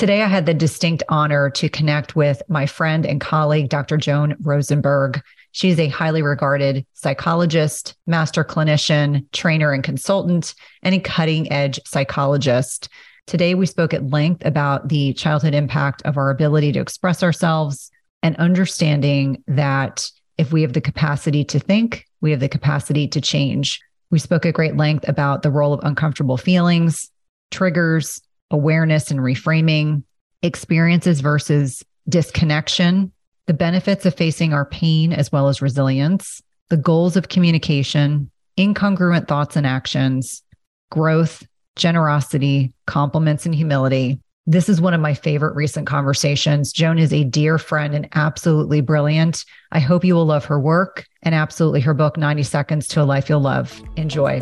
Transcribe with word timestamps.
Today, 0.00 0.22
I 0.22 0.28
had 0.28 0.46
the 0.46 0.54
distinct 0.54 1.02
honor 1.10 1.50
to 1.50 1.68
connect 1.68 2.16
with 2.16 2.40
my 2.48 2.64
friend 2.64 3.04
and 3.04 3.20
colleague, 3.20 3.68
Dr. 3.68 3.98
Joan 3.98 4.34
Rosenberg. 4.40 5.20
She's 5.52 5.78
a 5.78 5.88
highly 5.88 6.22
regarded 6.22 6.86
psychologist, 6.94 7.96
master 8.06 8.42
clinician, 8.42 9.30
trainer, 9.32 9.72
and 9.72 9.84
consultant, 9.84 10.54
and 10.82 10.94
a 10.94 11.00
cutting 11.00 11.52
edge 11.52 11.78
psychologist. 11.84 12.88
Today, 13.26 13.54
we 13.54 13.66
spoke 13.66 13.92
at 13.92 14.08
length 14.08 14.42
about 14.46 14.88
the 14.88 15.12
childhood 15.12 15.52
impact 15.52 16.00
of 16.06 16.16
our 16.16 16.30
ability 16.30 16.72
to 16.72 16.80
express 16.80 17.22
ourselves 17.22 17.90
and 18.22 18.34
understanding 18.36 19.44
that 19.48 20.10
if 20.38 20.50
we 20.50 20.62
have 20.62 20.72
the 20.72 20.80
capacity 20.80 21.44
to 21.44 21.58
think, 21.58 22.06
we 22.22 22.30
have 22.30 22.40
the 22.40 22.48
capacity 22.48 23.06
to 23.08 23.20
change. 23.20 23.78
We 24.10 24.18
spoke 24.18 24.46
at 24.46 24.54
great 24.54 24.78
length 24.78 25.06
about 25.06 25.42
the 25.42 25.50
role 25.50 25.74
of 25.74 25.84
uncomfortable 25.84 26.38
feelings, 26.38 27.10
triggers, 27.50 28.22
awareness 28.50 29.10
and 29.10 29.20
reframing, 29.20 30.02
experiences 30.42 31.20
versus 31.20 31.84
disconnection, 32.08 33.12
the 33.46 33.54
benefits 33.54 34.06
of 34.06 34.14
facing 34.14 34.52
our 34.52 34.64
pain 34.64 35.12
as 35.12 35.32
well 35.32 35.48
as 35.48 35.62
resilience, 35.62 36.42
the 36.68 36.76
goals 36.76 37.16
of 37.16 37.28
communication, 37.28 38.30
incongruent 38.58 39.28
thoughts 39.28 39.56
and 39.56 39.66
actions, 39.66 40.42
growth, 40.90 41.46
generosity, 41.76 42.74
compliments, 42.86 43.46
and 43.46 43.54
humility. 43.54 44.20
This 44.46 44.68
is 44.68 44.80
one 44.80 44.94
of 44.94 45.00
my 45.00 45.14
favorite 45.14 45.54
recent 45.54 45.86
conversations. 45.86 46.72
Joan 46.72 46.98
is 46.98 47.12
a 47.12 47.24
dear 47.24 47.58
friend 47.58 47.94
and 47.94 48.08
absolutely 48.14 48.80
brilliant. 48.80 49.44
I 49.70 49.80
hope 49.80 50.04
you 50.04 50.14
will 50.14 50.26
love 50.26 50.44
her 50.46 50.58
work 50.58 51.06
and 51.22 51.34
absolutely 51.34 51.80
her 51.82 51.94
book, 51.94 52.16
90 52.16 52.42
Seconds 52.42 52.88
to 52.88 53.02
a 53.02 53.04
Life 53.04 53.28
You'll 53.28 53.40
Love. 53.40 53.80
Enjoy. 53.96 54.40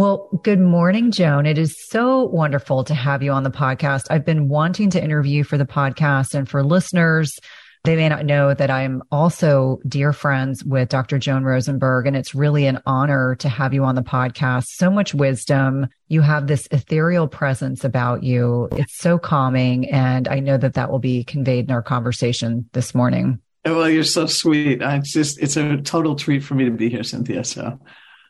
Well, 0.00 0.30
good 0.44 0.60
morning, 0.60 1.10
Joan. 1.10 1.44
It 1.44 1.58
is 1.58 1.76
so 1.78 2.24
wonderful 2.24 2.84
to 2.84 2.94
have 2.94 3.22
you 3.22 3.32
on 3.32 3.42
the 3.42 3.50
podcast. 3.50 4.06
I've 4.08 4.24
been 4.24 4.48
wanting 4.48 4.88
to 4.92 5.04
interview 5.04 5.44
for 5.44 5.58
the 5.58 5.66
podcast 5.66 6.34
and 6.34 6.48
for 6.48 6.64
listeners. 6.64 7.38
They 7.84 7.96
may 7.96 8.08
not 8.08 8.24
know 8.24 8.54
that 8.54 8.70
I'm 8.70 9.02
also 9.12 9.78
dear 9.86 10.14
friends 10.14 10.64
with 10.64 10.88
Dr. 10.88 11.18
Joan 11.18 11.44
Rosenberg, 11.44 12.06
and 12.06 12.16
it's 12.16 12.34
really 12.34 12.64
an 12.64 12.80
honor 12.86 13.34
to 13.40 13.50
have 13.50 13.74
you 13.74 13.84
on 13.84 13.94
the 13.94 14.02
podcast. 14.02 14.68
So 14.68 14.90
much 14.90 15.12
wisdom. 15.12 15.88
You 16.08 16.22
have 16.22 16.46
this 16.46 16.66
ethereal 16.70 17.28
presence 17.28 17.84
about 17.84 18.22
you. 18.22 18.70
It's 18.72 18.96
so 18.96 19.18
calming. 19.18 19.86
And 19.90 20.28
I 20.28 20.40
know 20.40 20.56
that 20.56 20.72
that 20.72 20.90
will 20.90 20.98
be 20.98 21.24
conveyed 21.24 21.66
in 21.66 21.72
our 21.72 21.82
conversation 21.82 22.70
this 22.72 22.94
morning. 22.94 23.38
Well, 23.66 23.90
you're 23.90 24.04
so 24.04 24.24
sweet. 24.24 24.82
I 24.82 25.00
just, 25.00 25.38
it's 25.42 25.58
a 25.58 25.76
total 25.76 26.14
treat 26.14 26.42
for 26.42 26.54
me 26.54 26.64
to 26.64 26.70
be 26.70 26.88
here, 26.88 27.04
Cynthia. 27.04 27.44
So 27.44 27.78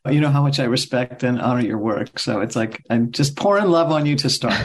you 0.09 0.21
know 0.21 0.31
how 0.31 0.43
much 0.43 0.59
I 0.59 0.65
respect 0.65 1.23
and 1.23 1.41
honor 1.41 1.61
your 1.61 1.79
work. 1.79 2.19
So 2.19 2.41
it's 2.41 2.57
like 2.57 2.83
I'm 2.89 3.11
just 3.11 3.37
pouring 3.37 3.67
love 3.67 3.93
on 3.93 4.07
you 4.07 4.17
to 4.17 4.31
start. 4.31 4.59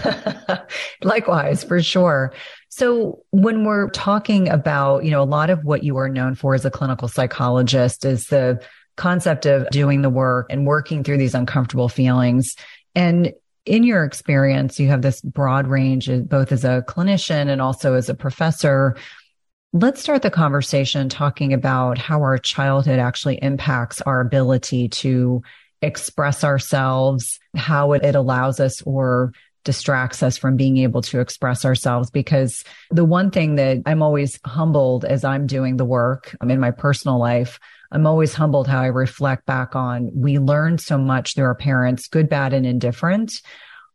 Likewise, 1.04 1.64
for 1.64 1.82
sure. 1.82 2.34
So 2.70 3.24
when 3.32 3.66
we're 3.66 3.90
talking 3.90 4.50
about, 4.50 5.04
you 5.04 5.12
know, 5.12 5.22
a 5.22 5.24
lot 5.24 5.50
of 5.50 5.64
what 5.64 5.84
you 5.84 5.98
are 5.98 6.10
known 6.10 6.36
for 6.36 6.56
as 6.56 6.66
a 6.66 6.72
clinical 6.72 7.08
psychologist 7.08 8.06
is 8.06 8.28
the 8.28 8.62
concept 8.96 9.46
of 9.46 9.70
doing 9.70 10.02
the 10.02 10.10
work 10.10 10.48
and 10.50 10.66
working 10.66 11.04
through 11.04 11.18
these 11.18 11.36
uncomfortable 11.36 11.90
feelings. 11.90 12.56
And 12.94 13.34
in 13.66 13.84
your 13.84 14.04
experience, 14.04 14.80
you 14.80 14.88
have 14.90 15.02
this 15.02 15.22
broad 15.22 15.68
range, 15.68 16.10
uh, 16.10 16.18
both 16.18 16.52
as 16.52 16.64
a 16.64 16.84
clinician 16.88 17.50
and 17.50 17.62
also 17.62 17.94
as 17.94 18.10
a 18.10 18.14
professor. 18.14 18.96
Let's 19.76 20.00
start 20.00 20.22
the 20.22 20.32
conversation 20.32 21.10
talking 21.10 21.52
about 21.52 21.98
how 21.98 22.22
our 22.22 22.38
childhood 22.38 22.98
actually 22.98 23.36
impacts 23.42 24.00
our 24.00 24.22
ability 24.22 24.88
to 24.88 25.42
express 25.82 26.46
ourselves, 26.46 27.42
how 27.58 27.92
it, 27.92 28.16
allows 28.16 28.62
us 28.62 28.82
or 28.84 29.34
distracts 29.66 30.24
us 30.24 30.38
from 30.38 30.56
being 30.56 30.78
able 30.78 31.02
to 31.02 31.20
express 31.20 31.66
ourselves. 31.66 32.10
Because 32.10 32.64
the 32.90 33.04
one 33.04 33.32
thing 33.32 33.56
that 33.56 33.80
I'm 33.86 34.02
always 34.02 34.40
humbled 34.46 35.04
as 35.04 35.26
I'm 35.26 35.46
doing 35.46 35.76
the 35.76 35.84
work 35.84 36.34
I'm 36.40 36.52
in 36.52 36.62
my 36.62 36.72
personal 36.72 37.20
life, 37.20 37.60
I'm 37.92 38.08
always 38.08 38.34
humbled 38.34 38.70
how 38.70 38.80
I 38.80 38.86
reflect 38.86 39.46
back 39.46 39.76
on 39.76 40.10
we 40.16 40.40
learn 40.40 40.78
so 40.78 40.98
much 40.98 41.36
through 41.36 41.48
our 41.48 41.54
parents, 41.54 42.08
good, 42.08 42.30
bad, 42.30 42.54
and 42.54 42.66
indifferent. 42.66 43.42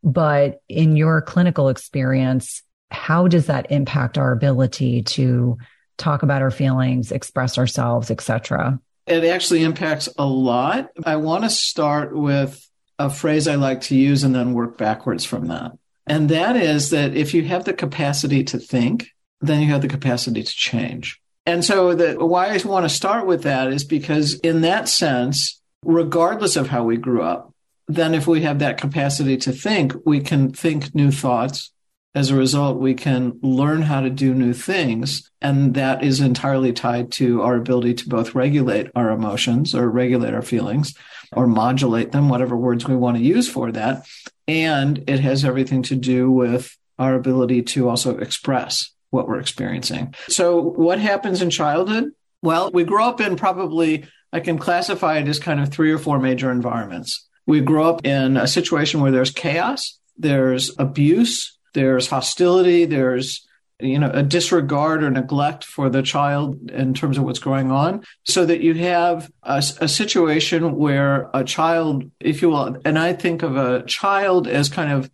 But 0.04 0.60
in 0.68 0.96
your 0.96 1.22
clinical 1.22 1.70
experience, 1.70 2.62
how 2.90 3.28
does 3.28 3.46
that 3.46 3.70
impact 3.70 4.18
our 4.18 4.32
ability 4.32 5.02
to 5.02 5.58
talk 5.96 6.22
about 6.22 6.42
our 6.42 6.50
feelings, 6.50 7.12
express 7.12 7.58
ourselves, 7.58 8.10
etc.? 8.10 8.80
It 9.06 9.24
actually 9.24 9.62
impacts 9.62 10.08
a 10.18 10.26
lot. 10.26 10.90
I 11.04 11.16
want 11.16 11.44
to 11.44 11.50
start 11.50 12.14
with 12.14 12.66
a 12.98 13.10
phrase 13.10 13.48
I 13.48 13.54
like 13.54 13.82
to 13.82 13.96
use 13.96 14.24
and 14.24 14.34
then 14.34 14.52
work 14.52 14.76
backwards 14.76 15.24
from 15.24 15.46
that. 15.48 15.72
And 16.06 16.28
that 16.28 16.56
is 16.56 16.90
that 16.90 17.16
if 17.16 17.34
you 17.34 17.44
have 17.44 17.64
the 17.64 17.72
capacity 17.72 18.44
to 18.44 18.58
think, 18.58 19.08
then 19.40 19.60
you 19.60 19.68
have 19.68 19.82
the 19.82 19.88
capacity 19.88 20.42
to 20.42 20.52
change. 20.52 21.20
And 21.46 21.64
so 21.64 21.94
the 21.94 22.14
why 22.24 22.48
I 22.48 22.58
want 22.64 22.84
to 22.84 22.94
start 22.94 23.26
with 23.26 23.44
that 23.44 23.72
is 23.72 23.84
because 23.84 24.34
in 24.40 24.60
that 24.60 24.88
sense, 24.88 25.60
regardless 25.84 26.56
of 26.56 26.68
how 26.68 26.84
we 26.84 26.96
grew 26.96 27.22
up, 27.22 27.54
then 27.88 28.14
if 28.14 28.26
we 28.26 28.42
have 28.42 28.60
that 28.60 28.78
capacity 28.78 29.36
to 29.38 29.52
think, 29.52 29.94
we 30.04 30.20
can 30.20 30.52
think 30.52 30.94
new 30.94 31.10
thoughts, 31.10 31.72
as 32.14 32.30
a 32.30 32.36
result, 32.36 32.78
we 32.78 32.94
can 32.94 33.38
learn 33.40 33.82
how 33.82 34.00
to 34.00 34.10
do 34.10 34.34
new 34.34 34.52
things. 34.52 35.30
And 35.40 35.74
that 35.74 36.02
is 36.02 36.20
entirely 36.20 36.72
tied 36.72 37.12
to 37.12 37.42
our 37.42 37.56
ability 37.56 37.94
to 37.94 38.08
both 38.08 38.34
regulate 38.34 38.90
our 38.96 39.10
emotions 39.10 39.74
or 39.74 39.88
regulate 39.88 40.34
our 40.34 40.42
feelings 40.42 40.94
or 41.32 41.46
modulate 41.46 42.10
them, 42.10 42.28
whatever 42.28 42.56
words 42.56 42.86
we 42.86 42.96
want 42.96 43.16
to 43.16 43.22
use 43.22 43.48
for 43.48 43.70
that. 43.72 44.06
And 44.48 45.04
it 45.06 45.20
has 45.20 45.44
everything 45.44 45.82
to 45.84 45.94
do 45.94 46.30
with 46.30 46.76
our 46.98 47.14
ability 47.14 47.62
to 47.62 47.88
also 47.88 48.18
express 48.18 48.90
what 49.10 49.28
we're 49.28 49.40
experiencing. 49.40 50.14
So, 50.28 50.60
what 50.60 50.98
happens 50.98 51.42
in 51.42 51.50
childhood? 51.50 52.12
Well, 52.42 52.70
we 52.72 52.84
grow 52.84 53.08
up 53.08 53.20
in 53.20 53.36
probably, 53.36 54.06
I 54.32 54.40
can 54.40 54.58
classify 54.58 55.18
it 55.18 55.28
as 55.28 55.38
kind 55.38 55.60
of 55.60 55.70
three 55.70 55.92
or 55.92 55.98
four 55.98 56.18
major 56.18 56.50
environments. 56.50 57.28
We 57.46 57.60
grow 57.60 57.88
up 57.88 58.04
in 58.04 58.36
a 58.36 58.46
situation 58.46 59.00
where 59.00 59.10
there's 59.10 59.30
chaos, 59.30 59.98
there's 60.16 60.76
abuse, 60.78 61.58
there's 61.74 62.08
hostility, 62.08 62.84
there's 62.84 63.46
you 63.80 63.98
know 63.98 64.10
a 64.12 64.22
disregard 64.22 65.02
or 65.02 65.10
neglect 65.10 65.64
for 65.64 65.88
the 65.88 66.02
child 66.02 66.70
in 66.70 66.92
terms 66.92 67.16
of 67.16 67.24
what's 67.24 67.38
going 67.38 67.70
on 67.70 68.04
so 68.24 68.44
that 68.44 68.60
you 68.60 68.74
have 68.74 69.30
a, 69.42 69.62
a, 69.80 69.88
situation 69.88 70.76
where 70.76 71.30
a 71.32 71.42
child 71.42 72.04
if 72.20 72.42
you 72.42 72.50
will 72.50 72.76
and 72.84 72.98
i 72.98 73.14
think 73.14 73.42
of 73.42 73.56
a 73.56 73.82
child 73.84 74.46
as 74.46 74.68
kind 74.68 74.92
of 74.92 75.10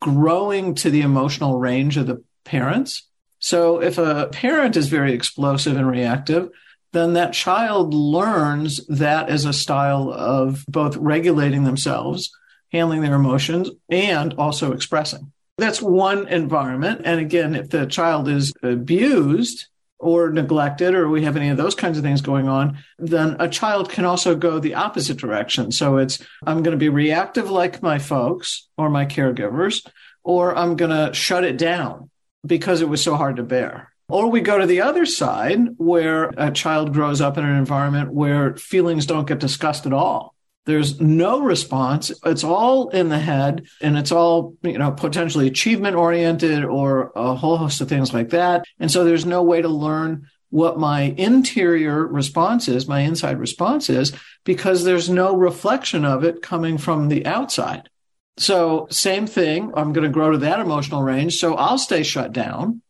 growing 0.00 0.74
to 0.74 0.90
the 0.90 1.00
emotional 1.00 1.58
range 1.58 1.96
of 1.96 2.06
the 2.06 2.22
parents. 2.44 3.08
So 3.40 3.80
if 3.80 3.98
a 3.98 4.28
parent 4.32 4.76
is 4.76 4.88
very 4.88 5.12
explosive 5.12 5.76
and 5.76 5.88
reactive 5.88 6.50
then 6.92 7.12
that 7.12 7.34
child 7.34 7.92
learns 7.92 8.84
that 8.86 9.28
as 9.28 9.44
a 9.44 9.52
style 9.52 10.10
of 10.10 10.64
both 10.66 10.96
regulating 10.96 11.64
themselves 11.64 12.30
handling 12.72 13.02
their 13.02 13.14
emotions 13.14 13.68
and 13.90 14.34
also 14.34 14.72
expressing 14.72 15.30
that's 15.58 15.82
one 15.82 16.28
environment. 16.28 17.02
And 17.04 17.20
again, 17.20 17.54
if 17.54 17.68
the 17.68 17.86
child 17.86 18.28
is 18.28 18.52
abused 18.62 19.66
or 19.98 20.30
neglected, 20.30 20.94
or 20.94 21.08
we 21.08 21.24
have 21.24 21.36
any 21.36 21.48
of 21.48 21.56
those 21.56 21.74
kinds 21.74 21.98
of 21.98 22.04
things 22.04 22.20
going 22.20 22.48
on, 22.48 22.78
then 22.98 23.36
a 23.40 23.48
child 23.48 23.90
can 23.90 24.04
also 24.04 24.36
go 24.36 24.60
the 24.60 24.74
opposite 24.74 25.16
direction. 25.16 25.72
So 25.72 25.96
it's, 25.96 26.24
I'm 26.46 26.62
going 26.62 26.72
to 26.72 26.78
be 26.78 26.88
reactive 26.88 27.50
like 27.50 27.82
my 27.82 27.98
folks 27.98 28.68
or 28.78 28.88
my 28.88 29.06
caregivers, 29.06 29.84
or 30.22 30.56
I'm 30.56 30.76
going 30.76 30.92
to 30.92 31.12
shut 31.12 31.42
it 31.42 31.58
down 31.58 32.10
because 32.46 32.80
it 32.80 32.88
was 32.88 33.02
so 33.02 33.16
hard 33.16 33.36
to 33.36 33.42
bear. 33.42 33.92
Or 34.08 34.30
we 34.30 34.40
go 34.40 34.56
to 34.56 34.66
the 34.66 34.82
other 34.82 35.04
side 35.04 35.60
where 35.76 36.30
a 36.36 36.52
child 36.52 36.94
grows 36.94 37.20
up 37.20 37.36
in 37.36 37.44
an 37.44 37.56
environment 37.56 38.12
where 38.12 38.56
feelings 38.56 39.04
don't 39.04 39.26
get 39.26 39.40
discussed 39.40 39.84
at 39.84 39.92
all. 39.92 40.34
There's 40.68 41.00
no 41.00 41.40
response. 41.40 42.12
It's 42.26 42.44
all 42.44 42.90
in 42.90 43.08
the 43.08 43.18
head 43.18 43.66
and 43.80 43.96
it's 43.96 44.12
all, 44.12 44.54
you 44.60 44.76
know, 44.76 44.92
potentially 44.92 45.46
achievement 45.46 45.96
oriented 45.96 46.62
or 46.62 47.10
a 47.16 47.34
whole 47.34 47.56
host 47.56 47.80
of 47.80 47.88
things 47.88 48.12
like 48.12 48.28
that. 48.28 48.66
And 48.78 48.90
so 48.90 49.02
there's 49.02 49.24
no 49.24 49.42
way 49.42 49.62
to 49.62 49.68
learn 49.68 50.26
what 50.50 50.78
my 50.78 51.14
interior 51.16 52.06
response 52.06 52.68
is, 52.68 52.86
my 52.86 53.00
inside 53.00 53.38
response 53.38 53.88
is, 53.88 54.12
because 54.44 54.84
there's 54.84 55.08
no 55.08 55.34
reflection 55.34 56.04
of 56.04 56.22
it 56.22 56.42
coming 56.42 56.76
from 56.76 57.08
the 57.08 57.24
outside. 57.24 57.88
So, 58.36 58.88
same 58.90 59.26
thing. 59.26 59.72
I'm 59.74 59.94
going 59.94 60.06
to 60.06 60.12
grow 60.12 60.32
to 60.32 60.38
that 60.38 60.60
emotional 60.60 61.02
range. 61.02 61.36
So, 61.36 61.54
I'll 61.54 61.78
stay 61.78 62.02
shut 62.02 62.34
down. 62.34 62.82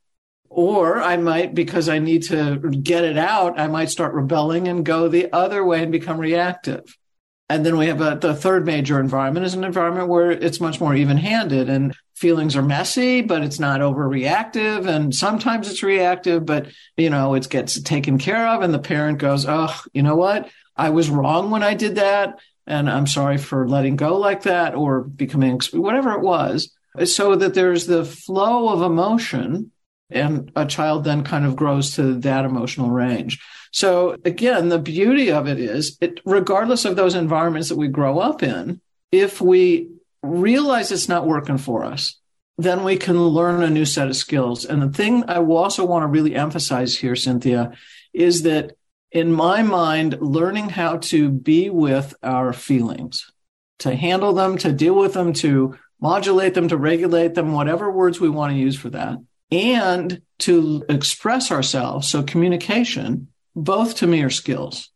Or 0.50 1.00
I 1.00 1.16
might, 1.16 1.54
because 1.54 1.88
I 1.88 2.00
need 2.00 2.24
to 2.24 2.56
get 2.56 3.04
it 3.04 3.16
out, 3.16 3.60
I 3.60 3.68
might 3.68 3.90
start 3.90 4.14
rebelling 4.14 4.66
and 4.66 4.84
go 4.84 5.06
the 5.06 5.32
other 5.32 5.64
way 5.64 5.80
and 5.80 5.92
become 5.92 6.18
reactive. 6.18 6.97
And 7.50 7.64
then 7.64 7.78
we 7.78 7.86
have 7.86 8.00
a, 8.02 8.18
the 8.20 8.34
third 8.34 8.66
major 8.66 9.00
environment 9.00 9.46
is 9.46 9.54
an 9.54 9.64
environment 9.64 10.08
where 10.08 10.30
it's 10.30 10.60
much 10.60 10.80
more 10.80 10.94
even 10.94 11.16
handed 11.16 11.70
and 11.70 11.96
feelings 12.14 12.56
are 12.56 12.62
messy, 12.62 13.22
but 13.22 13.42
it's 13.42 13.58
not 13.58 13.80
overreactive. 13.80 14.86
And 14.86 15.14
sometimes 15.14 15.70
it's 15.70 15.82
reactive, 15.82 16.44
but 16.44 16.66
you 16.96 17.08
know, 17.08 17.34
it 17.34 17.48
gets 17.48 17.80
taken 17.80 18.18
care 18.18 18.48
of. 18.48 18.60
And 18.60 18.74
the 18.74 18.78
parent 18.78 19.18
goes, 19.18 19.46
Oh, 19.46 19.74
you 19.94 20.02
know 20.02 20.16
what? 20.16 20.50
I 20.76 20.90
was 20.90 21.08
wrong 21.08 21.50
when 21.50 21.62
I 21.62 21.74
did 21.74 21.96
that. 21.96 22.38
And 22.66 22.90
I'm 22.90 23.06
sorry 23.06 23.38
for 23.38 23.66
letting 23.66 23.96
go 23.96 24.18
like 24.18 24.42
that 24.42 24.74
or 24.74 25.00
becoming 25.00 25.58
whatever 25.72 26.12
it 26.12 26.20
was. 26.20 26.70
So 27.04 27.34
that 27.36 27.54
there's 27.54 27.86
the 27.86 28.04
flow 28.04 28.68
of 28.68 28.82
emotion 28.82 29.70
and 30.10 30.50
a 30.56 30.66
child 30.66 31.04
then 31.04 31.24
kind 31.24 31.44
of 31.44 31.56
grows 31.56 31.94
to 31.96 32.14
that 32.20 32.44
emotional 32.44 32.90
range. 32.90 33.40
So 33.72 34.16
again, 34.24 34.68
the 34.68 34.78
beauty 34.78 35.30
of 35.30 35.46
it 35.46 35.58
is 35.58 35.98
it, 36.00 36.20
regardless 36.24 36.84
of 36.84 36.96
those 36.96 37.14
environments 37.14 37.68
that 37.68 37.76
we 37.76 37.88
grow 37.88 38.18
up 38.18 38.42
in, 38.42 38.80
if 39.12 39.40
we 39.40 39.90
realize 40.22 40.90
it's 40.90 41.08
not 41.08 41.26
working 41.26 41.58
for 41.58 41.84
us, 41.84 42.18
then 42.56 42.82
we 42.82 42.96
can 42.96 43.22
learn 43.22 43.62
a 43.62 43.70
new 43.70 43.84
set 43.84 44.08
of 44.08 44.16
skills. 44.16 44.64
And 44.64 44.82
the 44.82 44.88
thing 44.90 45.24
I 45.28 45.38
also 45.38 45.84
want 45.84 46.02
to 46.02 46.08
really 46.08 46.34
emphasize 46.34 46.96
here, 46.96 47.14
Cynthia, 47.14 47.72
is 48.12 48.42
that 48.42 48.72
in 49.12 49.32
my 49.32 49.62
mind, 49.62 50.18
learning 50.20 50.70
how 50.70 50.98
to 50.98 51.30
be 51.30 51.70
with 51.70 52.14
our 52.22 52.52
feelings, 52.52 53.30
to 53.78 53.94
handle 53.94 54.32
them, 54.32 54.58
to 54.58 54.72
deal 54.72 54.94
with 54.94 55.14
them, 55.14 55.32
to 55.34 55.78
modulate 56.00 56.54
them, 56.54 56.68
to 56.68 56.76
regulate 56.76 57.34
them, 57.34 57.52
whatever 57.52 57.90
words 57.90 58.20
we 58.20 58.28
want 58.28 58.52
to 58.52 58.58
use 58.58 58.76
for 58.76 58.90
that, 58.90 59.18
and 59.50 60.22
to 60.38 60.84
express 60.88 61.50
ourselves. 61.50 62.08
So 62.08 62.22
communication, 62.22 63.28
both 63.54 63.96
to 63.96 64.06
me 64.06 64.22
are 64.22 64.30
skills. 64.30 64.90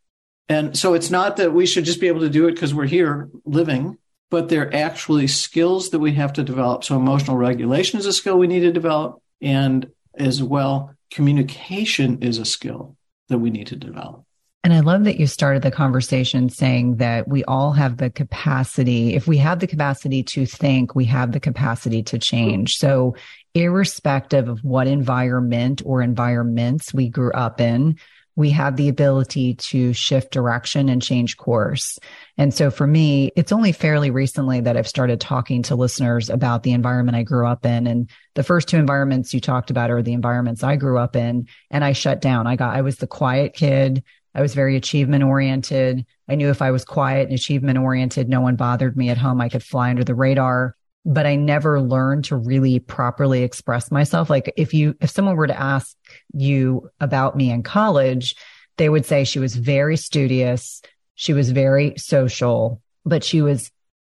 And 0.49 0.77
so 0.77 0.93
it's 0.93 1.09
not 1.09 1.37
that 1.37 1.53
we 1.53 1.65
should 1.65 1.85
just 1.85 2.01
be 2.01 2.07
able 2.07 2.21
to 2.21 2.29
do 2.29 2.47
it 2.47 2.53
because 2.53 2.73
we're 2.73 2.85
here 2.85 3.29
living, 3.45 3.97
but 4.29 4.49
they're 4.49 4.73
actually 4.75 5.27
skills 5.27 5.89
that 5.89 5.99
we 5.99 6.13
have 6.13 6.33
to 6.33 6.43
develop. 6.43 6.83
So 6.83 6.95
emotional 6.95 7.37
regulation 7.37 7.99
is 7.99 8.05
a 8.05 8.13
skill 8.13 8.37
we 8.37 8.47
need 8.47 8.61
to 8.61 8.71
develop. 8.71 9.21
And 9.41 9.89
as 10.15 10.43
well, 10.43 10.95
communication 11.11 12.21
is 12.21 12.37
a 12.37 12.45
skill 12.45 12.97
that 13.29 13.39
we 13.39 13.49
need 13.49 13.67
to 13.67 13.75
develop. 13.75 14.25
And 14.63 14.73
I 14.73 14.79
love 14.79 15.03
that 15.03 15.19
you 15.19 15.27
started 15.27 15.61
the 15.61 15.71
conversation 15.71 16.47
saying 16.47 16.97
that 16.97 17.27
we 17.27 17.43
all 17.43 17.73
have 17.73 17.97
the 17.97 18.09
capacity. 18.09 19.13
If 19.13 19.27
we 19.27 19.37
have 19.39 19.59
the 19.59 19.67
capacity 19.67 20.23
to 20.23 20.45
think, 20.45 20.95
we 20.95 21.03
have 21.05 21.33
the 21.33 21.41
capacity 21.41 22.01
to 22.03 22.17
change. 22.17 22.77
So 22.77 23.15
irrespective 23.53 24.47
of 24.47 24.63
what 24.63 24.87
environment 24.87 25.81
or 25.85 26.01
environments 26.01 26.93
we 26.93 27.09
grew 27.09 27.33
up 27.33 27.59
in, 27.59 27.99
we 28.35 28.51
have 28.51 28.77
the 28.77 28.87
ability 28.87 29.55
to 29.55 29.93
shift 29.93 30.31
direction 30.31 30.89
and 30.89 31.01
change 31.01 31.37
course. 31.37 31.99
And 32.37 32.53
so 32.53 32.71
for 32.71 32.87
me, 32.87 33.31
it's 33.35 33.51
only 33.51 33.73
fairly 33.73 34.11
recently 34.11 34.61
that 34.61 34.75
I've 34.77 34.87
started 34.87 35.19
talking 35.19 35.61
to 35.63 35.75
listeners 35.75 36.29
about 36.29 36.63
the 36.63 36.71
environment 36.71 37.17
I 37.17 37.23
grew 37.23 37.45
up 37.45 37.65
in. 37.65 37.85
And 37.85 38.09
the 38.33 38.43
first 38.43 38.69
two 38.69 38.77
environments 38.77 39.33
you 39.33 39.39
talked 39.39 39.69
about 39.69 39.91
are 39.91 40.01
the 40.01 40.13
environments 40.13 40.63
I 40.63 40.77
grew 40.77 40.97
up 40.97 41.15
in. 41.15 41.47
And 41.69 41.83
I 41.83 41.91
shut 41.91 42.21
down. 42.21 42.47
I 42.47 42.55
got, 42.55 42.75
I 42.75 42.81
was 42.81 42.95
the 42.95 43.07
quiet 43.07 43.53
kid. 43.53 44.03
I 44.35 44.41
was 44.41 44.55
very 44.55 44.75
achievement 44.75 45.23
oriented. 45.23 46.05
I 46.27 46.35
knew 46.35 46.49
if 46.49 46.61
I 46.61 46.71
was 46.71 46.85
quiet 46.85 47.27
and 47.27 47.37
achievement 47.37 47.77
oriented, 47.77 48.29
no 48.29 48.41
one 48.41 48.55
bothered 48.55 48.97
me 48.97 49.09
at 49.09 49.17
home. 49.17 49.41
I 49.41 49.49
could 49.49 49.63
fly 49.63 49.89
under 49.89 50.03
the 50.03 50.15
radar 50.15 50.75
but 51.05 51.25
I 51.25 51.35
never 51.35 51.81
learned 51.81 52.25
to 52.25 52.35
really 52.35 52.79
properly 52.79 53.43
express 53.43 53.91
myself. 53.91 54.29
Like 54.29 54.53
if 54.55 54.73
you, 54.73 54.95
if 55.01 55.09
someone 55.09 55.35
were 55.35 55.47
to 55.47 55.59
ask 55.59 55.95
you 56.33 56.89
about 56.99 57.35
me 57.35 57.51
in 57.51 57.63
college, 57.63 58.35
they 58.77 58.89
would 58.89 59.05
say 59.05 59.23
she 59.23 59.39
was 59.39 59.55
very 59.55 59.97
studious. 59.97 60.81
She 61.15 61.33
was 61.33 61.51
very 61.51 61.93
social, 61.97 62.81
but 63.05 63.23
she 63.23 63.41
was, 63.41 63.69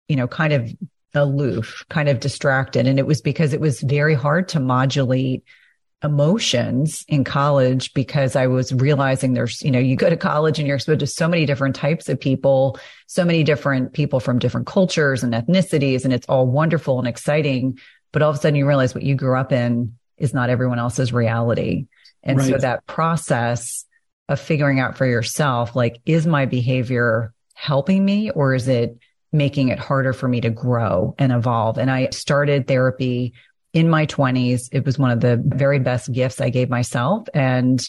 you 0.09 0.17
know, 0.17 0.27
kind 0.27 0.53
of 0.53 0.73
aloof, 1.15 1.85
kind 1.89 2.09
of 2.09 2.21
distracted. 2.21 2.87
And 2.87 2.99
it 2.99 3.07
was 3.07 3.21
because 3.21 3.53
it 3.53 3.61
was 3.61 3.81
very 3.81 4.15
hard 4.15 4.49
to 4.49 4.61
modulate 4.61 5.45
emotions 6.03 7.05
in 7.09 7.25
college 7.25 7.93
because 7.93 8.35
I 8.35 8.47
was 8.47 8.73
realizing 8.73 9.35
there's, 9.35 9.61
you 9.63 9.71
know, 9.71 9.79
you 9.79 9.97
go 9.97 10.09
to 10.09 10.17
college 10.17 10.59
and 10.59 10.67
you're 10.67 10.77
exposed 10.77 11.01
to 11.01 11.07
so 11.07 11.29
many 11.29 11.45
different 11.45 11.77
types 11.77 12.09
of 12.09 12.19
people, 12.19 12.79
so 13.07 13.25
many 13.25 13.45
different 13.45 13.93
people 13.93 14.21
from 14.21 14.39
different 14.39 14.67
cultures 14.67 15.23
and 15.23 15.35
ethnicities, 15.35 16.05
and 16.05 16.13
it's 16.13 16.27
all 16.27 16.47
wonderful 16.47 16.99
and 16.99 17.07
exciting. 17.07 17.79
But 18.13 18.23
all 18.23 18.31
of 18.31 18.37
a 18.37 18.39
sudden 18.39 18.57
you 18.57 18.67
realize 18.67 18.95
what 18.95 19.05
you 19.05 19.15
grew 19.15 19.37
up 19.37 19.53
in 19.53 19.97
is 20.17 20.33
not 20.33 20.51
everyone 20.51 20.79
else's 20.79 21.13
reality. 21.13 21.87
And 22.23 22.39
right. 22.39 22.49
so 22.49 22.59
that 22.59 22.87
process 22.87 23.85
of 24.29 24.41
figuring 24.41 24.81
out 24.81 24.97
for 24.97 25.07
yourself, 25.07 25.75
like, 25.75 26.01
is 26.07 26.27
my 26.27 26.47
behavior 26.47 27.35
helping 27.55 28.05
me 28.05 28.31
or 28.31 28.55
is 28.55 28.69
it 28.69 28.97
making 29.33 29.69
it 29.69 29.79
harder 29.79 30.13
for 30.13 30.29
me 30.29 30.41
to 30.41 30.51
grow 30.51 31.15
and 31.19 31.33
evolve? 31.33 31.79
And 31.79 31.91
I 31.91 32.09
started 32.11 32.67
therapy 32.67 33.35
in 33.73 33.89
my 33.89 34.07
20s. 34.07 34.69
It 34.73 34.85
was 34.85 34.99
one 34.99 35.11
of 35.11 35.21
the 35.21 35.41
very 35.45 35.79
best 35.79 36.13
gifts 36.13 36.41
I 36.41 36.51
gave 36.51 36.69
myself. 36.69 37.29
And 37.35 37.81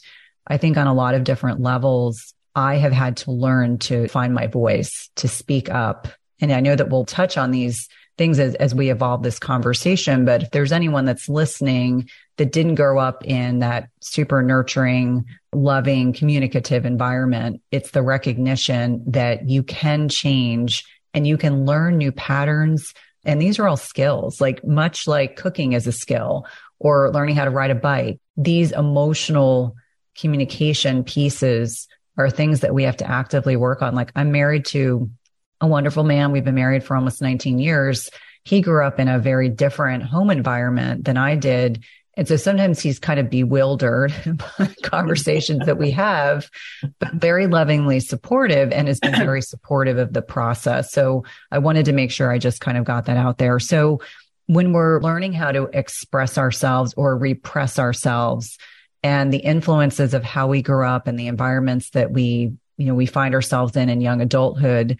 I 0.48 0.58
think 0.58 0.78
on 0.78 0.88
a 0.88 0.94
lot 0.94 1.16
of 1.16 1.24
different 1.24 1.62
levels, 1.62 2.34
I 2.56 2.76
have 2.76 2.92
had 2.92 3.18
to 3.18 3.32
learn 3.32 3.78
to 3.80 4.08
find 4.08 4.34
my 4.34 4.48
voice, 4.48 5.10
to 5.18 5.28
speak 5.28 5.70
up. 5.70 6.08
And 6.40 6.52
I 6.52 6.60
know 6.60 6.76
that 6.76 6.90
we'll 6.90 7.06
touch 7.06 7.38
on 7.38 7.52
these 7.52 7.88
things 8.18 8.40
as, 8.40 8.56
as 8.56 8.76
we 8.76 8.92
evolve 8.92 9.24
this 9.24 9.40
conversation. 9.40 10.26
But 10.26 10.44
if 10.44 10.52
there's 10.52 10.72
anyone 10.72 11.06
that's 11.06 11.30
listening 11.30 12.10
that 12.38 12.52
didn't 12.52 12.76
grow 12.76 13.00
up 13.00 13.26
in 13.26 13.60
that 13.60 13.90
super 14.02 14.44
nurturing, 14.44 15.26
loving, 15.54 16.14
communicative 16.14 16.86
environment, 16.86 17.62
it's 17.72 17.92
the 17.92 18.04
recognition 18.04 19.04
that 19.08 19.50
you 19.50 19.64
can 19.64 20.10
change 20.10 20.86
and 21.14 21.26
you 21.26 21.38
can 21.38 21.66
learn 21.66 21.98
new 21.98 22.12
patterns, 22.12 22.94
and 23.26 23.42
these 23.42 23.60
are 23.60 23.68
all 23.68 23.78
skills, 23.78 24.42
like 24.42 24.66
much 24.66 25.08
like 25.08 25.36
cooking 25.36 25.74
is 25.74 25.88
a 25.88 25.92
skill 25.92 26.46
or 26.80 27.12
learning 27.12 27.36
how 27.36 27.46
to 27.46 27.52
ride 27.52 27.72
a 27.72 27.76
bike. 27.76 28.20
These 28.38 28.72
emotional 28.72 29.76
communication 30.18 31.04
pieces 31.04 31.88
are 32.18 32.30
things 32.30 32.62
that 32.62 32.74
we 32.74 32.84
have 32.84 32.98
to 32.98 33.10
actively 33.10 33.56
work 33.56 33.82
on. 33.82 33.96
Like 33.96 34.12
I'm 34.16 34.32
married 34.32 34.66
to 34.68 35.10
a 35.60 35.68
wonderful 35.68 36.04
man. 36.04 36.32
We've 36.32 36.44
been 36.44 36.56
married 36.56 36.84
for 36.84 36.96
almost 36.96 37.22
19 37.22 37.60
years. 37.60 38.10
He 38.44 38.62
grew 38.62 38.86
up 38.86 39.00
in 39.00 39.08
a 39.08 39.20
very 39.20 39.50
different 39.50 40.04
home 40.04 40.32
environment 40.32 41.06
than 41.06 41.18
I 41.18 41.36
did. 41.36 41.84
And 42.18 42.28
so 42.28 42.36
sometimes 42.36 42.80
he's 42.80 43.00
kind 43.00 43.20
of 43.20 43.30
bewildered 43.30 44.14
by 44.58 44.74
conversations 44.84 45.66
that 45.66 45.78
we 45.78 45.92
have, 45.92 46.50
but 47.00 47.14
very 47.14 47.48
lovingly 47.48 48.00
supportive 48.00 48.72
and 48.72 48.88
has 48.88 49.00
been 49.00 49.16
very 49.16 49.42
supportive 49.42 49.98
of 49.98 50.14
the 50.14 50.22
process. 50.22 50.92
So 50.92 51.24
I 51.52 51.60
wanted 51.60 51.86
to 51.86 51.94
make 51.94 52.12
sure 52.12 52.32
I 52.32 52.38
just 52.38 52.62
kind 52.62 52.78
of 52.78 52.84
got 52.84 53.06
that 53.06 53.18
out 53.18 53.38
there. 53.38 53.60
So 53.60 54.02
when 54.48 54.74
we're 54.74 55.00
learning 55.02 55.34
how 55.34 55.52
to 55.52 55.70
express 55.72 56.38
ourselves 56.38 56.94
or 56.98 57.18
repress 57.18 57.80
ourselves 57.80 58.58
and 59.04 59.32
the 59.32 59.38
influences 59.38 60.14
of 60.14 60.24
how 60.24 60.48
we 60.48 60.62
grew 60.62 60.86
up 60.86 61.08
and 61.08 61.18
the 61.18 61.28
environments 61.28 61.92
that 61.92 62.12
we, 62.12 62.52
you 62.78 62.86
know, 62.86 62.94
we 62.94 63.06
find 63.06 63.34
ourselves 63.34 63.78
in 63.78 63.90
in 63.90 64.02
young 64.02 64.22
adulthood, 64.22 64.98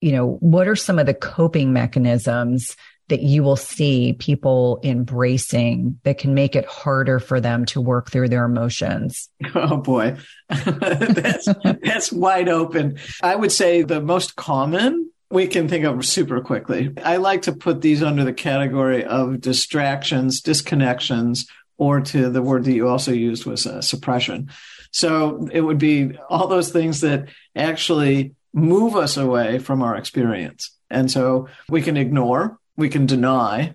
you 0.00 0.12
know, 0.12 0.36
what 0.40 0.68
are 0.68 0.76
some 0.76 0.98
of 0.98 1.06
the 1.06 1.14
coping 1.14 1.72
mechanisms 1.72 2.76
that 3.10 3.22
you 3.22 3.42
will 3.42 3.56
see 3.56 4.14
people 4.14 4.80
embracing 4.82 6.00
that 6.04 6.18
can 6.18 6.34
make 6.34 6.56
it 6.56 6.64
harder 6.66 7.20
for 7.20 7.40
them 7.40 7.64
to 7.66 7.80
work 7.80 8.10
through 8.10 8.28
their 8.28 8.44
emotions? 8.44 9.28
Oh 9.54 9.76
boy, 9.76 10.16
that's, 10.48 11.48
that's 11.62 12.12
wide 12.12 12.48
open. 12.48 12.98
I 13.22 13.34
would 13.34 13.52
say 13.52 13.82
the 13.82 14.00
most 14.00 14.36
common 14.36 15.10
we 15.30 15.46
can 15.46 15.68
think 15.68 15.84
of 15.84 16.04
super 16.04 16.40
quickly. 16.40 16.92
I 17.04 17.16
like 17.16 17.42
to 17.42 17.52
put 17.52 17.80
these 17.80 18.02
under 18.02 18.24
the 18.24 18.32
category 18.32 19.04
of 19.04 19.40
distractions, 19.40 20.40
disconnections, 20.40 21.46
or 21.78 22.00
to 22.00 22.30
the 22.30 22.42
word 22.42 22.64
that 22.64 22.72
you 22.72 22.88
also 22.88 23.12
used 23.12 23.46
was 23.46 23.66
uh, 23.66 23.80
suppression. 23.80 24.50
So 24.92 25.48
it 25.52 25.60
would 25.60 25.78
be 25.78 26.16
all 26.28 26.46
those 26.46 26.70
things 26.70 27.00
that 27.00 27.28
actually 27.54 28.34
move 28.52 28.96
us 28.96 29.16
away 29.16 29.58
from 29.58 29.82
our 29.82 29.96
experience. 29.96 30.70
And 30.90 31.10
so 31.10 31.48
we 31.68 31.82
can 31.82 31.96
ignore 31.96 32.58
we 32.80 32.88
can 32.88 33.06
deny, 33.06 33.74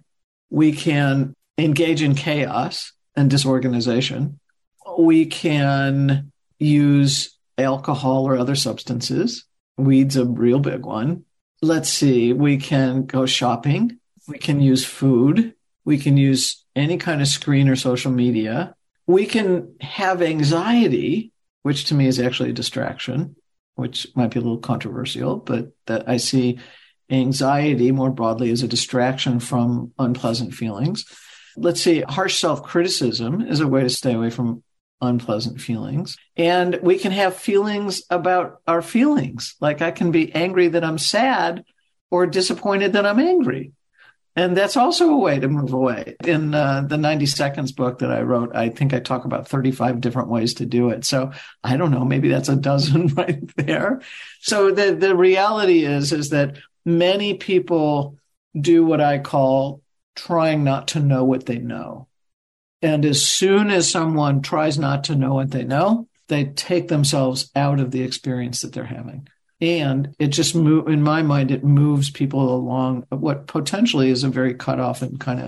we 0.49 0.71
can 0.71 1.33
engage 1.57 2.01
in 2.01 2.15
chaos 2.15 2.91
and 3.15 3.29
disorganization, 3.29 4.39
we 4.97 5.25
can 5.25 6.31
use 6.59 7.37
alcohol 7.57 8.27
or 8.27 8.37
other 8.37 8.55
substances. 8.55 9.45
Weed's 9.77 10.17
a 10.17 10.25
real 10.25 10.59
big 10.59 10.85
one. 10.85 11.23
Let's 11.61 11.89
see, 11.89 12.33
we 12.33 12.57
can 12.57 13.05
go 13.05 13.25
shopping, 13.25 13.99
we 14.27 14.37
can 14.37 14.59
use 14.59 14.83
food, 14.85 15.53
we 15.85 15.97
can 15.97 16.17
use 16.17 16.65
any 16.75 16.97
kind 16.97 17.21
of 17.21 17.27
screen 17.27 17.69
or 17.69 17.75
social 17.75 18.11
media. 18.11 18.75
We 19.07 19.25
can 19.25 19.75
have 19.81 20.21
anxiety, 20.21 21.31
which 21.61 21.85
to 21.85 21.93
me 21.95 22.07
is 22.07 22.19
actually 22.19 22.49
a 22.49 22.53
distraction, 22.53 23.35
which 23.75 24.07
might 24.15 24.31
be 24.31 24.39
a 24.39 24.41
little 24.41 24.57
controversial, 24.57 25.37
but 25.37 25.71
that 25.85 26.09
I 26.09 26.17
see 26.17 26.59
anxiety 27.09 27.91
more 27.91 28.11
broadly 28.11 28.49
is 28.49 28.63
a 28.63 28.67
distraction 28.67 29.39
from 29.39 29.93
unpleasant 29.99 30.53
feelings. 30.53 31.05
Let's 31.57 31.81
see, 31.81 32.01
harsh 32.01 32.37
self 32.37 32.63
criticism 32.63 33.41
is 33.41 33.61
a 33.61 33.67
way 33.67 33.83
to 33.83 33.89
stay 33.89 34.13
away 34.13 34.29
from 34.29 34.63
unpleasant 35.01 35.61
feelings. 35.61 36.17
And 36.35 36.79
we 36.81 36.97
can 36.97 37.11
have 37.11 37.35
feelings 37.35 38.03
about 38.09 38.61
our 38.67 38.81
feelings. 38.81 39.55
Like 39.59 39.81
I 39.81 39.91
can 39.91 40.11
be 40.11 40.33
angry 40.33 40.69
that 40.69 40.83
I'm 40.83 40.97
sad 40.97 41.63
or 42.09 42.27
disappointed 42.27 42.93
that 42.93 43.05
I'm 43.05 43.19
angry. 43.19 43.71
And 44.37 44.55
that's 44.55 44.75
also 44.75 45.11
a 45.11 45.17
way 45.17 45.39
to 45.39 45.47
move 45.47 45.71
away. 45.71 46.17
In 46.25 46.53
uh, 46.53 46.81
the 46.81 46.97
90 46.97 47.25
Seconds 47.25 47.71
book 47.71 47.99
that 47.99 48.11
I 48.11 48.21
wrote, 48.21 48.53
I 48.53 48.67
think 48.67 48.93
I 48.93 48.99
talk 48.99 49.23
about 49.23 49.47
35 49.47 50.01
different 50.01 50.27
ways 50.27 50.55
to 50.55 50.65
do 50.65 50.89
it. 50.89 51.05
So 51.05 51.31
I 51.63 51.77
don't 51.77 51.91
know, 51.91 52.03
maybe 52.03 52.27
that's 52.27 52.49
a 52.49 52.57
dozen 52.57 53.07
right 53.15 53.39
there. 53.55 54.01
So 54.41 54.71
the, 54.71 54.93
the 54.93 55.15
reality 55.15 55.85
is, 55.85 56.11
is 56.11 56.31
that 56.31 56.57
many 56.85 57.35
people 57.35 58.17
do 58.59 58.85
what 58.85 59.01
I 59.01 59.19
call 59.19 59.81
trying 60.15 60.63
not 60.63 60.89
to 60.89 60.99
know 60.99 61.23
what 61.23 61.45
they 61.45 61.57
know. 61.57 62.07
And 62.81 63.03
as 63.05 63.25
soon 63.25 63.69
as 63.69 63.89
someone 63.89 64.41
tries 64.41 64.77
not 64.77 65.05
to 65.05 65.15
know 65.15 65.33
what 65.33 65.51
they 65.51 65.63
know, 65.63 66.07
they 66.27 66.45
take 66.45 66.87
themselves 66.87 67.51
out 67.55 67.79
of 67.79 67.91
the 67.91 68.03
experience 68.03 68.61
that 68.61 68.73
they're 68.73 68.85
having 68.85 69.27
and 69.61 70.13
it 70.19 70.27
just 70.27 70.55
move 70.55 70.87
in 70.87 71.01
my 71.01 71.21
mind 71.21 71.51
it 71.51 71.63
moves 71.63 72.09
people 72.09 72.53
along 72.53 73.05
what 73.09 73.47
potentially 73.47 74.09
is 74.09 74.23
a 74.23 74.29
very 74.29 74.53
cut 74.53 74.79
off 74.79 75.01
and 75.01 75.19
kind 75.19 75.39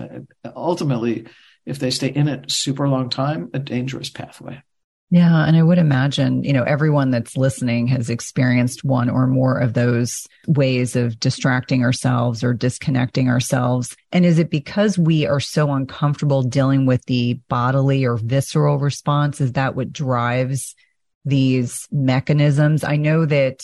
of 0.44 0.54
ultimately 0.56 1.26
if 1.66 1.78
they 1.78 1.90
stay 1.90 2.08
in 2.08 2.28
it 2.28 2.50
super 2.50 2.88
long 2.88 3.10
time 3.10 3.50
a 3.52 3.58
dangerous 3.58 4.08
pathway 4.08 4.60
yeah 5.10 5.46
and 5.46 5.56
i 5.56 5.62
would 5.62 5.78
imagine 5.78 6.42
you 6.44 6.52
know 6.52 6.64
everyone 6.64 7.10
that's 7.10 7.36
listening 7.36 7.86
has 7.86 8.10
experienced 8.10 8.84
one 8.84 9.08
or 9.08 9.26
more 9.26 9.58
of 9.58 9.74
those 9.74 10.26
ways 10.48 10.96
of 10.96 11.20
distracting 11.20 11.84
ourselves 11.84 12.42
or 12.42 12.54
disconnecting 12.54 13.28
ourselves. 13.28 13.94
And 14.10 14.24
is 14.24 14.38
it 14.38 14.50
because 14.50 14.98
we 14.98 15.26
are 15.26 15.40
so 15.40 15.70
uncomfortable 15.70 16.42
dealing 16.42 16.86
with 16.86 17.04
the 17.04 17.34
bodily 17.48 18.04
or 18.04 18.16
visceral 18.16 18.78
response? 18.78 19.40
Is 19.40 19.52
that 19.52 19.76
what 19.76 19.92
drives 19.92 20.74
these 21.24 21.86
mechanisms? 21.92 22.82
I 22.82 22.96
know 22.96 23.26
that 23.26 23.62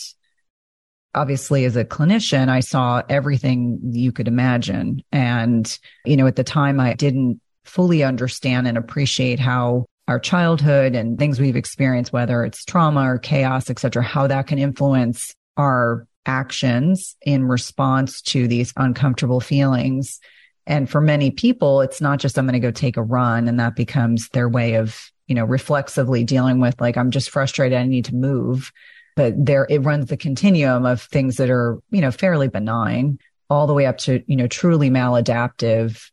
obviously 1.15 1.65
as 1.65 1.75
a 1.75 1.83
clinician, 1.85 2.49
I 2.49 2.59
saw 2.59 3.01
everything 3.09 3.79
you 3.83 4.11
could 4.11 4.27
imagine. 4.27 5.01
And, 5.11 5.77
you 6.05 6.17
know, 6.17 6.27
at 6.27 6.35
the 6.35 6.43
time 6.43 6.79
I 6.79 6.93
didn't 6.93 7.41
fully 7.63 8.03
understand 8.03 8.67
and 8.67 8.77
appreciate 8.77 9.39
how 9.39 9.85
our 10.07 10.19
childhood 10.19 10.95
and 10.95 11.17
things 11.17 11.39
we've 11.39 11.55
experienced, 11.55 12.13
whether 12.13 12.43
it's 12.43 12.63
trauma 12.65 13.01
or 13.01 13.17
chaos, 13.17 13.69
et 13.69 13.79
cetera, 13.79 14.03
how 14.03 14.27
that 14.27 14.47
can 14.47 14.59
influence 14.59 15.33
our 15.57 16.07
actions 16.25 17.15
in 17.21 17.45
response 17.45 18.21
to 18.21 18.47
these 18.47 18.73
uncomfortable 18.77 19.39
feelings. 19.39 20.19
And 20.67 20.89
for 20.89 21.01
many 21.01 21.31
people, 21.31 21.81
it's 21.81 22.01
not 22.01 22.19
just, 22.19 22.37
I'm 22.37 22.45
going 22.45 22.53
to 22.53 22.59
go 22.59 22.71
take 22.71 22.97
a 22.97 23.03
run 23.03 23.47
and 23.47 23.59
that 23.59 23.75
becomes 23.75 24.29
their 24.29 24.49
way 24.49 24.75
of, 24.75 25.11
you 25.27 25.35
know, 25.35 25.45
reflexively 25.45 26.23
dealing 26.23 26.59
with 26.59 26.79
like, 26.81 26.97
I'm 26.97 27.11
just 27.11 27.29
frustrated. 27.29 27.77
I 27.77 27.83
need 27.85 28.05
to 28.05 28.15
move 28.15 28.71
but 29.15 29.33
there 29.43 29.65
it 29.69 29.79
runs 29.79 30.07
the 30.07 30.17
continuum 30.17 30.85
of 30.85 31.01
things 31.01 31.37
that 31.37 31.49
are, 31.49 31.79
you 31.89 32.01
know, 32.01 32.11
fairly 32.11 32.47
benign 32.47 33.17
all 33.49 33.67
the 33.67 33.73
way 33.73 33.85
up 33.85 33.97
to, 33.99 34.21
you 34.27 34.35
know, 34.35 34.47
truly 34.47 34.89
maladaptive 34.89 36.09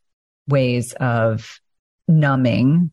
ways 0.48 0.92
of 0.94 1.60
numbing 2.06 2.92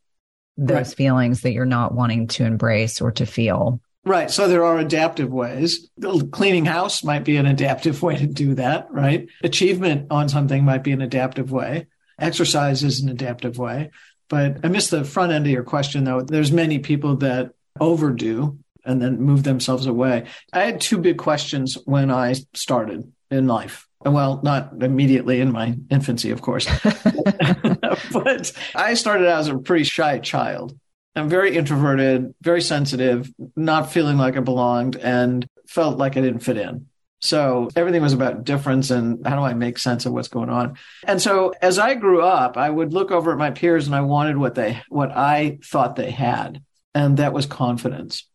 those 0.60 0.76
right. 0.76 0.88
feelings 0.88 1.42
that 1.42 1.54
you're 1.54 1.66
not 1.66 1.94
wanting 1.94 2.28
to 2.28 2.46
embrace 2.46 3.02
or 3.02 3.12
to 3.14 3.26
feel. 3.26 3.80
Right. 4.06 4.32
So 4.32 4.48
there 4.48 4.66
are 4.66 4.80
adaptive 4.80 5.32
ways. 5.32 5.90
Cleaning 6.32 6.66
house 6.66 7.04
might 7.04 7.24
be 7.24 7.38
an 7.38 7.46
adaptive 7.46 8.02
way 8.04 8.18
to 8.18 8.28
do 8.28 8.56
that, 8.56 8.92
right? 8.92 9.28
Achievement 9.44 10.08
on 10.12 10.30
something 10.30 10.64
might 10.64 10.84
be 10.84 10.92
an 10.92 11.02
adaptive 11.02 11.52
way. 11.52 11.88
Exercise 12.18 12.84
is 12.84 13.02
an 13.02 13.10
adaptive 13.10 13.58
way. 13.58 13.92
But 14.30 14.60
I 14.64 14.68
missed 14.68 14.92
the 14.92 15.04
front 15.04 15.32
end 15.32 15.46
of 15.46 15.52
your 15.52 15.64
question 15.64 16.04
though. 16.04 16.22
There's 16.22 16.52
many 16.52 16.80
people 16.80 17.18
that 17.18 17.52
overdo 17.80 18.58
and 18.86 19.02
then 19.02 19.20
move 19.20 19.44
themselves 19.44 19.86
away. 19.86 20.26
I 20.54 20.62
had 20.62 20.82
two 20.82 20.98
big 20.98 21.18
questions 21.18 21.78
when 21.86 22.12
I 22.12 22.36
started 22.54 23.12
in 23.30 23.48
life. 23.48 23.88
Well, 24.06 24.40
not 24.44 24.82
immediately 24.82 25.42
in 25.42 25.52
my 25.52 25.78
infancy, 25.90 26.32
of 26.32 26.42
course, 26.42 26.66
but 28.14 28.54
I 28.74 28.94
started 28.94 29.28
out 29.28 29.40
as 29.42 29.48
a 29.50 29.58
pretty 29.58 29.84
shy 29.84 30.20
child. 30.20 30.78
I'm 31.16 31.28
very 31.28 31.58
introverted, 31.58 32.34
very 32.42 32.62
sensitive, 32.62 33.30
not 33.58 33.92
feeling 33.92 34.18
like 34.18 34.38
I 34.38 34.40
belonged, 34.40 34.96
and 34.96 35.46
felt 35.68 35.98
like 35.98 36.16
I 36.16 36.22
didn't 36.22 36.40
fit 36.40 36.58
in. 36.58 36.88
So 37.22 37.70
everything 37.76 38.02
was 38.02 38.14
about 38.14 38.46
difference 38.46 38.92
and 38.92 39.26
how 39.28 39.36
do 39.36 39.42
I 39.42 39.54
make 39.54 39.78
sense 39.78 40.06
of 40.06 40.14
what's 40.14 40.30
going 40.30 40.50
on. 40.50 40.78
And 41.04 41.22
so 41.22 41.54
as 41.62 41.78
I 41.78 41.96
grew 41.96 42.22
up, 42.22 42.56
I 42.56 42.70
would 42.70 42.94
look 42.94 43.12
over 43.12 43.32
at 43.32 43.38
my 43.38 43.52
peers 43.52 43.88
and 43.88 43.96
I 43.96 44.02
wanted 44.02 44.38
what 44.38 44.56
they, 44.56 44.82
what 44.88 45.12
I 45.12 45.60
thought 45.64 45.96
they 45.96 46.12
had. 46.12 46.64
And 46.96 47.18
that 47.18 47.34
was 47.34 47.46
confidence. 47.46 48.26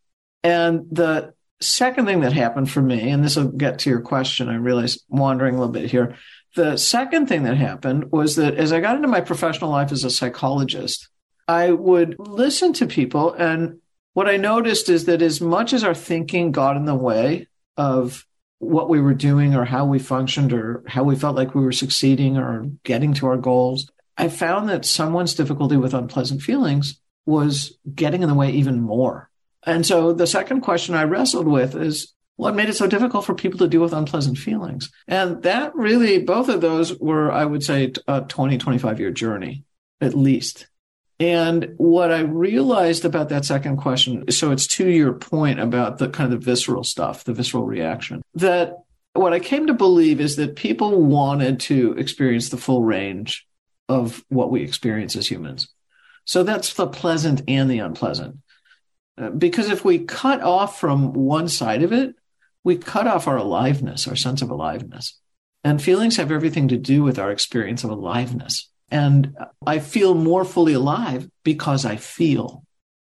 And 0.43 0.83
the 0.93 1.34
second 1.61 2.07
thing 2.07 2.21
that 2.21 2.33
happened 2.33 2.71
for 2.71 2.83
me, 2.83 3.11
and 3.11 3.25
this 3.25 3.37
will 3.37 3.49
get 3.49 3.81
to 3.81 3.91
your 3.91 4.01
question, 4.01 4.49
I 4.49 4.57
realize 4.57 4.99
wandering 5.09 5.55
a 5.55 5.59
little 5.59 5.73
bit 5.73 5.91
here. 5.91 6.17
The 6.57 6.77
second 6.77 7.29
thing 7.29 7.45
that 7.45 7.57
happened 7.57 8.13
was 8.13 8.37
that 8.37 8.55
as 8.55 8.73
I 8.73 8.81
got 8.81 8.97
into 8.97 9.09
my 9.09 9.21
professional 9.21 9.71
life 9.71 9.91
as 9.91 10.05
a 10.05 10.11
psychologist, 10.11 11.09
I 11.49 11.73
would 11.73 12.17
listen 12.19 12.73
to 12.75 12.87
people. 12.87 13.33
And 13.33 13.81
what 14.13 14.29
I 14.29 14.37
noticed 14.37 14.89
is 14.89 15.07
that 15.07 15.23
as 15.23 15.41
much 15.41 15.73
as 15.73 15.85
our 15.85 15.95
thinking 15.95 16.53
got 16.53 16.77
in 16.77 16.85
the 16.85 16.95
way 16.95 17.49
of 17.77 18.25
what 18.59 18.89
we 18.89 19.01
were 19.01 19.15
doing 19.15 19.55
or 19.55 19.65
how 19.65 19.85
we 19.85 19.99
functioned 19.99 20.53
or 20.53 20.85
how 20.87 21.03
we 21.03 21.17
felt 21.17 21.37
like 21.37 21.55
we 21.55 21.65
were 21.65 21.73
succeeding 21.73 22.37
or 22.37 22.67
getting 22.85 23.15
to 23.15 23.27
our 23.27 23.37
goals, 23.37 23.91
I 24.17 24.29
found 24.29 24.69
that 24.69 24.85
someone's 24.85 25.35
difficulty 25.35 25.77
with 25.77 25.93
unpleasant 25.93 26.41
feelings 26.41 27.01
was 27.27 27.77
getting 27.93 28.23
in 28.23 28.29
the 28.29 28.35
way 28.35 28.53
even 28.53 28.81
more. 28.81 29.29
And 29.67 29.85
so 29.87 30.13
the 30.13 30.27
second 30.27 30.61
question 30.61 30.95
I 30.95 31.05
wrestled 31.05 31.49
with 31.49 31.75
is 31.75 32.13
what 32.37 32.55
made 32.55 32.69
it 32.69 32.75
so 32.75 32.87
difficult 32.87 33.25
for 33.25 33.35
people 33.35 33.59
to 33.61 33.69
deal 33.69 33.81
with 33.81 33.93
unpleasant 33.93 34.39
feelings? 34.39 34.91
And 35.07 35.43
that 35.43 35.75
really, 35.75 36.19
both 36.19 36.49
of 36.49 36.61
those 36.61 36.99
were, 36.99 37.31
I 37.31 37.45
would 37.45 37.63
say, 37.63 37.93
a 38.09 38.23
20, 38.23 38.59
25 38.59 39.01
year 39.01 39.11
journey, 39.11 39.65
at 40.01 40.15
least. 40.15 40.67
And 41.21 41.75
what 41.77 42.11
I 42.11 42.21
realized 42.21 43.05
about 43.05 43.29
that 43.29 43.45
second 43.45 43.77
question, 43.77 44.31
so 44.31 44.51
it's 44.51 44.67
to 44.69 44.89
your 44.89 45.13
point 45.13 45.61
about 45.61 45.99
the 45.99 46.09
kind 46.09 46.33
of 46.33 46.41
the 46.41 46.45
visceral 46.45 46.83
stuff, 46.83 47.23
the 47.23 47.33
visceral 47.33 47.65
reaction, 47.65 48.21
that 48.35 48.79
what 49.13 49.33
I 49.33 49.39
came 49.39 49.69
to 49.69 49.75
believe 49.75 50.21
is 50.21 50.37
that 50.37 50.57
people 50.57 51.01
wanted 51.01 51.61
to 51.61 51.93
experience 51.93 52.49
the 52.49 52.57
full 52.57 52.83
range 52.83 53.47
of 53.89 54.25
what 54.29 54.51
we 54.51 54.63
experience 54.63 55.15
as 55.15 55.31
humans. 55.31 55.69
So 56.25 56.43
that's 56.43 56.75
the 56.75 56.89
pleasant 56.89 57.43
and 57.47 57.71
the 57.71 57.79
unpleasant. 57.79 58.39
Uh, 59.17 59.31
because 59.31 59.71
if 59.71 59.85
we 59.85 60.01
cut 60.01 60.41
off 60.41 60.79
from 60.79 61.13
one 61.13 61.49
side 61.49 61.83
of 61.83 61.93
it, 61.93 62.15
we 62.65 62.77
cut 62.77 63.07
off 63.07 63.29
our 63.29 63.37
aliveness, 63.37 64.09
our 64.09 64.17
sense 64.17 64.43
of 64.43 64.51
aliveness. 64.51 65.21
And 65.63 65.83
feelings 65.83 66.17
have 66.17 66.33
everything 66.33 66.69
to 66.69 66.77
do 66.77 67.03
with 67.03 67.19
our 67.19 67.31
experience 67.31 67.85
of 67.85 67.91
aliveness. 67.91 68.71
And 68.91 69.35
I 69.67 69.79
feel 69.79 70.15
more 70.15 70.45
fully 70.45 70.75
alive 70.75 71.29
because 71.43 71.85
I 71.85 71.97
feel. 71.97 72.65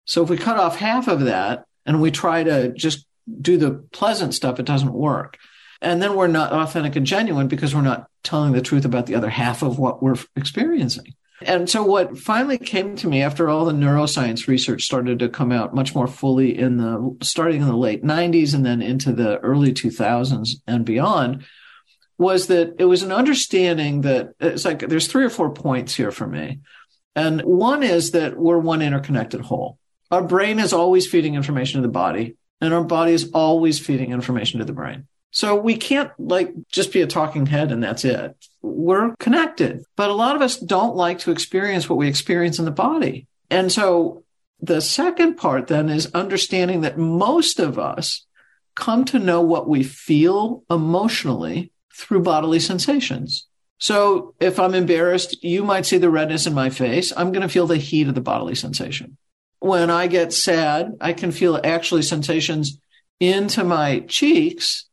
So 0.05 0.23
if 0.23 0.29
we 0.29 0.37
cut 0.37 0.57
off 0.57 0.77
half 0.77 1.07
of 1.07 1.21
that 1.21 1.65
and 1.85 2.01
we 2.01 2.11
try 2.11 2.43
to 2.43 2.73
just 2.73 3.05
do 3.41 3.57
the 3.57 3.71
pleasant 3.91 4.33
stuff, 4.33 4.59
it 4.59 4.65
doesn't 4.65 4.93
work. 4.93 5.37
And 5.81 6.01
then 6.01 6.15
we're 6.15 6.27
not 6.27 6.51
authentic 6.51 6.95
and 6.95 7.05
genuine 7.05 7.47
because 7.47 7.73
we're 7.73 7.81
not 7.81 8.07
telling 8.23 8.51
the 8.51 8.61
truth 8.61 8.85
about 8.85 9.05
the 9.05 9.15
other 9.15 9.29
half 9.29 9.61
of 9.61 9.79
what 9.79 10.01
we're 10.03 10.17
experiencing. 10.35 11.15
And 11.41 11.69
so 11.69 11.83
what 11.83 12.17
finally 12.17 12.57
came 12.57 12.95
to 12.97 13.07
me 13.07 13.21
after 13.21 13.49
all 13.49 13.65
the 13.65 13.71
neuroscience 13.71 14.47
research 14.47 14.83
started 14.83 15.19
to 15.19 15.29
come 15.29 15.51
out 15.51 15.73
much 15.73 15.95
more 15.95 16.07
fully 16.07 16.57
in 16.57 16.77
the 16.77 17.17
starting 17.21 17.61
in 17.61 17.67
the 17.67 17.77
late 17.77 18.03
90s 18.03 18.53
and 18.53 18.65
then 18.65 18.81
into 18.81 19.13
the 19.13 19.37
early 19.39 19.73
2000s 19.73 20.49
and 20.67 20.85
beyond 20.85 21.45
was 22.17 22.47
that 22.47 22.75
it 22.77 22.85
was 22.85 23.01
an 23.01 23.13
understanding 23.13 24.01
that 24.01 24.33
it's 24.39 24.65
like 24.65 24.79
there's 24.79 25.07
three 25.07 25.23
or 25.23 25.29
four 25.29 25.51
points 25.51 25.95
here 25.95 26.11
for 26.11 26.27
me. 26.27 26.59
And 27.15 27.41
one 27.41 27.81
is 27.81 28.11
that 28.11 28.37
we're 28.37 28.59
one 28.59 28.81
interconnected 28.81 29.41
whole. 29.41 29.79
Our 30.11 30.23
brain 30.23 30.59
is 30.59 30.73
always 30.73 31.07
feeding 31.07 31.35
information 31.35 31.81
to 31.81 31.87
the 31.87 31.91
body 31.91 32.35
and 32.59 32.73
our 32.73 32.83
body 32.83 33.13
is 33.13 33.31
always 33.33 33.79
feeding 33.79 34.11
information 34.11 34.59
to 34.59 34.65
the 34.65 34.73
brain. 34.73 35.07
So 35.31 35.55
we 35.55 35.77
can't 35.77 36.11
like 36.17 36.53
just 36.69 36.91
be 36.91 37.01
a 37.01 37.07
talking 37.07 37.45
head 37.45 37.71
and 37.71 37.81
that's 37.81 38.03
it. 38.03 38.35
We're 38.61 39.15
connected, 39.15 39.83
but 39.95 40.09
a 40.09 40.13
lot 40.13 40.35
of 40.35 40.41
us 40.41 40.57
don't 40.57 40.95
like 40.95 41.19
to 41.19 41.31
experience 41.31 41.89
what 41.89 41.97
we 41.97 42.07
experience 42.07 42.59
in 42.59 42.65
the 42.65 42.71
body. 42.71 43.27
And 43.49 43.71
so 43.71 44.23
the 44.59 44.81
second 44.81 45.35
part 45.35 45.67
then 45.67 45.89
is 45.89 46.11
understanding 46.13 46.81
that 46.81 46.97
most 46.97 47.59
of 47.59 47.79
us 47.79 48.25
come 48.75 49.05
to 49.05 49.19
know 49.19 49.41
what 49.41 49.67
we 49.67 49.83
feel 49.83 50.63
emotionally 50.69 51.71
through 51.93 52.21
bodily 52.21 52.59
sensations. 52.59 53.47
So 53.77 54.35
if 54.39 54.59
I'm 54.59 54.75
embarrassed, 54.75 55.41
you 55.43 55.63
might 55.63 55.85
see 55.85 55.97
the 55.97 56.09
redness 56.09 56.45
in 56.45 56.53
my 56.53 56.69
face. 56.69 57.13
I'm 57.15 57.31
going 57.31 57.41
to 57.43 57.53
feel 57.53 57.67
the 57.67 57.77
heat 57.77 58.07
of 58.07 58.15
the 58.15 58.21
bodily 58.21 58.55
sensation. 58.55 59.17
When 59.59 59.89
I 59.89 60.07
get 60.07 60.33
sad, 60.33 60.97
I 60.99 61.13
can 61.13 61.31
feel 61.31 61.59
actually 61.63 62.01
sensations 62.01 62.79
into 63.19 63.63
my 63.63 63.99
cheeks 64.01 64.85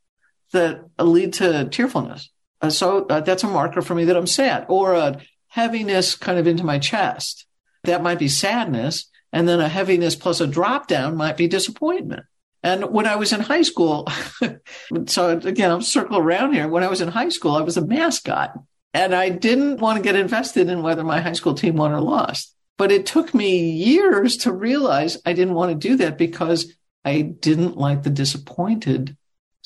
that 0.53 0.81
lead 0.99 1.33
to 1.35 1.69
tearfulness. 1.69 2.31
So 2.71 3.07
uh, 3.07 3.21
that's 3.21 3.45
a 3.45 3.49
marker 3.49 3.83
for 3.83 3.95
me 3.95 4.05
that 4.05 4.17
I'm 4.17 4.27
sad 4.27 4.67
or 4.69 4.95
a 4.95 5.21
heaviness 5.49 6.15
kind 6.15 6.39
of 6.39 6.47
into 6.47 6.65
my 6.65 6.79
chest. 6.79 7.47
That 7.85 8.03
might 8.03 8.19
be 8.19 8.29
sadness. 8.29 9.11
And 9.33 9.49
then 9.49 9.61
a 9.61 9.69
heaviness 9.69 10.17
plus 10.17 10.41
a 10.41 10.47
drop 10.47 10.87
down 10.87 11.17
might 11.17 11.37
be 11.37 11.49
disappointment. 11.49 12.25
And 12.63 12.91
when 12.91 13.07
I 13.07 13.17
was 13.17 13.33
in 13.33 13.41
high 13.41 13.63
school, 13.63 14.09
so 15.07 15.39
again, 15.39 15.71
I'm 15.71 15.83
circle 15.83 16.19
around 16.19 16.55
here. 16.55 16.69
When 16.69 16.83
I 16.83 16.89
was 16.89 17.01
in 17.01 17.09
high 17.09 17.29
school, 17.29 17.55
I 17.55 17.61
was 17.61 17.77
a 17.77 17.87
mascot 17.87 18.59
and 18.93 19.15
I 19.15 19.29
didn't 19.29 19.79
want 19.79 19.99
to 19.99 20.03
get 20.03 20.17
invested 20.17 20.69
in 20.69 20.83
whether 20.83 21.05
my 21.05 21.21
high 21.21 21.35
school 21.35 21.55
team 21.55 21.77
won 21.77 21.93
or 21.93 22.01
lost. 22.01 22.55
But 22.79 22.93
it 22.93 23.07
took 23.07 23.35
me 23.35 23.71
years 23.71 24.39
to 24.39 24.53
realize 24.53 25.19
I 25.25 25.33
didn't 25.33 25.55
want 25.55 25.71
to 25.71 25.89
do 25.89 25.97
that 25.97 26.19
because 26.19 26.73
I 27.05 27.21
didn't 27.21 27.77
like 27.77 28.03
the 28.03 28.11
disappointed 28.11 29.17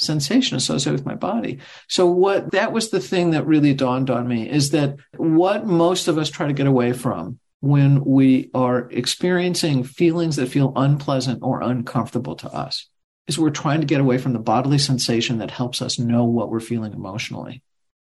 sensation 0.00 0.56
associated 0.56 0.98
with 0.98 1.06
my 1.06 1.14
body. 1.14 1.58
So 1.88 2.06
what 2.06 2.52
that 2.52 2.72
was 2.72 2.90
the 2.90 3.00
thing 3.00 3.30
that 3.30 3.46
really 3.46 3.74
dawned 3.74 4.10
on 4.10 4.26
me 4.26 4.48
is 4.48 4.70
that 4.70 4.96
what 5.16 5.66
most 5.66 6.08
of 6.08 6.18
us 6.18 6.30
try 6.30 6.46
to 6.46 6.52
get 6.52 6.66
away 6.66 6.92
from 6.92 7.38
when 7.60 8.04
we 8.04 8.50
are 8.54 8.88
experiencing 8.90 9.84
feelings 9.84 10.36
that 10.36 10.48
feel 10.48 10.72
unpleasant 10.76 11.40
or 11.42 11.62
uncomfortable 11.62 12.34
to 12.36 12.48
us 12.48 12.88
is 13.26 13.38
we're 13.38 13.50
trying 13.50 13.80
to 13.80 13.86
get 13.86 14.00
away 14.00 14.18
from 14.18 14.32
the 14.32 14.38
bodily 14.38 14.78
sensation 14.78 15.38
that 15.38 15.50
helps 15.50 15.82
us 15.82 15.98
know 15.98 16.24
what 16.24 16.50
we're 16.50 16.58
feeling 16.58 16.92
emotionally. 16.92 17.62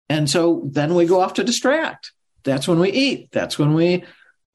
And 0.09 0.29
so 0.29 0.61
then 0.71 0.95
we 0.95 1.05
go 1.05 1.19
off 1.19 1.33
to 1.33 1.43
distract. 1.43 2.11
That's 2.43 2.67
when 2.67 2.79
we 2.79 2.91
eat. 2.91 3.29
That's 3.31 3.59
when 3.59 3.73
we 3.73 4.05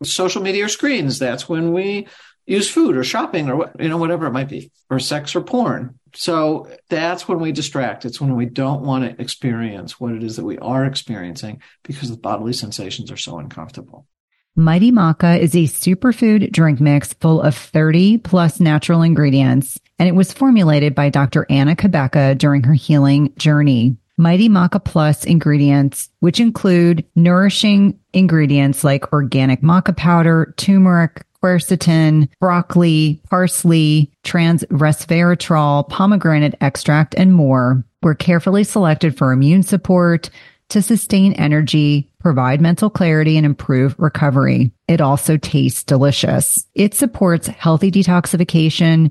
social 0.05 0.43
media 0.43 0.65
or 0.65 0.69
screens. 0.69 1.19
That's 1.19 1.49
when 1.49 1.73
we 1.73 2.09
use 2.47 2.71
food 2.71 2.97
or 2.97 3.05
shopping 3.05 3.51
or 3.51 3.73
you 3.79 3.89
know, 3.89 3.97
whatever 3.97 4.27
it 4.27 4.33
might 4.33 4.49
be, 4.49 4.71
or 4.91 4.99
sex 4.99 5.35
or 5.35 5.43
porn. 5.43 5.99
So 6.15 6.69
that's 6.89 7.27
when 7.27 7.41
we 7.41 7.53
distract. 7.53 8.05
It's 8.05 8.21
when 8.21 8.37
we 8.37 8.47
don't 8.47 8.83
want 8.83 9.05
to 9.05 9.23
experience 9.23 9.99
what 9.99 10.13
it 10.13 10.23
is 10.23 10.37
that 10.37 10.45
we 10.45 10.59
are 10.59 10.85
experiencing 10.85 11.63
because 11.85 12.11
the 12.11 12.17
bodily 12.17 12.53
sensations 12.53 13.11
are 13.11 13.17
so 13.17 13.39
uncomfortable. 13.39 14.07
Mighty 14.55 14.93
Maca 14.93 15.39
is 15.39 15.55
a 15.55 15.65
superfood 15.65 16.53
drink 16.53 16.79
mix 16.79 17.15
full 17.15 17.41
of 17.41 17.57
30 17.57 18.19
plus 18.19 18.61
natural 18.61 19.01
ingredients, 19.01 19.81
and 19.99 20.07
it 20.07 20.15
was 20.15 20.31
formulated 20.31 20.95
by 20.95 21.09
Dr. 21.09 21.47
Anna 21.49 21.75
Cabeca 21.75 22.37
during 22.37 22.63
her 22.65 22.75
healing 22.75 23.33
journey. 23.39 23.97
Mighty 24.19 24.51
Maca 24.51 24.85
Plus 24.85 25.25
ingredients, 25.25 26.11
which 26.21 26.39
include 26.39 27.03
nourishing 27.17 27.99
ingredients 28.13 28.85
like 28.85 29.11
organic 29.15 29.63
maca 29.63 29.97
powder, 29.97 30.53
turmeric, 30.59 31.25
quercetin, 31.43 32.29
broccoli, 32.41 33.21
parsley, 33.29 34.11
trans 34.23 34.65
resveratrol, 34.65 35.89
pomegranate 35.89 36.55
extract, 36.61 37.15
and 37.17 37.35
more 37.35 37.85
were 38.03 38.15
carefully 38.15 38.65
selected 38.65 39.17
for 39.17 39.33
immune 39.33 39.63
support 39.63 40.31
to 40.69 40.81
sustain 40.81 41.35
energy, 41.35 42.11
provide 42.19 42.61
mental 42.61 42.89
clarity, 42.89 43.37
and 43.37 43.45
improve 43.45 43.95
recovery. 43.99 44.73
It 44.89 45.03
also 45.03 45.37
tastes 45.37 45.85
delicious. 45.85 46.67
It 46.75 46.95
supports 46.95 47.47
healthy 47.47 47.91
detoxification 47.91 49.11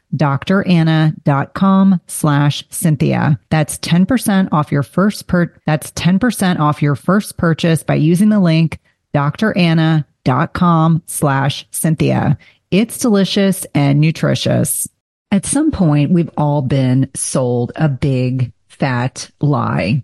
dranna.com 0.15 2.01
slash 2.07 2.63
Cynthia. 2.69 3.39
That's 3.49 3.77
10% 3.79 4.49
off 4.51 4.71
your 4.71 4.83
first 4.83 5.27
per, 5.27 5.53
that's 5.65 5.91
10% 5.91 6.59
off 6.59 6.81
your 6.81 6.95
first 6.95 7.37
purchase 7.37 7.83
by 7.83 7.95
using 7.95 8.29
the 8.29 8.39
link 8.39 8.79
dranna.com 9.13 11.03
slash 11.05 11.67
Cynthia. 11.71 12.37
It's 12.71 12.97
delicious 12.97 13.65
and 13.75 13.99
nutritious. 13.99 14.87
At 15.31 15.45
some 15.45 15.71
point, 15.71 16.11
we've 16.11 16.29
all 16.37 16.61
been 16.61 17.09
sold 17.13 17.71
a 17.75 17.89
big 17.89 18.53
fat 18.67 19.29
lie. 19.39 20.03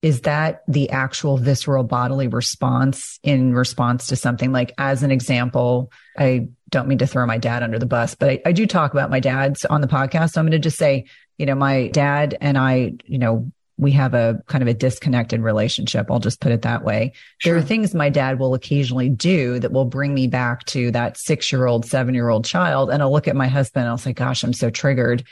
is 0.04 0.20
that 0.20 0.62
the 0.68 0.90
actual 0.90 1.38
visceral 1.38 1.82
bodily 1.82 2.28
response 2.28 3.18
in 3.22 3.54
response 3.54 4.08
to 4.08 4.16
something? 4.16 4.52
Like 4.52 4.72
as 4.76 5.02
an 5.02 5.10
example 5.10 5.90
i 6.16 6.46
don't 6.68 6.86
mean 6.88 6.98
to 6.98 7.06
throw 7.06 7.26
my 7.26 7.38
dad 7.38 7.62
under 7.62 7.78
the 7.78 7.86
bus 7.86 8.14
but 8.14 8.30
I, 8.30 8.42
I, 8.46 8.52
do 8.52 8.66
talk 8.66 8.92
about 8.92 9.10
my 9.10 9.20
dad's 9.20 9.64
on 9.64 9.80
the 9.80 9.88
podcast. 9.88 10.30
So 10.30 10.40
i'm 10.40 10.46
going 10.46 10.52
to 10.52 10.58
just 10.58 10.78
say 10.78 11.06
you 11.38 11.46
know 11.46 11.54
my 11.54 11.88
dad 11.88 12.36
and 12.40 12.58
i 12.58 12.92
you 13.04 13.18
know 13.18 13.50
we 13.76 13.90
have 13.92 14.14
a 14.14 14.40
kind 14.46 14.62
of 14.62 14.68
a 14.68 14.74
disconnected 14.74 15.40
relationship. 15.40 16.08
I'll 16.08 16.20
just 16.20 16.40
put 16.40 16.52
it 16.52 16.62
that 16.62 16.84
way. 16.84 17.12
Sure. 17.38 17.54
there 17.54 17.60
are 17.60 17.66
things 17.66 17.92
my 17.92 18.08
dad 18.08 18.38
will 18.38 18.54
occasionally 18.54 19.08
do 19.08 19.58
that 19.58 19.72
will 19.72 19.84
bring 19.84 20.14
me 20.14 20.28
back 20.28 20.64
to 20.66 20.92
that 20.92 21.16
six 21.16 21.50
year 21.50 21.66
old 21.66 21.84
seven 21.84 22.14
year 22.14 22.28
old 22.28 22.44
child. 22.44 22.90
And 22.90 23.02
i'll 23.02 23.12
look 23.12 23.28
at 23.28 23.36
my 23.36 23.48
husband 23.48 23.82
and 23.82 23.90
i'll 23.90 23.98
say 23.98 24.12
gosh 24.12 24.44
i'm 24.44 24.52
so 24.52 24.70
triggered 24.70 25.24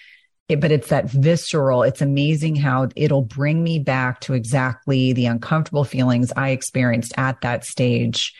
but 0.60 0.72
it's 0.72 0.88
that 0.88 1.10
visceral. 1.10 1.82
It's 1.82 2.00
amazing 2.00 2.56
how 2.56 2.88
it'll 2.96 3.22
bring 3.22 3.62
me 3.62 3.78
back 3.78 4.20
to 4.20 4.34
exactly 4.34 5.12
the 5.12 5.26
uncomfortable 5.26 5.84
feelings 5.84 6.32
I 6.36 6.50
experienced 6.50 7.12
at 7.16 7.40
that 7.42 7.64
stage. 7.64 8.34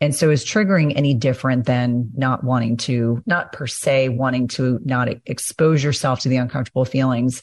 And 0.00 0.14
so 0.14 0.30
is 0.30 0.44
triggering 0.44 0.92
any 0.96 1.14
different 1.14 1.66
than 1.66 2.10
not 2.14 2.44
wanting 2.44 2.76
to, 2.78 3.22
not 3.26 3.52
per 3.52 3.66
se 3.66 4.10
wanting 4.10 4.48
to 4.48 4.78
not 4.84 5.08
expose 5.26 5.82
yourself 5.82 6.20
to 6.20 6.28
the 6.28 6.36
uncomfortable 6.36 6.84
feelings, 6.84 7.42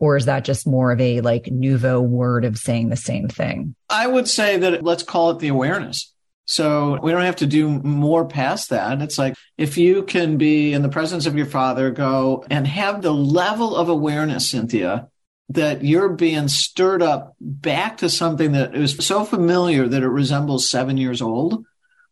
or 0.00 0.16
is 0.16 0.26
that 0.26 0.44
just 0.44 0.66
more 0.66 0.92
of 0.92 1.00
a 1.00 1.20
like 1.20 1.50
nouveau 1.50 2.00
word 2.00 2.44
of 2.44 2.58
saying 2.58 2.88
the 2.88 2.96
same 2.96 3.28
thing? 3.28 3.74
I 3.88 4.06
would 4.06 4.28
say 4.28 4.58
that 4.58 4.82
let's 4.84 5.02
call 5.02 5.30
it 5.30 5.38
the 5.38 5.48
awareness. 5.48 6.12
So 6.48 6.98
we 7.02 7.12
don't 7.12 7.24
have 7.24 7.36
to 7.36 7.46
do 7.46 7.68
more 7.68 8.26
past 8.26 8.70
that. 8.70 9.02
It's 9.02 9.18
like 9.18 9.36
if 9.58 9.76
you 9.76 10.02
can 10.02 10.38
be 10.38 10.72
in 10.72 10.80
the 10.80 10.88
presence 10.88 11.26
of 11.26 11.36
your 11.36 11.44
father, 11.44 11.90
go 11.90 12.42
and 12.48 12.66
have 12.66 13.02
the 13.02 13.12
level 13.12 13.76
of 13.76 13.90
awareness, 13.90 14.50
Cynthia, 14.50 15.08
that 15.50 15.84
you're 15.84 16.08
being 16.08 16.48
stirred 16.48 17.02
up 17.02 17.36
back 17.38 17.98
to 17.98 18.08
something 18.08 18.52
that 18.52 18.74
is 18.74 18.96
so 18.96 19.26
familiar 19.26 19.86
that 19.88 20.02
it 20.02 20.08
resembles 20.08 20.70
seven 20.70 20.96
years 20.96 21.20
old, 21.20 21.66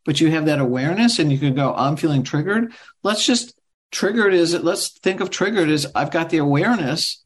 but 0.05 0.21
you 0.21 0.31
have 0.31 0.45
that 0.45 0.61
awareness 0.61 1.19
and 1.19 1.33
you 1.33 1.39
can 1.39 1.55
go, 1.55 1.75
I'm 1.75 1.97
feeling 1.97 2.23
triggered. 2.23 2.75
Let's 3.03 3.25
just 3.25 3.59
triggered 3.91 4.35
is 4.35 4.53
let's 4.53 4.99
think 4.99 5.21
of 5.21 5.31
triggered 5.31 5.71
as 5.71 5.91
I've 5.95 6.11
got 6.11 6.29
the 6.29 6.39
awareness 6.39 7.25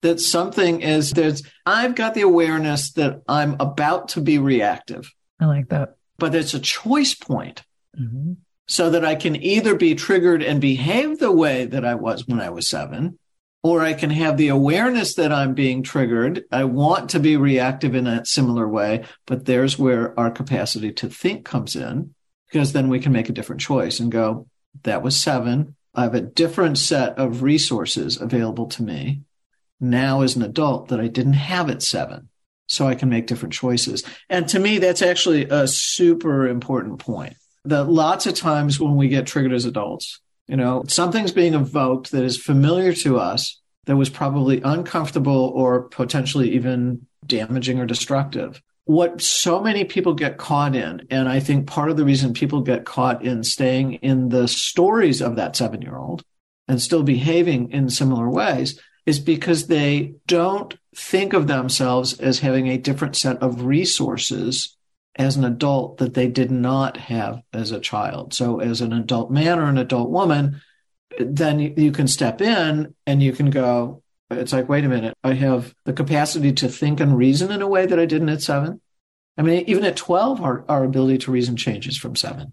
that 0.00 0.20
something 0.20 0.80
is 0.80 1.10
there's 1.10 1.42
I've 1.66 1.94
got 1.94 2.14
the 2.14 2.22
awareness 2.22 2.92
that 2.92 3.20
I'm 3.28 3.56
about 3.60 4.08
to 4.10 4.22
be 4.22 4.38
reactive. 4.38 5.12
I 5.38 5.44
like 5.44 5.68
that 5.68 5.95
but 6.18 6.34
it's 6.34 6.54
a 6.54 6.60
choice 6.60 7.14
point 7.14 7.62
mm-hmm. 7.98 8.34
so 8.66 8.90
that 8.90 9.04
I 9.04 9.14
can 9.14 9.36
either 9.36 9.74
be 9.74 9.94
triggered 9.94 10.42
and 10.42 10.60
behave 10.60 11.18
the 11.18 11.32
way 11.32 11.66
that 11.66 11.84
I 11.84 11.94
was 11.94 12.26
when 12.26 12.40
I 12.40 12.50
was 12.50 12.68
seven, 12.68 13.18
or 13.62 13.82
I 13.82 13.94
can 13.94 14.10
have 14.10 14.36
the 14.36 14.48
awareness 14.48 15.14
that 15.14 15.32
I'm 15.32 15.54
being 15.54 15.82
triggered. 15.82 16.44
I 16.52 16.64
want 16.64 17.10
to 17.10 17.20
be 17.20 17.36
reactive 17.36 17.94
in 17.94 18.06
a 18.06 18.24
similar 18.24 18.68
way, 18.68 19.04
but 19.26 19.44
there's 19.44 19.78
where 19.78 20.18
our 20.18 20.30
capacity 20.30 20.92
to 20.92 21.08
think 21.08 21.44
comes 21.44 21.76
in 21.76 22.14
because 22.50 22.72
then 22.72 22.88
we 22.88 23.00
can 23.00 23.12
make 23.12 23.28
a 23.28 23.32
different 23.32 23.60
choice 23.60 23.98
and 23.98 24.12
go, 24.12 24.46
that 24.84 25.02
was 25.02 25.20
seven. 25.20 25.74
I 25.94 26.02
have 26.04 26.14
a 26.14 26.20
different 26.20 26.78
set 26.78 27.18
of 27.18 27.42
resources 27.42 28.20
available 28.20 28.66
to 28.66 28.82
me 28.82 29.22
now 29.80 30.22
as 30.22 30.36
an 30.36 30.42
adult 30.42 30.88
that 30.88 31.00
I 31.00 31.08
didn't 31.08 31.34
have 31.34 31.70
at 31.70 31.82
seven 31.82 32.28
so 32.66 32.86
I 32.86 32.94
can 32.94 33.08
make 33.08 33.26
different 33.26 33.52
choices. 33.52 34.02
And 34.28 34.48
to 34.48 34.58
me, 34.58 34.78
that's 34.78 35.02
actually 35.02 35.46
a 35.48 35.66
super 35.66 36.46
important 36.46 36.98
point 36.98 37.34
that 37.64 37.88
lots 37.88 38.26
of 38.26 38.34
times 38.34 38.78
when 38.80 38.96
we 38.96 39.08
get 39.08 39.26
triggered 39.26 39.52
as 39.52 39.64
adults, 39.64 40.20
you 40.46 40.56
know, 40.56 40.84
something's 40.88 41.32
being 41.32 41.54
evoked 41.54 42.12
that 42.12 42.22
is 42.22 42.40
familiar 42.40 42.92
to 42.92 43.18
us 43.18 43.60
that 43.86 43.96
was 43.96 44.10
probably 44.10 44.60
uncomfortable 44.62 45.52
or 45.54 45.82
potentially 45.82 46.54
even 46.54 47.06
damaging 47.24 47.80
or 47.80 47.86
destructive. 47.86 48.62
What 48.84 49.20
so 49.20 49.60
many 49.60 49.84
people 49.84 50.14
get 50.14 50.38
caught 50.38 50.76
in, 50.76 51.06
and 51.10 51.28
I 51.28 51.40
think 51.40 51.66
part 51.66 51.90
of 51.90 51.96
the 51.96 52.04
reason 52.04 52.34
people 52.34 52.60
get 52.60 52.84
caught 52.84 53.24
in 53.24 53.42
staying 53.42 53.94
in 53.94 54.28
the 54.28 54.46
stories 54.46 55.20
of 55.20 55.36
that 55.36 55.56
seven 55.56 55.82
year 55.82 55.96
old 55.96 56.22
and 56.68 56.80
still 56.80 57.02
behaving 57.02 57.72
in 57.72 57.90
similar 57.90 58.30
ways 58.30 58.80
is 59.06 59.20
because 59.20 59.68
they 59.68 60.14
don't 60.26 60.76
think 60.94 61.32
of 61.32 61.46
themselves 61.46 62.18
as 62.18 62.40
having 62.40 62.68
a 62.68 62.76
different 62.76 63.16
set 63.16 63.38
of 63.38 63.64
resources 63.64 64.76
as 65.14 65.36
an 65.36 65.44
adult 65.44 65.98
that 65.98 66.14
they 66.14 66.28
did 66.28 66.50
not 66.50 66.96
have 66.96 67.40
as 67.52 67.70
a 67.70 67.80
child. 67.80 68.34
So, 68.34 68.60
as 68.60 68.80
an 68.80 68.92
adult 68.92 69.30
man 69.30 69.58
or 69.58 69.64
an 69.64 69.78
adult 69.78 70.10
woman, 70.10 70.60
then 71.18 71.60
you 71.60 71.92
can 71.92 72.08
step 72.08 72.42
in 72.42 72.94
and 73.06 73.22
you 73.22 73.32
can 73.32 73.48
go, 73.48 74.02
it's 74.30 74.52
like, 74.52 74.68
wait 74.68 74.84
a 74.84 74.88
minute, 74.88 75.14
I 75.24 75.34
have 75.34 75.74
the 75.84 75.92
capacity 75.92 76.52
to 76.54 76.68
think 76.68 77.00
and 77.00 77.16
reason 77.16 77.50
in 77.50 77.62
a 77.62 77.68
way 77.68 77.86
that 77.86 77.98
I 77.98 78.04
didn't 78.04 78.28
at 78.28 78.42
seven. 78.42 78.80
I 79.38 79.42
mean, 79.42 79.64
even 79.66 79.84
at 79.84 79.96
12, 79.96 80.42
our, 80.42 80.64
our 80.68 80.84
ability 80.84 81.18
to 81.18 81.30
reason 81.30 81.56
changes 81.56 81.96
from 81.96 82.16
seven. 82.16 82.52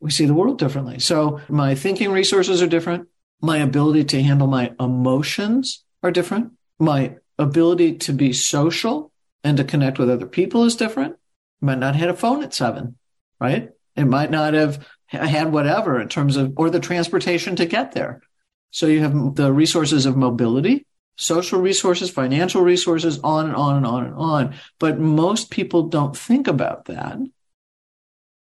We 0.00 0.10
see 0.10 0.24
the 0.24 0.34
world 0.34 0.58
differently. 0.58 0.98
So, 0.98 1.40
my 1.48 1.74
thinking 1.74 2.10
resources 2.10 2.60
are 2.60 2.66
different. 2.66 3.08
My 3.40 3.58
ability 3.58 4.04
to 4.04 4.22
handle 4.22 4.48
my 4.48 4.72
emotions 4.78 5.84
are 6.02 6.10
different. 6.10 6.52
My 6.78 7.16
ability 7.38 7.98
to 7.98 8.12
be 8.12 8.32
social 8.32 9.12
and 9.44 9.56
to 9.56 9.64
connect 9.64 9.98
with 9.98 10.10
other 10.10 10.26
people 10.26 10.64
is 10.64 10.76
different. 10.76 11.14
I 11.62 11.66
might 11.66 11.78
not 11.78 11.94
have 11.94 12.00
had 12.00 12.10
a 12.10 12.16
phone 12.16 12.42
at 12.42 12.54
seven, 12.54 12.96
right? 13.40 13.70
It 13.96 14.04
might 14.04 14.30
not 14.30 14.54
have 14.54 14.86
had 15.06 15.52
whatever 15.52 16.00
in 16.00 16.08
terms 16.08 16.36
of, 16.36 16.54
or 16.56 16.70
the 16.70 16.80
transportation 16.80 17.56
to 17.56 17.66
get 17.66 17.92
there. 17.92 18.22
So 18.70 18.86
you 18.86 19.00
have 19.00 19.34
the 19.34 19.52
resources 19.52 20.06
of 20.06 20.16
mobility, 20.16 20.86
social 21.16 21.60
resources, 21.60 22.10
financial 22.10 22.62
resources, 22.62 23.20
on 23.22 23.46
and 23.46 23.56
on 23.56 23.76
and 23.76 23.86
on 23.86 24.04
and 24.04 24.14
on. 24.14 24.54
But 24.78 24.98
most 24.98 25.50
people 25.50 25.88
don't 25.88 26.16
think 26.16 26.48
about 26.48 26.86
that. 26.86 27.18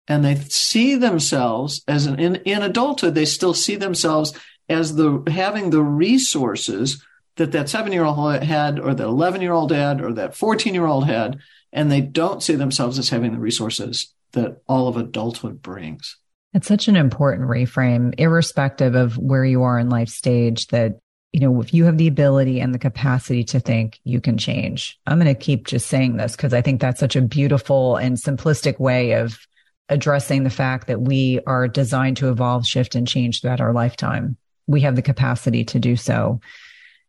And 0.07 0.25
they 0.25 0.35
see 0.35 0.95
themselves 0.95 1.83
as 1.87 2.05
an, 2.05 2.19
in, 2.19 2.35
in 2.37 2.61
adulthood, 2.61 3.15
they 3.15 3.25
still 3.25 3.53
see 3.53 3.75
themselves 3.75 4.33
as 4.69 4.95
the 4.95 5.23
having 5.27 5.69
the 5.69 5.81
resources 5.81 7.03
that 7.35 7.51
that 7.51 7.69
seven 7.69 7.91
year 7.91 8.03
old 8.03 8.43
had, 8.43 8.79
or 8.79 8.93
that 8.93 9.03
11 9.03 9.41
year 9.41 9.53
old 9.53 9.71
had, 9.71 10.01
or 10.01 10.13
that 10.13 10.35
14 10.35 10.73
year 10.73 10.85
old 10.85 11.05
had, 11.05 11.39
and 11.71 11.91
they 11.91 12.01
don't 12.01 12.43
see 12.43 12.55
themselves 12.55 12.99
as 12.99 13.09
having 13.09 13.31
the 13.31 13.39
resources 13.39 14.13
that 14.33 14.61
all 14.67 14.87
of 14.87 14.97
adulthood 14.97 15.61
brings. 15.61 16.17
It's 16.53 16.67
such 16.67 16.87
an 16.87 16.95
important 16.95 17.49
reframe, 17.49 18.13
irrespective 18.19 18.93
of 18.93 19.17
where 19.17 19.43
you 19.43 19.63
are 19.63 19.79
in 19.79 19.89
life 19.89 20.09
stage, 20.09 20.67
that, 20.67 20.99
you 21.31 21.39
know, 21.39 21.61
if 21.61 21.73
you 21.73 21.85
have 21.85 21.97
the 21.97 22.07
ability 22.07 22.59
and 22.59 22.73
the 22.73 22.79
capacity 22.79 23.43
to 23.45 23.59
think, 23.59 23.99
you 24.03 24.21
can 24.21 24.37
change. 24.37 24.99
I'm 25.07 25.19
going 25.19 25.33
to 25.33 25.39
keep 25.39 25.65
just 25.65 25.87
saying 25.87 26.17
this 26.17 26.35
because 26.35 26.53
I 26.53 26.61
think 26.61 26.79
that's 26.79 26.99
such 26.99 27.15
a 27.15 27.21
beautiful 27.21 27.95
and 27.95 28.17
simplistic 28.17 28.79
way 28.79 29.13
of 29.13 29.39
addressing 29.89 30.43
the 30.43 30.51
fact 30.51 30.87
that 30.87 31.01
we 31.01 31.39
are 31.47 31.67
designed 31.67 32.17
to 32.17 32.29
evolve, 32.29 32.67
shift, 32.67 32.93
and 32.93 33.07
change 33.07 33.41
throughout 33.41 33.61
our 33.61 33.73
lifetime. 33.73 34.37
We 34.67 34.81
have 34.81 34.95
the 34.95 35.01
capacity 35.01 35.65
to 35.65 35.79
do 35.79 35.95
so. 35.95 36.39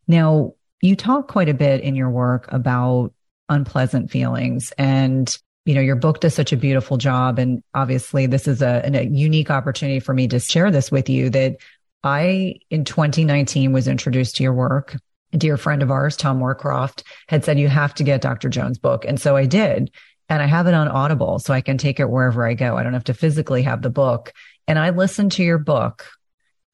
Now, 0.06 0.54
you 0.80 0.96
talk 0.96 1.28
quite 1.28 1.48
a 1.48 1.54
bit 1.54 1.80
in 1.80 1.94
your 1.94 2.10
work 2.10 2.50
about 2.52 3.12
unpleasant 3.48 4.10
feelings 4.10 4.72
and 4.78 5.36
you 5.64 5.74
know 5.74 5.80
your 5.80 5.96
book 5.96 6.20
does 6.20 6.34
such 6.34 6.52
a 6.52 6.56
beautiful 6.56 6.96
job. 6.96 7.38
And 7.38 7.62
obviously 7.74 8.26
this 8.26 8.46
is 8.46 8.62
a, 8.62 8.82
a 8.84 9.04
unique 9.04 9.50
opportunity 9.50 10.00
for 10.00 10.12
me 10.12 10.28
to 10.28 10.40
share 10.40 10.70
this 10.70 10.90
with 10.90 11.08
you 11.08 11.30
that 11.30 11.56
i 12.02 12.56
in 12.70 12.84
2019 12.84 13.72
was 13.72 13.88
introduced 13.88 14.36
to 14.36 14.42
your 14.42 14.52
work. 14.52 14.96
A 15.32 15.38
dear 15.38 15.56
friend 15.56 15.82
of 15.82 15.90
ours 15.90 16.16
tom 16.16 16.40
warcroft 16.40 17.04
had 17.28 17.44
said 17.44 17.58
you 17.58 17.68
have 17.68 17.94
to 17.94 18.04
get 18.04 18.20
dr 18.20 18.48
Joan's 18.48 18.78
book. 18.78 19.04
And 19.06 19.20
so 19.20 19.36
i 19.36 19.46
did. 19.46 19.90
And 20.28 20.42
i 20.42 20.46
have 20.46 20.66
it 20.66 20.74
on 20.74 20.88
audible 20.88 21.38
so 21.38 21.54
i 21.54 21.60
can 21.60 21.78
take 21.78 21.98
it 21.98 22.10
wherever 22.10 22.46
i 22.46 22.54
go. 22.54 22.76
I 22.76 22.82
don't 22.82 22.92
have 22.92 23.04
to 23.04 23.14
physically 23.14 23.62
have 23.62 23.80
the 23.82 23.90
book. 23.90 24.32
And 24.68 24.78
i 24.78 24.90
listened 24.90 25.32
to 25.32 25.44
your 25.44 25.58
book 25.58 26.06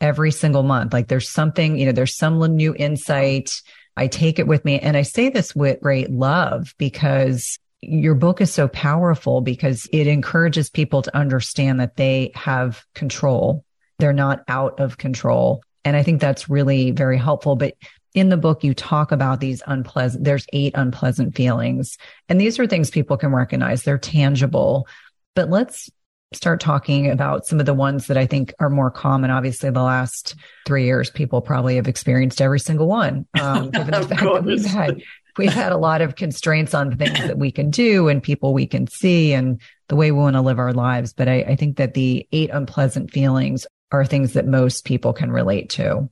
every 0.00 0.30
single 0.30 0.62
month. 0.62 0.92
Like 0.92 1.08
there's 1.08 1.28
something, 1.28 1.78
you 1.78 1.86
know, 1.86 1.92
there's 1.92 2.16
some 2.16 2.38
new 2.56 2.74
insight. 2.74 3.62
I 3.96 4.06
take 4.06 4.38
it 4.38 4.46
with 4.46 4.64
me. 4.64 4.78
And 4.78 4.96
I 4.96 5.02
say 5.02 5.28
this 5.28 5.54
with 5.54 5.80
great 5.80 6.10
love 6.10 6.74
because 6.78 7.58
your 7.82 8.14
book 8.14 8.40
is 8.40 8.52
so 8.52 8.68
powerful 8.68 9.40
because 9.40 9.88
it 9.92 10.06
encourages 10.06 10.70
people 10.70 11.02
to 11.02 11.16
understand 11.16 11.80
that 11.80 11.96
they 11.96 12.32
have 12.34 12.84
control. 12.94 13.64
They're 13.98 14.12
not 14.12 14.44
out 14.48 14.80
of 14.80 14.98
control. 14.98 15.62
And 15.84 15.96
I 15.96 16.02
think 16.02 16.20
that's 16.20 16.48
really 16.48 16.90
very 16.90 17.16
helpful. 17.16 17.56
But 17.56 17.74
in 18.14 18.28
the 18.28 18.36
book, 18.36 18.64
you 18.64 18.74
talk 18.74 19.12
about 19.12 19.40
these 19.40 19.62
unpleasant, 19.66 20.24
there's 20.24 20.46
eight 20.52 20.72
unpleasant 20.74 21.34
feelings. 21.34 21.96
And 22.28 22.40
these 22.40 22.58
are 22.58 22.66
things 22.66 22.90
people 22.90 23.16
can 23.16 23.32
recognize. 23.32 23.82
They're 23.82 23.98
tangible. 23.98 24.86
But 25.34 25.48
let's 25.48 25.88
start 26.32 26.60
talking 26.60 27.10
about 27.10 27.46
some 27.46 27.58
of 27.58 27.66
the 27.66 27.74
ones 27.74 28.06
that 28.06 28.16
I 28.16 28.26
think 28.26 28.54
are 28.60 28.70
more 28.70 28.90
common. 28.90 29.30
Obviously, 29.30 29.70
the 29.70 29.82
last 29.82 30.36
three 30.66 30.84
years, 30.84 31.10
people 31.10 31.40
probably 31.40 31.76
have 31.76 31.88
experienced 31.88 32.40
every 32.40 32.60
single 32.60 32.86
one. 32.86 33.26
Um, 33.40 33.70
given 33.70 33.90
the 33.90 34.06
fact 34.08 34.22
that 34.22 34.44
we've 34.44 34.64
had 34.64 35.02
we've 35.36 35.52
had 35.52 35.72
a 35.72 35.76
lot 35.76 36.02
of 36.02 36.16
constraints 36.16 36.74
on 36.74 36.96
things 36.96 37.18
that 37.18 37.38
we 37.38 37.50
can 37.50 37.70
do 37.70 38.08
and 38.08 38.22
people 38.22 38.52
we 38.52 38.66
can 38.66 38.86
see 38.86 39.32
and 39.32 39.60
the 39.88 39.96
way 39.96 40.12
we 40.12 40.18
want 40.18 40.36
to 40.36 40.42
live 40.42 40.58
our 40.58 40.72
lives. 40.72 41.12
But 41.12 41.28
I, 41.28 41.40
I 41.42 41.56
think 41.56 41.76
that 41.78 41.94
the 41.94 42.26
eight 42.32 42.50
unpleasant 42.50 43.10
feelings 43.10 43.66
are 43.90 44.04
things 44.04 44.34
that 44.34 44.46
most 44.46 44.84
people 44.84 45.12
can 45.12 45.32
relate 45.32 45.70
to. 45.70 46.08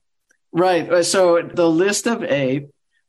Right. 0.51 1.05
So 1.05 1.43
the 1.43 1.69
list 1.69 2.07
of 2.07 2.25
eight 2.25 2.69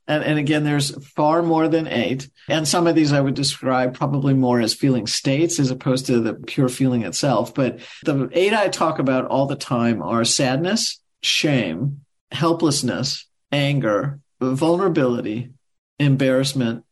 and, 0.09 0.23
and 0.23 0.39
again, 0.39 0.63
there's 0.63 0.91
far 1.09 1.43
more 1.43 1.67
than 1.67 1.87
eight. 1.87 2.27
And 2.47 2.67
some 2.67 2.87
of 2.87 2.95
these 2.95 3.13
I 3.13 3.21
would 3.21 3.35
describe 3.35 3.93
probably 3.93 4.33
more 4.33 4.59
as 4.59 4.73
feeling 4.73 5.05
states 5.05 5.59
as 5.59 5.69
opposed 5.69 6.07
to 6.07 6.19
the 6.19 6.33
pure 6.33 6.67
feeling 6.67 7.03
itself. 7.03 7.53
But 7.53 7.79
the 8.03 8.27
eight 8.33 8.53
I 8.53 8.69
talk 8.69 8.97
about 8.97 9.27
all 9.27 9.45
the 9.45 9.55
time 9.55 10.01
are 10.01 10.25
sadness, 10.25 10.99
shame, 11.21 12.01
helplessness, 12.31 13.27
anger, 13.51 14.19
vulnerability, 14.41 15.51
embarrassment, 15.99 16.85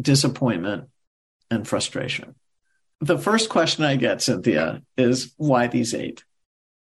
disappointment, 0.00 0.88
and 1.48 1.68
frustration. 1.68 2.34
The 3.00 3.18
first 3.18 3.48
question 3.48 3.84
I 3.84 3.94
get, 3.94 4.22
Cynthia, 4.22 4.82
is 4.96 5.32
why 5.36 5.68
these 5.68 5.94
eight? 5.94 6.24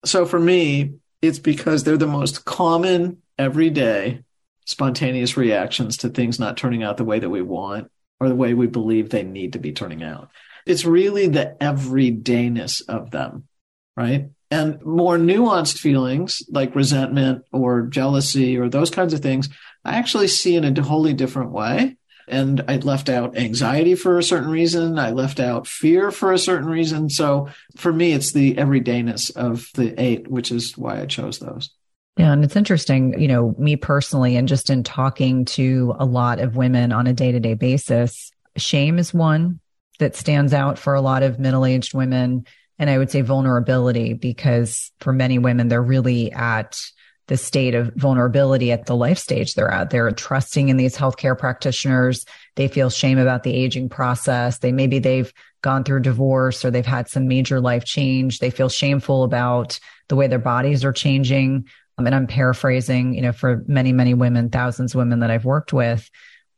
So 0.03 0.25
for 0.25 0.39
me, 0.39 0.95
it's 1.21 1.39
because 1.39 1.83
they're 1.83 1.95
the 1.95 2.07
most 2.07 2.43
common 2.43 3.21
everyday 3.37 4.23
spontaneous 4.65 5.37
reactions 5.37 5.97
to 5.97 6.09
things 6.09 6.39
not 6.39 6.57
turning 6.57 6.83
out 6.83 6.97
the 6.97 7.05
way 7.05 7.19
that 7.19 7.29
we 7.29 7.41
want 7.41 7.89
or 8.19 8.27
the 8.29 8.35
way 8.35 8.53
we 8.53 8.67
believe 8.67 9.09
they 9.09 9.23
need 9.23 9.53
to 9.53 9.59
be 9.59 9.71
turning 9.71 10.03
out. 10.03 10.29
It's 10.65 10.85
really 10.85 11.27
the 11.27 11.55
everydayness 11.61 12.81
of 12.87 13.11
them, 13.11 13.47
right? 13.95 14.29
And 14.51 14.83
more 14.83 15.17
nuanced 15.17 15.79
feelings 15.79 16.41
like 16.49 16.75
resentment 16.75 17.43
or 17.51 17.83
jealousy 17.83 18.57
or 18.57 18.69
those 18.69 18.89
kinds 18.89 19.13
of 19.13 19.19
things, 19.19 19.49
I 19.83 19.95
actually 19.95 20.27
see 20.27 20.55
in 20.55 20.65
a 20.65 20.81
wholly 20.81 21.13
different 21.13 21.51
way. 21.51 21.97
And 22.27 22.63
I 22.67 22.77
left 22.77 23.09
out 23.09 23.37
anxiety 23.37 23.93
for 23.93 24.17
a 24.17 24.23
certain 24.23 24.49
reason. 24.49 24.97
I 24.97 25.11
left 25.11 25.39
out 25.39 25.67
fear 25.67 26.09
for 26.09 26.31
a 26.31 26.39
certain 26.39 26.67
reason. 26.67 27.09
So 27.09 27.49
for 27.77 27.93
me, 27.93 28.13
it's 28.13 28.31
the 28.31 28.55
everydayness 28.55 29.35
of 29.35 29.69
the 29.75 29.93
eight, 30.01 30.27
which 30.27 30.51
is 30.51 30.75
why 30.75 31.01
I 31.01 31.05
chose 31.05 31.37
those. 31.37 31.69
Yeah. 32.17 32.31
And 32.31 32.45
it's 32.45 32.55
interesting, 32.55 33.19
you 33.19 33.27
know, 33.27 33.53
me 33.57 33.75
personally, 33.75 34.37
and 34.37 34.47
just 34.47 34.69
in 34.69 34.83
talking 34.83 35.45
to 35.45 35.95
a 35.99 36.05
lot 36.05 36.39
of 36.39 36.55
women 36.55 36.93
on 36.93 37.07
a 37.07 37.13
day 37.13 37.31
to 37.31 37.39
day 37.39 37.55
basis, 37.55 38.31
shame 38.55 38.99
is 38.99 39.13
one 39.13 39.59
that 39.99 40.15
stands 40.15 40.53
out 40.53 40.79
for 40.79 40.93
a 40.93 41.01
lot 41.01 41.23
of 41.23 41.39
middle 41.39 41.65
aged 41.65 41.93
women. 41.93 42.45
And 42.79 42.89
I 42.89 42.97
would 42.97 43.11
say 43.11 43.21
vulnerability, 43.21 44.13
because 44.13 44.91
for 44.99 45.13
many 45.13 45.39
women, 45.39 45.67
they're 45.67 45.81
really 45.81 46.31
at 46.31 46.81
the 47.27 47.37
state 47.37 47.73
of 47.73 47.91
vulnerability 47.95 48.71
at 48.71 48.85
the 48.85 48.95
life 48.95 49.17
stage 49.17 49.55
they're 49.55 49.71
at. 49.71 49.89
They're 49.89 50.11
trusting 50.11 50.69
in 50.69 50.77
these 50.77 50.95
healthcare 50.95 51.37
practitioners. 51.37 52.25
They 52.55 52.67
feel 52.67 52.89
shame 52.89 53.17
about 53.17 53.43
the 53.43 53.53
aging 53.53 53.89
process. 53.89 54.59
They 54.59 54.71
maybe 54.71 54.99
they've 54.99 55.33
gone 55.61 55.83
through 55.83 56.01
divorce 56.01 56.63
or 56.63 56.69
they've 56.69 56.85
had 56.85 57.09
some 57.09 57.27
major 57.27 57.59
life 57.59 57.83
change. 57.83 58.39
They 58.39 58.51
feel 58.51 58.69
shameful 58.69 59.23
about 59.23 59.79
the 60.07 60.15
way 60.15 60.27
their 60.27 60.37
bodies 60.37 60.85
are 60.85 60.93
changing. 60.93 61.67
Um, 61.97 62.05
and 62.05 62.15
I'm 62.15 62.27
paraphrasing, 62.27 63.13
you 63.13 63.21
know, 63.21 63.31
for 63.31 63.63
many, 63.67 63.93
many 63.93 64.13
women, 64.13 64.49
thousands 64.49 64.93
of 64.93 64.99
women 64.99 65.19
that 65.19 65.31
I've 65.31 65.45
worked 65.45 65.73
with. 65.73 66.09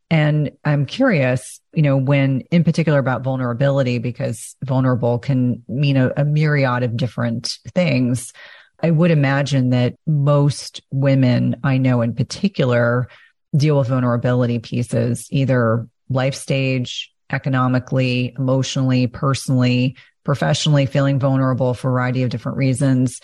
And 0.09 0.51
I'm 0.63 0.85
curious, 0.85 1.59
you 1.73 1.81
know, 1.81 1.97
when 1.97 2.41
in 2.51 2.63
particular 2.63 2.99
about 2.99 3.23
vulnerability, 3.23 3.97
because 3.97 4.55
vulnerable 4.63 5.19
can 5.19 5.63
mean 5.67 5.97
a, 5.97 6.11
a 6.15 6.23
myriad 6.23 6.83
of 6.83 6.95
different 6.95 7.57
things. 7.75 8.31
I 8.81 8.91
would 8.91 9.11
imagine 9.11 9.71
that 9.71 9.95
most 10.05 10.81
women 10.91 11.57
I 11.63 11.77
know 11.77 12.01
in 12.01 12.15
particular 12.15 13.09
deal 13.55 13.77
with 13.77 13.89
vulnerability 13.89 14.59
pieces, 14.59 15.27
either 15.31 15.87
life 16.09 16.35
stage, 16.35 17.11
economically, 17.29 18.33
emotionally, 18.37 19.07
personally, 19.07 19.97
professionally, 20.23 20.85
feeling 20.85 21.19
vulnerable 21.19 21.73
for 21.73 21.89
a 21.89 21.91
variety 21.91 22.23
of 22.23 22.29
different 22.29 22.57
reasons. 22.57 23.19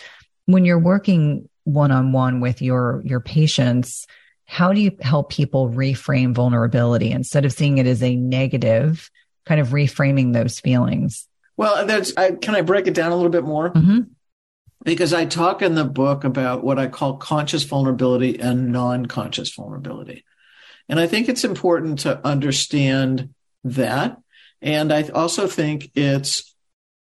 When 0.46 0.64
you're 0.64 0.78
working 0.78 1.48
one 1.64 1.90
on 1.90 2.12
one 2.12 2.40
with 2.40 2.62
your, 2.62 3.02
your 3.04 3.20
patients, 3.20 4.06
how 4.46 4.72
do 4.72 4.80
you 4.80 4.96
help 5.00 5.30
people 5.30 5.70
reframe 5.70 6.34
vulnerability 6.34 7.10
instead 7.10 7.44
of 7.44 7.52
seeing 7.52 7.78
it 7.78 7.86
as 7.86 8.02
a 8.02 8.16
negative, 8.16 9.10
kind 9.46 9.60
of 9.60 9.68
reframing 9.68 10.32
those 10.32 10.60
feelings? 10.60 11.26
Well, 11.56 11.86
that's, 11.86 12.12
I, 12.16 12.32
can 12.32 12.54
I 12.54 12.60
break 12.60 12.86
it 12.86 12.94
down 12.94 13.12
a 13.12 13.16
little 13.16 13.30
bit 13.30 13.44
more? 13.44 13.70
Mm-hmm. 13.70 14.00
Because 14.82 15.14
I 15.14 15.24
talk 15.24 15.62
in 15.62 15.74
the 15.74 15.84
book 15.84 16.24
about 16.24 16.62
what 16.62 16.78
I 16.78 16.88
call 16.88 17.16
conscious 17.16 17.62
vulnerability 17.64 18.38
and 18.38 18.70
non 18.70 19.06
conscious 19.06 19.54
vulnerability. 19.54 20.24
And 20.88 21.00
I 21.00 21.06
think 21.06 21.28
it's 21.28 21.44
important 21.44 22.00
to 22.00 22.24
understand 22.26 23.30
that. 23.64 24.18
And 24.60 24.92
I 24.92 25.08
also 25.08 25.46
think 25.46 25.90
it's 25.94 26.54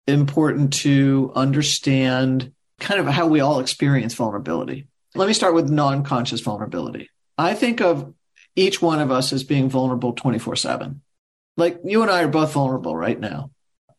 important 0.06 0.74
to 0.74 1.32
understand 1.34 2.52
kind 2.82 3.00
of 3.00 3.06
how 3.06 3.26
we 3.26 3.40
all 3.40 3.60
experience 3.60 4.14
vulnerability. 4.14 4.86
Let 5.14 5.28
me 5.28 5.34
start 5.34 5.54
with 5.54 5.70
non 5.70 6.04
conscious 6.04 6.40
vulnerability. 6.40 7.08
I 7.38 7.54
think 7.54 7.80
of 7.80 8.12
each 8.54 8.82
one 8.82 9.00
of 9.00 9.10
us 9.10 9.32
as 9.32 9.44
being 9.44 9.70
vulnerable 9.70 10.12
24 10.12 10.56
7. 10.56 11.00
Like 11.56 11.80
you 11.84 12.02
and 12.02 12.10
I 12.10 12.22
are 12.22 12.28
both 12.28 12.52
vulnerable 12.52 12.96
right 12.96 13.18
now. 13.18 13.50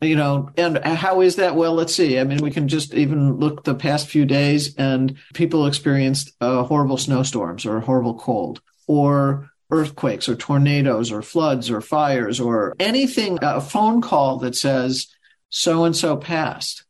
You 0.01 0.17
know, 0.17 0.49
and 0.57 0.77
how 0.83 1.21
is 1.21 1.37
that? 1.37 1.55
Well, 1.55 1.73
let's 1.73 1.95
see. 1.95 2.19
I 2.19 2.25
mean, 2.25 2.39
we 2.39 2.51
can 2.51 2.67
just 2.67 2.93
even 2.93 3.37
look 3.37 3.63
the 3.63 3.73
past 3.73 4.09
few 4.09 4.25
days 4.25 4.75
and 4.75 5.17
people 5.33 5.65
experienced 5.65 6.33
uh, 6.41 6.63
horrible 6.63 6.97
snowstorms 6.97 7.65
or 7.65 7.79
horrible 7.79 8.15
cold 8.15 8.61
or 8.85 9.49
earthquakes 9.71 10.27
or 10.27 10.35
tornadoes 10.35 11.09
or 11.09 11.21
floods 11.21 11.71
or 11.71 11.79
fires 11.79 12.41
or 12.41 12.75
anything, 12.79 13.39
a 13.41 13.61
phone 13.61 14.01
call 14.01 14.39
that 14.39 14.55
says 14.55 15.07
so 15.49 15.85
and 15.85 15.95
so 15.95 16.17
passed, 16.17 16.83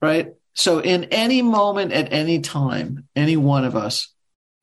right? 0.00 0.28
So 0.54 0.80
in 0.80 1.04
any 1.04 1.42
moment 1.42 1.92
at 1.92 2.12
any 2.12 2.40
time, 2.40 3.08
any 3.14 3.36
one 3.36 3.64
of 3.64 3.76
us 3.76 4.12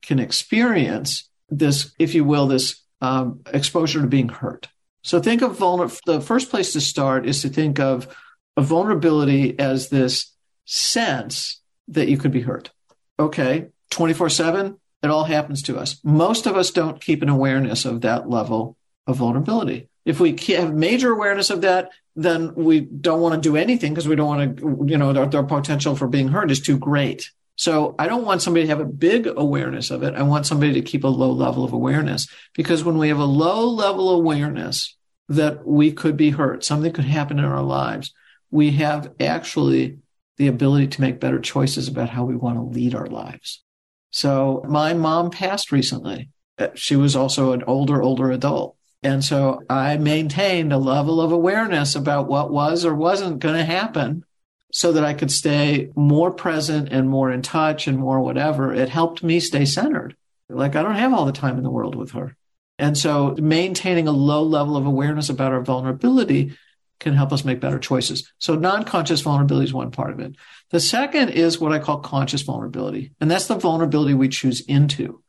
can 0.02 0.18
experience 0.18 1.28
this, 1.48 1.94
if 1.98 2.14
you 2.14 2.24
will, 2.24 2.46
this 2.46 2.82
um, 3.00 3.40
exposure 3.52 4.00
to 4.00 4.06
being 4.06 4.28
hurt. 4.28 4.68
So 5.02 5.20
think 5.20 5.42
of 5.42 5.56
vulner. 5.56 5.96
The 6.04 6.20
first 6.20 6.50
place 6.50 6.72
to 6.72 6.80
start 6.80 7.26
is 7.26 7.42
to 7.42 7.48
think 7.48 7.78
of 7.78 8.14
a 8.56 8.62
vulnerability 8.62 9.58
as 9.58 9.88
this 9.88 10.34
sense 10.64 11.60
that 11.88 12.08
you 12.08 12.18
could 12.18 12.32
be 12.32 12.42
hurt. 12.42 12.70
Okay, 13.18 13.68
24 13.90 14.28
7, 14.30 14.76
it 15.02 15.10
all 15.10 15.24
happens 15.24 15.62
to 15.62 15.78
us. 15.78 15.98
Most 16.04 16.46
of 16.46 16.56
us 16.56 16.70
don't 16.70 17.00
keep 17.00 17.22
an 17.22 17.28
awareness 17.28 17.84
of 17.84 18.02
that 18.02 18.28
level 18.28 18.76
of 19.06 19.16
vulnerability. 19.16 19.87
If 20.04 20.20
we 20.20 20.36
have 20.48 20.74
major 20.74 21.12
awareness 21.12 21.50
of 21.50 21.60
that, 21.62 21.90
then 22.16 22.54
we 22.54 22.80
don't 22.80 23.20
want 23.20 23.34
to 23.34 23.48
do 23.48 23.56
anything 23.56 23.92
because 23.92 24.08
we 24.08 24.16
don't 24.16 24.26
want 24.26 24.58
to, 24.58 24.84
you 24.86 24.98
know, 24.98 25.12
their, 25.12 25.28
our 25.36 25.44
potential 25.44 25.94
for 25.94 26.08
being 26.08 26.28
hurt 26.28 26.50
is 26.50 26.60
too 26.60 26.78
great. 26.78 27.30
So 27.56 27.96
I 27.98 28.06
don't 28.06 28.24
want 28.24 28.40
somebody 28.40 28.64
to 28.66 28.70
have 28.70 28.80
a 28.80 28.84
big 28.84 29.26
awareness 29.26 29.90
of 29.90 30.02
it. 30.04 30.14
I 30.14 30.22
want 30.22 30.46
somebody 30.46 30.72
to 30.74 30.82
keep 30.82 31.04
a 31.04 31.08
low 31.08 31.32
level 31.32 31.64
of 31.64 31.72
awareness 31.72 32.28
because 32.54 32.84
when 32.84 32.98
we 32.98 33.08
have 33.08 33.18
a 33.18 33.24
low 33.24 33.66
level 33.66 34.10
awareness 34.10 34.96
that 35.28 35.66
we 35.66 35.92
could 35.92 36.16
be 36.16 36.30
hurt, 36.30 36.64
something 36.64 36.92
could 36.92 37.04
happen 37.04 37.38
in 37.38 37.44
our 37.44 37.62
lives, 37.62 38.14
we 38.50 38.70
have 38.72 39.12
actually 39.20 39.98
the 40.38 40.46
ability 40.46 40.86
to 40.86 41.00
make 41.00 41.20
better 41.20 41.40
choices 41.40 41.88
about 41.88 42.10
how 42.10 42.24
we 42.24 42.36
want 42.36 42.56
to 42.56 42.62
lead 42.62 42.94
our 42.94 43.08
lives. 43.08 43.62
So 44.10 44.64
my 44.68 44.94
mom 44.94 45.30
passed 45.30 45.72
recently. 45.72 46.30
Uh, 46.56 46.68
she 46.74 46.96
was 46.96 47.14
also 47.14 47.52
an 47.52 47.64
older, 47.64 48.02
older 48.02 48.30
adult. 48.30 48.76
And 49.02 49.24
so 49.24 49.62
I 49.70 49.96
maintained 49.96 50.72
a 50.72 50.78
level 50.78 51.20
of 51.20 51.30
awareness 51.30 51.94
about 51.94 52.28
what 52.28 52.50
was 52.50 52.84
or 52.84 52.94
wasn't 52.94 53.38
going 53.38 53.54
to 53.54 53.64
happen 53.64 54.24
so 54.72 54.92
that 54.92 55.04
I 55.04 55.14
could 55.14 55.30
stay 55.30 55.90
more 55.94 56.30
present 56.30 56.88
and 56.90 57.08
more 57.08 57.30
in 57.30 57.42
touch 57.42 57.86
and 57.86 57.98
more 57.98 58.20
whatever. 58.20 58.74
It 58.74 58.88
helped 58.88 59.22
me 59.22 59.40
stay 59.40 59.64
centered. 59.64 60.16
Like 60.48 60.76
I 60.76 60.82
don't 60.82 60.96
have 60.96 61.14
all 61.14 61.26
the 61.26 61.32
time 61.32 61.56
in 61.56 61.62
the 61.62 61.70
world 61.70 61.94
with 61.94 62.12
her. 62.12 62.36
And 62.78 62.96
so 62.96 63.34
maintaining 63.38 64.08
a 64.08 64.12
low 64.12 64.42
level 64.42 64.76
of 64.76 64.86
awareness 64.86 65.28
about 65.28 65.52
our 65.52 65.62
vulnerability 65.62 66.56
can 67.00 67.14
help 67.14 67.32
us 67.32 67.44
make 67.44 67.60
better 67.60 67.78
choices. 67.78 68.32
So 68.38 68.56
non-conscious 68.56 69.20
vulnerability 69.20 69.66
is 69.66 69.74
one 69.74 69.90
part 69.90 70.10
of 70.10 70.20
it. 70.20 70.34
The 70.70 70.80
second 70.80 71.30
is 71.30 71.60
what 71.60 71.72
I 71.72 71.78
call 71.78 72.00
conscious 72.00 72.42
vulnerability. 72.42 73.12
And 73.20 73.30
that's 73.30 73.46
the 73.46 73.54
vulnerability 73.54 74.14
we 74.14 74.28
choose 74.28 74.60
into. 74.62 75.22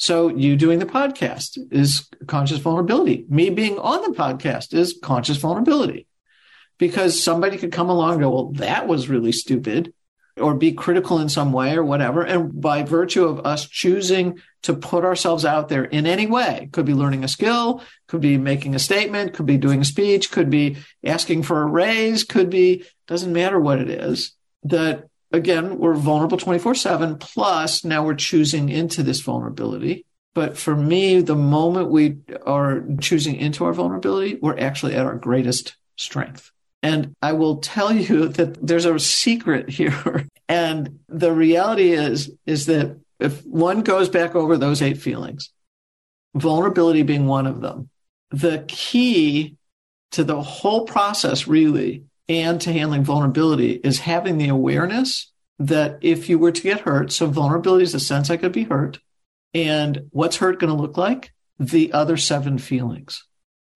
So 0.00 0.28
you 0.28 0.56
doing 0.56 0.78
the 0.78 0.86
podcast 0.86 1.58
is 1.70 2.08
conscious 2.26 2.56
vulnerability. 2.56 3.26
Me 3.28 3.50
being 3.50 3.78
on 3.78 4.00
the 4.00 4.16
podcast 4.16 4.72
is 4.72 4.98
conscious 5.02 5.36
vulnerability 5.36 6.06
because 6.78 7.22
somebody 7.22 7.58
could 7.58 7.70
come 7.70 7.90
along 7.90 8.12
and 8.12 8.22
go, 8.22 8.30
well, 8.30 8.52
that 8.52 8.88
was 8.88 9.10
really 9.10 9.30
stupid 9.30 9.92
or 10.38 10.54
be 10.54 10.72
critical 10.72 11.18
in 11.18 11.28
some 11.28 11.52
way 11.52 11.76
or 11.76 11.84
whatever. 11.84 12.22
And 12.22 12.58
by 12.58 12.82
virtue 12.82 13.26
of 13.26 13.44
us 13.44 13.68
choosing 13.68 14.40
to 14.62 14.72
put 14.72 15.04
ourselves 15.04 15.44
out 15.44 15.68
there 15.68 15.84
in 15.84 16.06
any 16.06 16.26
way, 16.26 16.70
could 16.72 16.86
be 16.86 16.94
learning 16.94 17.22
a 17.22 17.28
skill, 17.28 17.82
could 18.08 18.22
be 18.22 18.38
making 18.38 18.74
a 18.74 18.78
statement, 18.78 19.34
could 19.34 19.44
be 19.44 19.58
doing 19.58 19.82
a 19.82 19.84
speech, 19.84 20.30
could 20.30 20.48
be 20.48 20.78
asking 21.04 21.42
for 21.42 21.60
a 21.60 21.66
raise, 21.66 22.24
could 22.24 22.48
be, 22.48 22.86
doesn't 23.06 23.34
matter 23.34 23.60
what 23.60 23.78
it 23.78 23.90
is, 23.90 24.32
that 24.62 25.09
again, 25.32 25.78
we're 25.78 25.94
vulnerable 25.94 26.38
24 26.38 26.74
7. 26.74 27.18
Plus, 27.18 27.84
now 27.84 28.04
we're 28.04 28.14
choosing 28.14 28.68
into 28.68 29.02
this 29.02 29.20
vulnerability. 29.20 30.04
But 30.34 30.56
for 30.56 30.76
me, 30.76 31.20
the 31.20 31.36
moment 31.36 31.90
we 31.90 32.18
are 32.46 32.84
choosing 33.00 33.36
into 33.36 33.64
our 33.64 33.72
vulnerability, 33.72 34.38
we're 34.40 34.58
actually 34.58 34.94
at 34.94 35.06
our 35.06 35.16
greatest 35.16 35.76
strength. 35.96 36.52
And 36.82 37.14
I 37.20 37.32
will 37.32 37.58
tell 37.58 37.92
you 37.92 38.28
that 38.36 38.64
there's 38.66 38.84
a 38.84 38.98
secret 38.98 39.68
here. 39.68 40.26
And 40.48 40.98
the 41.08 41.32
reality 41.32 41.92
is, 41.92 42.28
is 42.44 42.66
that 42.66 42.98
if 43.20 43.46
one 43.46 43.82
goes 43.82 44.08
back 44.08 44.34
over 44.34 44.58
those 44.58 44.82
eight 44.82 44.98
feelings, 44.98 45.52
vulnerability 46.34 47.04
being 47.04 47.28
one 47.28 47.46
of 47.46 47.60
them, 47.60 47.88
the 48.32 48.64
key 48.66 49.54
to 50.10 50.24
the 50.24 50.42
whole 50.42 50.86
process 50.86 51.46
really 51.46 52.02
and 52.30 52.60
to 52.60 52.72
handling 52.72 53.02
vulnerability 53.02 53.72
is 53.72 53.98
having 53.98 54.38
the 54.38 54.48
awareness 54.48 55.32
that 55.58 55.98
if 56.00 56.28
you 56.28 56.38
were 56.38 56.52
to 56.52 56.62
get 56.62 56.82
hurt, 56.82 57.10
so 57.10 57.26
vulnerability 57.26 57.82
is 57.82 57.92
the 57.92 57.98
sense 57.98 58.30
I 58.30 58.36
could 58.36 58.52
be 58.52 58.62
hurt. 58.62 59.00
And 59.52 60.06
what's 60.10 60.36
hurt 60.36 60.60
going 60.60 60.74
to 60.74 60.80
look 60.80 60.96
like? 60.96 61.32
The 61.58 61.92
other 61.92 62.16
seven 62.16 62.58
feelings. 62.58 63.24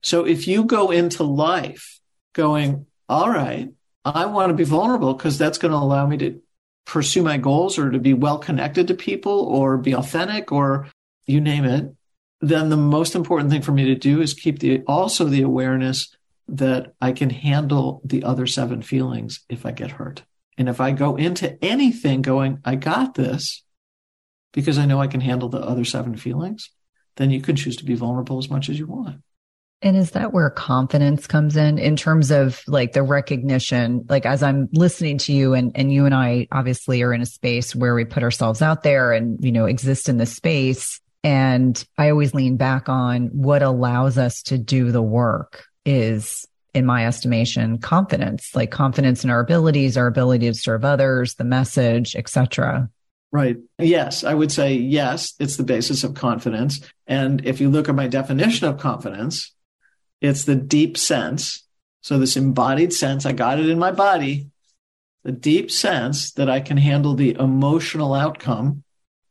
So 0.05 0.25
if 0.25 0.47
you 0.47 0.65
go 0.65 0.93
into 0.93 1.25
life 1.25 1.99
going, 2.33 2.87
all 3.09 3.29
right, 3.29 3.71
I 4.05 4.27
want 4.27 4.51
to 4.51 4.55
be 4.55 4.63
vulnerable 4.63 5.15
because 5.15 5.37
that's 5.37 5.59
going 5.59 5.73
to 5.73 5.79
allow 5.79 6.07
me 6.07 6.17
to 6.19 6.41
pursue 6.87 7.25
my 7.25 7.39
goals 7.39 7.77
or 7.77 7.91
to 7.91 7.99
be 7.99 8.15
well 8.15 8.39
connected 8.39 8.87
to 8.87 8.95
people 8.95 9.41
or 9.41 9.79
be 9.79 9.97
authentic 9.97 10.53
or 10.53 10.89
you 11.27 11.41
name 11.41 11.65
it, 11.65 11.93
then 12.41 12.69
the 12.69 12.77
most 12.77 13.17
important 13.17 13.51
thing 13.51 13.63
for 13.63 13.73
me 13.73 13.87
to 13.87 13.97
do 13.97 14.21
is 14.21 14.33
keep 14.33 14.61
the 14.61 14.83
also 14.83 15.25
the 15.25 15.43
awareness 15.43 16.15
that 16.49 16.95
I 17.01 17.13
can 17.13 17.31
handle 17.31 18.01
the 18.05 18.25
other 18.25 18.47
seven 18.47 18.83
feelings 18.83 19.41
if 19.49 19.65
I 19.65 19.73
get 19.73 19.93
hurt. 19.93 20.23
And 20.57 20.69
if 20.69 20.81
I 20.81 20.93
go 20.93 21.17
into 21.17 21.63
anything 21.65 22.23
going, 22.23 22.61
I 22.65 22.77
got 22.77 23.15
this 23.15 23.65
because 24.53 24.79
I 24.79 24.87
know 24.87 25.01
I 25.01 25.09
can 25.09 25.21
handle 25.21 25.49
the 25.49 25.61
other 25.61 25.85
seven 25.85 26.17
feelings, 26.17 26.71
then 27.17 27.31
you 27.31 27.41
can 27.41 27.57
choose 27.57 27.77
to 27.77 27.85
be 27.85 27.95
vulnerable 27.95 28.39
as 28.39 28.51
much 28.51 28.69
as 28.69 28.79
you 28.79 28.87
want. 28.87 29.21
And 29.83 29.97
is 29.97 30.13
that 30.13 30.33
where 30.33 30.49
confidence 30.49 31.27
comes 31.27 31.57
in 31.57 31.79
in 31.79 31.97
terms 31.97 32.31
of 32.31 32.63
like 32.67 32.93
the 32.93 33.03
recognition? 33.03 34.07
Like 34.09 34.25
as 34.25 34.43
I'm 34.43 34.69
listening 34.73 35.19
to 35.19 35.33
you 35.33 35.53
and, 35.53 35.73
and 35.75 35.93
you 35.93 36.07
and 36.07 36.15
I 36.15 36.49
obviously 36.53 37.03
are 37.03 37.13
in 37.13 37.21
a 37.21 37.27
space 37.27 37.75
where 37.75 37.95
we 37.95 38.05
put 38.05 38.23
ourselves 38.23 38.63
out 38.63 38.83
there 38.83 39.13
and, 39.13 39.45
you 39.45 39.53
know, 39.53 39.67
exist 39.67 40.09
in 40.09 40.17
the 40.17 40.27
space. 40.27 41.01
And 41.23 41.83
I 41.99 42.11
always 42.11 42.33
lean 42.33 42.57
back 42.57 42.89
on 42.89 43.27
what 43.27 43.63
allows 43.63 44.17
us 44.17 44.43
to 44.45 44.59
do 44.59 44.91
the 44.91 45.03
work 45.03 45.65
is 45.85 46.47
in 46.75 46.85
my 46.85 47.07
estimation, 47.07 47.79
confidence, 47.79 48.55
like 48.55 48.71
confidence 48.71 49.23
in 49.23 49.31
our 49.31 49.41
abilities, 49.41 49.97
our 49.97 50.07
ability 50.07 50.47
to 50.47 50.55
serve 50.55 50.85
others, 50.85 51.35
the 51.35 51.45
message, 51.45 52.17
etc. 52.17 52.91
Right. 53.31 53.57
Yes, 53.79 54.25
I 54.25 54.35
would 54.35 54.53
say 54.53 54.75
yes, 54.75 55.35
it's 55.39 55.57
the 55.57 55.65
basis 55.65 56.05
of 56.05 56.15
confidence. 56.15 56.81
And 57.07 57.45
if 57.45 57.61
you 57.61 57.69
look 57.69 57.89
at 57.89 57.95
my 57.95 58.09
definition 58.09 58.69
of 58.69 58.79
confidence, 58.79 59.55
it's 60.21 60.45
the 60.45 60.57
deep 60.57 60.97
sense. 60.97 61.65
So, 62.01 62.19
this 62.19 62.37
embodied 62.37 62.93
sense, 62.93 63.25
I 63.25 63.33
got 63.33 63.59
it 63.59 63.69
in 63.69 63.79
my 63.79 63.91
body, 63.91 64.51
the 65.23 65.33
deep 65.33 65.71
sense 65.71 66.33
that 66.33 66.51
I 66.51 66.61
can 66.61 66.77
handle 66.77 67.15
the 67.15 67.35
emotional 67.35 68.15
outcome, 68.15 68.85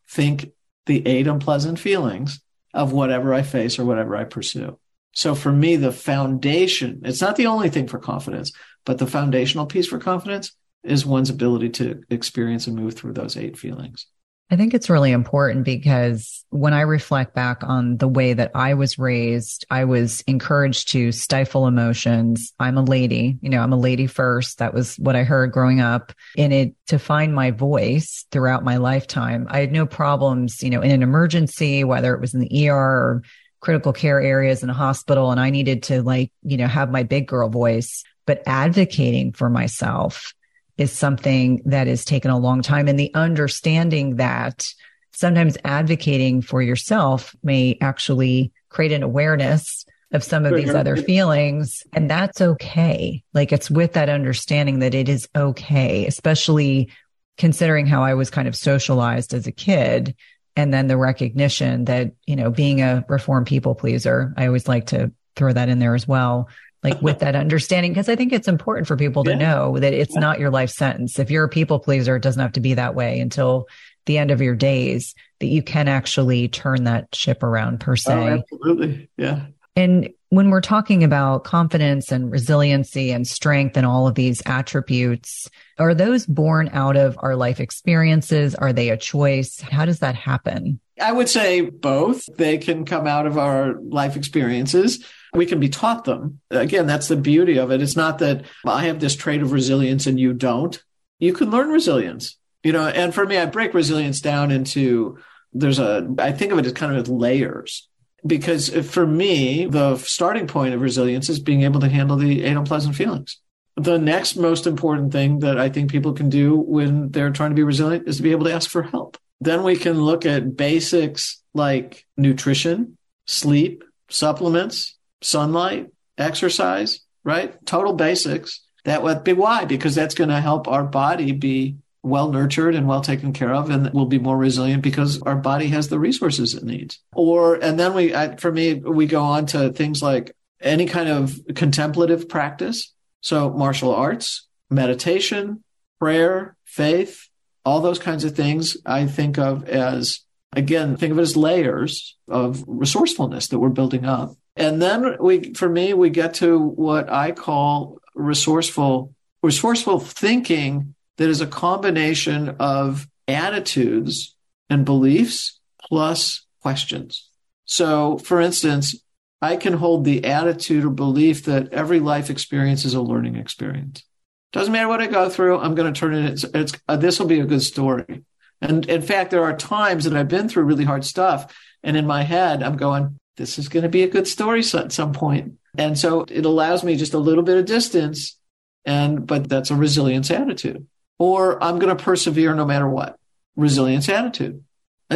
think 0.09 0.51
the 0.85 1.05
eight 1.07 1.27
unpleasant 1.27 1.79
feelings 1.79 2.41
of 2.73 2.91
whatever 2.91 3.33
I 3.33 3.43
face 3.43 3.77
or 3.77 3.85
whatever 3.85 4.15
I 4.15 4.23
pursue. 4.23 4.79
So, 5.13 5.35
for 5.35 5.51
me, 5.51 5.75
the 5.75 5.91
foundation, 5.91 7.01
it's 7.05 7.21
not 7.21 7.35
the 7.35 7.47
only 7.47 7.69
thing 7.69 7.87
for 7.87 7.99
confidence, 7.99 8.51
but 8.85 8.97
the 8.97 9.07
foundational 9.07 9.65
piece 9.65 9.87
for 9.87 9.99
confidence 9.99 10.53
is 10.83 11.05
one's 11.05 11.29
ability 11.29 11.69
to 11.69 12.03
experience 12.09 12.67
and 12.67 12.75
move 12.75 12.95
through 12.95 13.13
those 13.13 13.37
eight 13.37 13.57
feelings. 13.57 14.07
I 14.51 14.55
think 14.55 14.73
it's 14.75 14.89
really 14.89 15.11
important 15.11 15.65
because 15.65 16.45
when 16.49 16.73
I 16.73 16.81
reflect 16.81 17.33
back 17.33 17.63
on 17.63 17.97
the 17.97 18.07
way 18.07 18.33
that 18.33 18.51
I 18.53 18.75
was 18.75 18.99
raised, 18.99 19.65
I 19.71 19.85
was 19.85 20.21
encouraged 20.27 20.89
to 20.89 21.11
stifle 21.11 21.65
emotions. 21.65 22.53
I'm 22.59 22.77
a 22.77 22.83
lady, 22.83 23.39
you 23.41 23.49
know, 23.49 23.61
I'm 23.61 23.73
a 23.73 23.79
lady 23.79 24.05
first. 24.05 24.59
That 24.59 24.73
was 24.73 24.95
what 24.97 25.15
I 25.15 25.23
heard 25.23 25.53
growing 25.53 25.79
up. 25.79 26.13
In 26.35 26.51
it 26.51 26.75
to 26.87 26.99
find 26.99 27.33
my 27.33 27.49
voice 27.49 28.27
throughout 28.31 28.63
my 28.63 28.77
lifetime, 28.77 29.47
I 29.49 29.59
had 29.59 29.71
no 29.71 29.87
problems, 29.87 30.61
you 30.61 30.69
know, 30.69 30.81
in 30.81 30.91
an 30.91 31.03
emergency, 31.03 31.83
whether 31.83 32.13
it 32.13 32.21
was 32.21 32.35
in 32.35 32.41
the 32.41 32.69
ER 32.69 32.75
or 32.75 33.23
critical 33.63 33.93
care 33.93 34.21
areas 34.21 34.61
in 34.61 34.69
a 34.69 34.73
hospital, 34.73 35.31
and 35.31 35.39
I 35.39 35.49
needed 35.49 35.83
to 35.83 36.03
like, 36.03 36.31
you 36.43 36.57
know, 36.57 36.67
have 36.67 36.91
my 36.91 37.03
big 37.03 37.27
girl 37.27 37.47
voice, 37.47 38.03
but 38.25 38.43
advocating 38.45 39.31
for 39.31 39.49
myself 39.49 40.33
is 40.77 40.91
something 40.91 41.61
that 41.65 41.87
has 41.87 42.03
taken 42.03 42.29
a 42.29 42.37
long 42.37 42.61
time. 42.61 42.89
And 42.89 42.99
the 42.99 43.13
understanding 43.15 44.17
that 44.17 44.67
sometimes 45.13 45.57
advocating 45.63 46.41
for 46.41 46.61
yourself 46.61 47.33
may 47.41 47.77
actually 47.79 48.51
create 48.67 48.91
an 48.91 49.01
awareness 49.01 49.85
of 50.11 50.25
some 50.25 50.45
of 50.45 50.55
these 50.55 50.67
mm-hmm. 50.67 50.77
other 50.77 50.97
feelings. 50.97 51.83
And 51.93 52.09
that's 52.09 52.41
okay. 52.41 53.23
Like 53.33 53.53
it's 53.53 53.71
with 53.71 53.93
that 53.93 54.09
understanding 54.09 54.79
that 54.79 54.93
it 54.93 55.07
is 55.07 55.29
okay, 55.35 56.05
especially 56.05 56.91
considering 57.37 57.85
how 57.85 58.03
I 58.03 58.13
was 58.13 58.29
kind 58.29 58.47
of 58.47 58.55
socialized 58.55 59.33
as 59.33 59.47
a 59.47 59.51
kid. 59.51 60.15
And 60.55 60.73
then 60.73 60.87
the 60.87 60.97
recognition 60.97 61.85
that, 61.85 62.11
you 62.25 62.35
know, 62.35 62.51
being 62.51 62.81
a 62.81 63.03
reformed 63.09 63.47
people 63.47 63.73
pleaser, 63.73 64.33
I 64.37 64.45
always 64.45 64.67
like 64.67 64.87
to 64.87 65.11
throw 65.35 65.51
that 65.51 65.69
in 65.69 65.79
there 65.79 65.95
as 65.95 66.07
well 66.07 66.47
like 66.83 67.01
with 67.01 67.19
that 67.19 67.35
understanding 67.35 67.91
because 67.91 68.09
i 68.09 68.15
think 68.15 68.33
it's 68.33 68.47
important 68.47 68.87
for 68.87 68.95
people 68.95 69.23
to 69.23 69.31
yeah. 69.31 69.37
know 69.37 69.79
that 69.79 69.93
it's 69.93 70.13
yeah. 70.13 70.19
not 70.19 70.39
your 70.39 70.49
life 70.49 70.69
sentence 70.69 71.17
if 71.17 71.31
you're 71.31 71.45
a 71.45 71.49
people 71.49 71.79
pleaser 71.79 72.15
it 72.15 72.21
doesn't 72.21 72.41
have 72.41 72.51
to 72.51 72.59
be 72.59 72.73
that 72.73 72.95
way 72.95 73.19
until 73.19 73.67
the 74.05 74.17
end 74.17 74.31
of 74.31 74.41
your 74.41 74.55
days 74.55 75.15
that 75.39 75.47
you 75.47 75.63
can 75.63 75.87
actually 75.87 76.47
turn 76.47 76.83
that 76.83 77.13
ship 77.15 77.41
around 77.41 77.79
per 77.79 77.95
se 77.95 78.13
oh, 78.13 78.27
absolutely 78.27 79.09
yeah 79.17 79.45
and 79.75 80.09
when 80.29 80.49
we're 80.49 80.61
talking 80.61 81.03
about 81.03 81.43
confidence 81.43 82.11
and 82.11 82.31
resiliency 82.31 83.11
and 83.11 83.27
strength 83.27 83.77
and 83.77 83.85
all 83.85 84.07
of 84.07 84.15
these 84.15 84.41
attributes, 84.45 85.49
are 85.77 85.93
those 85.93 86.25
born 86.25 86.69
out 86.73 86.95
of 86.95 87.17
our 87.21 87.35
life 87.35 87.59
experiences? 87.59 88.55
Are 88.55 88.73
they 88.73 88.89
a 88.89 88.97
choice? 88.97 89.59
How 89.59 89.85
does 89.85 89.99
that 89.99 90.15
happen? 90.15 90.79
I 90.99 91.11
would 91.11 91.29
say 91.29 91.61
both. 91.61 92.23
They 92.35 92.57
can 92.57 92.85
come 92.85 93.07
out 93.07 93.25
of 93.25 93.37
our 93.37 93.75
life 93.81 94.15
experiences 94.15 95.05
we 95.33 95.45
can 95.45 95.59
be 95.59 95.69
taught 95.69 96.05
them. 96.05 96.39
Again, 96.51 96.85
that's 96.85 97.07
the 97.07 97.15
beauty 97.15 97.57
of 97.57 97.71
it. 97.71 97.81
It's 97.81 97.95
not 97.95 98.19
that 98.19 98.45
I 98.65 98.85
have 98.85 98.99
this 98.99 99.15
trait 99.15 99.41
of 99.41 99.51
resilience 99.51 100.05
and 100.05 100.19
you 100.19 100.33
don't. 100.33 100.81
You 101.19 101.33
can 101.33 101.49
learn 101.49 101.69
resilience, 101.69 102.37
you 102.63 102.71
know, 102.71 102.87
and 102.87 103.13
for 103.13 103.25
me, 103.25 103.37
I 103.37 103.45
break 103.45 103.73
resilience 103.73 104.21
down 104.21 104.51
into 104.51 105.17
there's 105.51 105.79
a, 105.79 106.07
I 106.19 106.31
think 106.31 106.51
of 106.51 106.59
it 106.59 106.65
as 106.65 106.73
kind 106.73 106.95
of 106.95 107.09
layers 107.09 107.87
because 108.25 108.69
for 108.69 109.05
me, 109.05 109.65
the 109.65 109.97
starting 109.97 110.47
point 110.47 110.73
of 110.73 110.81
resilience 110.81 111.29
is 111.29 111.39
being 111.39 111.63
able 111.63 111.79
to 111.81 111.89
handle 111.89 112.17
the 112.17 112.43
eight 112.43 112.55
unpleasant 112.55 112.95
feelings. 112.95 113.37
The 113.75 113.97
next 113.97 114.35
most 114.35 114.67
important 114.67 115.11
thing 115.11 115.39
that 115.39 115.59
I 115.59 115.69
think 115.69 115.91
people 115.91 116.13
can 116.13 116.29
do 116.29 116.55
when 116.55 117.09
they're 117.09 117.31
trying 117.31 117.51
to 117.51 117.55
be 117.55 117.63
resilient 117.63 118.07
is 118.07 118.17
to 118.17 118.23
be 118.23 118.31
able 118.31 118.45
to 118.45 118.53
ask 118.53 118.69
for 118.69 118.83
help. 118.83 119.17
Then 119.41 119.63
we 119.63 119.75
can 119.75 119.99
look 120.01 120.25
at 120.25 120.55
basics 120.55 121.41
like 121.53 122.05
nutrition, 122.15 122.97
sleep, 123.25 123.83
supplements, 124.09 124.97
sunlight, 125.21 125.91
exercise, 126.17 127.01
right? 127.23 127.53
Total 127.65 127.93
basics. 127.93 128.61
That 128.85 129.01
would 129.01 129.23
be 129.23 129.33
why, 129.33 129.65
because 129.65 129.95
that's 129.95 130.15
going 130.15 130.29
to 130.29 130.41
help 130.41 130.67
our 130.67 130.83
body 130.83 131.31
be 131.31 131.77
well 132.03 132.31
nurtured 132.31 132.75
and 132.75 132.87
well 132.87 133.01
taken 133.01 133.31
care 133.31 133.53
of 133.53 133.69
and 133.69 133.91
will 133.93 134.05
be 134.05 134.19
more 134.19 134.37
resilient 134.37 134.83
because 134.83 135.21
our 135.21 135.37
body 135.37 135.67
has 135.69 135.87
the 135.87 135.97
resources 135.97 136.53
it 136.53 136.63
needs. 136.63 136.99
Or, 137.13 137.55
and 137.55 137.79
then 137.79 137.93
we, 137.93 138.13
I, 138.13 138.35
for 138.35 138.51
me, 138.51 138.73
we 138.75 139.07
go 139.07 139.23
on 139.23 139.45
to 139.47 139.71
things 139.71 140.01
like 140.01 140.35
any 140.61 140.85
kind 140.85 141.09
of 141.09 141.39
contemplative 141.55 142.27
practice. 142.27 142.93
So 143.21 143.49
martial 143.51 143.95
arts, 143.95 144.47
meditation, 144.69 145.63
prayer, 145.99 146.57
faith, 146.65 147.29
all 147.65 147.79
those 147.79 147.99
kinds 147.99 148.25
of 148.25 148.35
things 148.35 148.75
I 148.85 149.05
think 149.05 149.37
of 149.37 149.67
as, 149.69 150.19
again, 150.51 150.97
think 150.97 151.13
of 151.13 151.19
it 151.19 151.21
as 151.21 151.37
layers 151.37 152.17
of 152.27 152.65
resourcefulness 152.67 153.47
that 153.47 153.59
we're 153.59 153.69
building 153.69 154.05
up. 154.05 154.35
And 154.57 154.81
then 154.81 155.15
we, 155.21 155.53
for 155.53 155.69
me, 155.69 155.93
we 155.93 156.09
get 156.09 156.35
to 156.35 156.59
what 156.59 157.09
I 157.09 157.31
call 157.31 157.99
resourceful, 158.13 159.13
resourceful 159.41 159.99
thinking 159.99 160.95
that 161.23 161.29
is 161.29 161.39
a 161.39 161.47
combination 161.47 162.57
of 162.59 163.07
attitudes 163.29 164.35
and 164.69 164.83
beliefs 164.83 165.57
plus 165.81 166.45
questions. 166.61 167.29
So, 167.63 168.17
for 168.17 168.41
instance, 168.41 169.01
I 169.41 169.55
can 169.55 169.71
hold 169.71 170.03
the 170.03 170.25
attitude 170.25 170.83
or 170.83 170.89
belief 170.89 171.45
that 171.45 171.71
every 171.71 172.01
life 172.01 172.29
experience 172.29 172.83
is 172.83 172.93
a 172.93 173.01
learning 173.01 173.37
experience. 173.37 174.03
Doesn't 174.51 174.73
matter 174.73 174.89
what 174.89 175.01
I 175.01 175.07
go 175.07 175.29
through, 175.29 175.59
I'm 175.59 175.75
going 175.75 175.93
to 175.93 175.97
turn 175.97 176.13
it. 176.13 176.25
It's, 176.25 176.43
it's 176.43 176.73
uh, 176.89 176.97
this 176.97 177.19
will 177.19 177.27
be 177.27 177.39
a 177.39 177.45
good 177.45 177.61
story. 177.61 178.25
And 178.61 178.85
in 178.89 179.01
fact, 179.01 179.31
there 179.31 179.45
are 179.45 179.55
times 179.55 180.03
that 180.03 180.17
I've 180.17 180.27
been 180.27 180.49
through 180.49 180.63
really 180.63 180.83
hard 180.83 181.05
stuff, 181.05 181.55
and 181.83 181.95
in 181.95 182.05
my 182.05 182.23
head, 182.23 182.61
I'm 182.61 182.75
going, 182.75 183.17
this 183.37 183.57
is 183.57 183.69
going 183.69 183.83
to 183.83 183.89
be 183.89 184.03
a 184.03 184.09
good 184.09 184.27
story 184.27 184.59
at 184.59 184.91
some 184.91 185.13
point. 185.13 185.53
And 185.77 185.97
so 185.97 186.25
it 186.27 186.43
allows 186.43 186.83
me 186.83 186.97
just 186.97 187.13
a 187.13 187.17
little 187.17 187.43
bit 187.43 187.57
of 187.57 187.65
distance. 187.65 188.37
And, 188.83 189.25
but 189.25 189.47
that's 189.47 189.71
a 189.71 189.75
resilience 189.77 190.29
attitude. 190.29 190.85
Or 191.19 191.63
I'm 191.63 191.79
going 191.79 191.95
to 191.95 192.03
persevere 192.03 192.53
no 192.53 192.65
matter 192.65 192.87
what. 192.87 193.17
Resilience 193.55 194.09
attitude. 194.09 194.63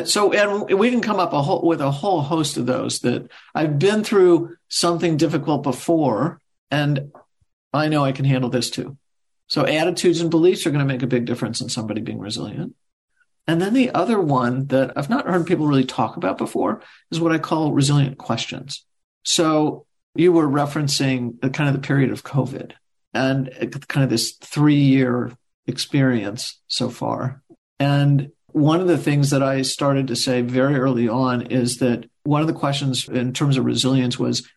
So, 0.05 0.31
and 0.31 0.77
we 0.77 0.91
can 0.91 1.01
come 1.01 1.19
up 1.19 1.33
a 1.33 1.41
whole, 1.41 1.65
with 1.65 1.81
a 1.81 1.89
whole 1.89 2.21
host 2.21 2.57
of 2.57 2.65
those 2.65 2.99
that 2.99 3.31
I've 3.55 3.79
been 3.79 4.03
through 4.03 4.55
something 4.69 5.17
difficult 5.17 5.63
before 5.63 6.39
and 6.69 7.11
I 7.73 7.87
know 7.87 8.03
I 8.03 8.11
can 8.11 8.25
handle 8.25 8.49
this 8.49 8.69
too. 8.69 8.97
So 9.47 9.65
attitudes 9.65 10.19
and 10.19 10.29
beliefs 10.29 10.65
are 10.65 10.71
going 10.71 10.85
to 10.85 10.93
make 10.93 11.03
a 11.03 11.07
big 11.07 11.25
difference 11.25 11.61
in 11.61 11.69
somebody 11.69 12.01
being 12.01 12.19
resilient. 12.19 12.75
And 13.47 13.61
then 13.61 13.73
the 13.73 13.91
other 13.91 14.19
one 14.19 14.67
that 14.67 14.91
I've 14.97 15.09
not 15.09 15.25
heard 15.25 15.47
people 15.47 15.67
really 15.67 15.85
talk 15.85 16.17
about 16.17 16.37
before 16.37 16.81
is 17.11 17.21
what 17.21 17.31
I 17.31 17.37
call 17.37 17.71
resilient 17.71 18.17
questions. 18.17 18.85
So 19.23 19.85
you 20.15 20.33
were 20.33 20.47
referencing 20.47 21.39
the 21.39 21.49
kind 21.49 21.69
of 21.69 21.75
the 21.81 21.85
period 21.85 22.11
of 22.11 22.23
COVID 22.23 22.73
and 23.13 23.49
kind 23.87 24.03
of 24.03 24.09
this 24.09 24.33
three 24.33 24.75
year 24.75 25.31
experience 25.67 26.59
so 26.67 26.89
far. 26.89 27.41
And 27.79 28.31
one 28.47 28.81
of 28.81 28.87
the 28.87 28.97
things 28.97 29.29
that 29.29 29.43
I 29.43 29.61
started 29.61 30.07
to 30.07 30.15
say 30.15 30.41
very 30.41 30.75
early 30.75 31.07
on 31.07 31.43
is 31.47 31.77
that 31.77 32.09
one 32.23 32.41
of 32.41 32.47
the 32.47 32.53
questions 32.53 33.07
in 33.07 33.33
terms 33.33 33.57
of 33.57 33.65
resilience 33.65 34.17
was 34.17 34.47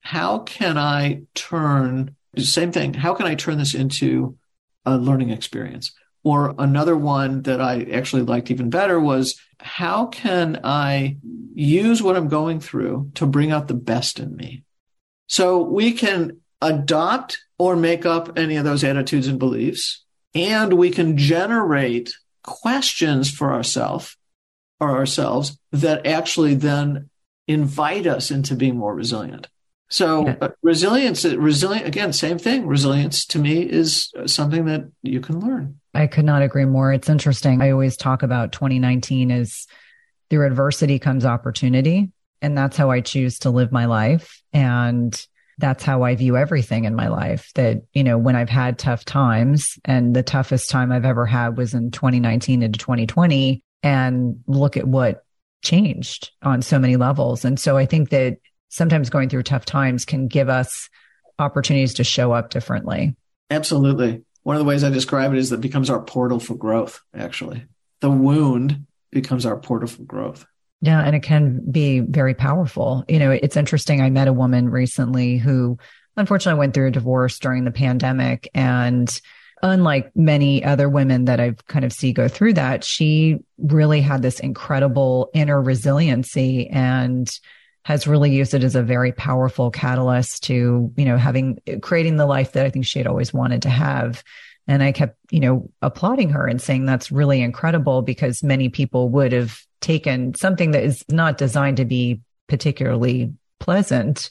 how 0.00 0.40
can 0.40 0.76
I 0.76 1.22
turn, 1.34 2.14
the 2.34 2.42
same 2.42 2.72
thing, 2.72 2.94
how 2.94 3.14
can 3.14 3.26
I 3.26 3.34
turn 3.34 3.58
this 3.58 3.74
into 3.74 4.36
a 4.84 4.96
learning 4.96 5.30
experience? 5.30 5.92
Or 6.24 6.54
another 6.58 6.96
one 6.96 7.42
that 7.42 7.60
I 7.60 7.84
actually 7.84 8.22
liked 8.22 8.50
even 8.50 8.70
better 8.70 9.00
was 9.00 9.40
how 9.60 10.06
can 10.06 10.60
I 10.64 11.16
use 11.54 12.02
what 12.02 12.16
I'm 12.16 12.28
going 12.28 12.60
through 12.60 13.12
to 13.14 13.26
bring 13.26 13.50
out 13.50 13.68
the 13.68 13.74
best 13.74 14.18
in 14.18 14.36
me? 14.36 14.64
So 15.26 15.62
we 15.62 15.92
can 15.92 16.40
adopt 16.60 17.38
or 17.58 17.76
make 17.76 18.04
up 18.06 18.38
any 18.38 18.56
of 18.56 18.64
those 18.64 18.84
attitudes 18.84 19.26
and 19.26 19.38
beliefs, 19.38 20.04
and 20.38 20.74
we 20.74 20.90
can 20.90 21.16
generate 21.16 22.12
questions 22.42 23.30
for 23.30 23.52
ourselves 23.52 24.16
or 24.80 24.96
ourselves 24.96 25.58
that 25.72 26.06
actually 26.06 26.54
then 26.54 27.10
invite 27.46 28.06
us 28.06 28.30
into 28.30 28.54
being 28.54 28.76
more 28.76 28.94
resilient. 28.94 29.48
So 29.90 30.28
uh, 30.40 30.50
resilience, 30.62 31.24
resilient 31.24 31.86
again, 31.86 32.12
same 32.12 32.38
thing. 32.38 32.66
Resilience 32.66 33.24
to 33.26 33.38
me 33.38 33.62
is 33.62 34.12
something 34.26 34.66
that 34.66 34.90
you 35.02 35.20
can 35.20 35.40
learn. 35.40 35.80
I 35.94 36.06
could 36.06 36.26
not 36.26 36.42
agree 36.42 36.66
more. 36.66 36.92
It's 36.92 37.08
interesting. 37.08 37.62
I 37.62 37.70
always 37.70 37.96
talk 37.96 38.22
about 38.22 38.52
2019 38.52 39.30
as 39.30 39.66
through 40.28 40.46
adversity 40.46 40.98
comes 40.98 41.24
opportunity. 41.24 42.12
And 42.42 42.56
that's 42.56 42.76
how 42.76 42.90
I 42.90 43.00
choose 43.00 43.40
to 43.40 43.50
live 43.50 43.72
my 43.72 43.86
life. 43.86 44.42
And 44.52 45.26
that's 45.58 45.84
how 45.84 46.02
I 46.02 46.14
view 46.14 46.36
everything 46.36 46.84
in 46.84 46.94
my 46.94 47.08
life. 47.08 47.50
That, 47.54 47.82
you 47.92 48.04
know, 48.04 48.16
when 48.16 48.36
I've 48.36 48.48
had 48.48 48.78
tough 48.78 49.04
times 49.04 49.78
and 49.84 50.14
the 50.14 50.22
toughest 50.22 50.70
time 50.70 50.92
I've 50.92 51.04
ever 51.04 51.26
had 51.26 51.56
was 51.56 51.74
in 51.74 51.90
2019 51.90 52.62
into 52.62 52.78
2020 52.78 53.62
and 53.82 54.40
look 54.46 54.76
at 54.76 54.86
what 54.86 55.24
changed 55.62 56.30
on 56.42 56.62
so 56.62 56.78
many 56.78 56.96
levels. 56.96 57.44
And 57.44 57.58
so 57.58 57.76
I 57.76 57.86
think 57.86 58.10
that 58.10 58.38
sometimes 58.68 59.10
going 59.10 59.28
through 59.28 59.42
tough 59.42 59.64
times 59.64 60.04
can 60.04 60.28
give 60.28 60.48
us 60.48 60.88
opportunities 61.38 61.94
to 61.94 62.04
show 62.04 62.32
up 62.32 62.50
differently. 62.50 63.16
Absolutely. 63.50 64.22
One 64.42 64.56
of 64.56 64.60
the 64.60 64.68
ways 64.68 64.84
I 64.84 64.90
describe 64.90 65.32
it 65.32 65.38
is 65.38 65.50
that 65.50 65.56
it 65.56 65.62
becomes 65.62 65.90
our 65.90 66.02
portal 66.02 66.40
for 66.40 66.54
growth, 66.54 67.02
actually. 67.14 67.66
The 68.00 68.10
wound 68.10 68.86
becomes 69.10 69.44
our 69.44 69.58
portal 69.58 69.88
for 69.88 70.02
growth. 70.02 70.46
Yeah, 70.80 71.02
and 71.02 71.16
it 71.16 71.22
can 71.24 71.60
be 71.70 72.00
very 72.00 72.34
powerful. 72.34 73.04
You 73.08 73.18
know, 73.18 73.30
it's 73.32 73.56
interesting. 73.56 74.00
I 74.00 74.10
met 74.10 74.28
a 74.28 74.32
woman 74.32 74.68
recently 74.68 75.36
who 75.36 75.76
unfortunately 76.16 76.58
went 76.58 76.74
through 76.74 76.88
a 76.88 76.92
divorce 76.92 77.38
during 77.38 77.64
the 77.64 77.70
pandemic. 77.70 78.48
And 78.54 79.20
unlike 79.62 80.14
many 80.14 80.64
other 80.64 80.88
women 80.88 81.24
that 81.24 81.40
I've 81.40 81.66
kind 81.66 81.84
of 81.84 81.92
see 81.92 82.12
go 82.12 82.28
through 82.28 82.54
that, 82.54 82.84
she 82.84 83.38
really 83.58 84.00
had 84.00 84.22
this 84.22 84.38
incredible 84.38 85.30
inner 85.34 85.60
resiliency 85.60 86.68
and 86.68 87.28
has 87.84 88.06
really 88.06 88.30
used 88.30 88.54
it 88.54 88.62
as 88.62 88.76
a 88.76 88.82
very 88.82 89.12
powerful 89.12 89.70
catalyst 89.70 90.44
to, 90.44 90.92
you 90.96 91.04
know, 91.04 91.16
having 91.16 91.58
creating 91.80 92.16
the 92.16 92.26
life 92.26 92.52
that 92.52 92.66
I 92.66 92.70
think 92.70 92.84
she 92.84 92.98
had 92.98 93.06
always 93.06 93.32
wanted 93.32 93.62
to 93.62 93.70
have. 93.70 94.22
And 94.68 94.82
I 94.82 94.92
kept, 94.92 95.16
you 95.30 95.40
know, 95.40 95.70
applauding 95.80 96.30
her 96.30 96.46
and 96.46 96.60
saying 96.60 96.84
that's 96.84 97.10
really 97.10 97.40
incredible 97.40 98.02
because 98.02 98.42
many 98.44 98.68
people 98.68 99.08
would 99.10 99.32
have 99.32 99.58
taken 99.80 100.34
something 100.34 100.72
that 100.72 100.84
is 100.84 101.04
not 101.08 101.38
designed 101.38 101.78
to 101.78 101.84
be 101.84 102.20
particularly 102.48 103.32
pleasant 103.60 104.30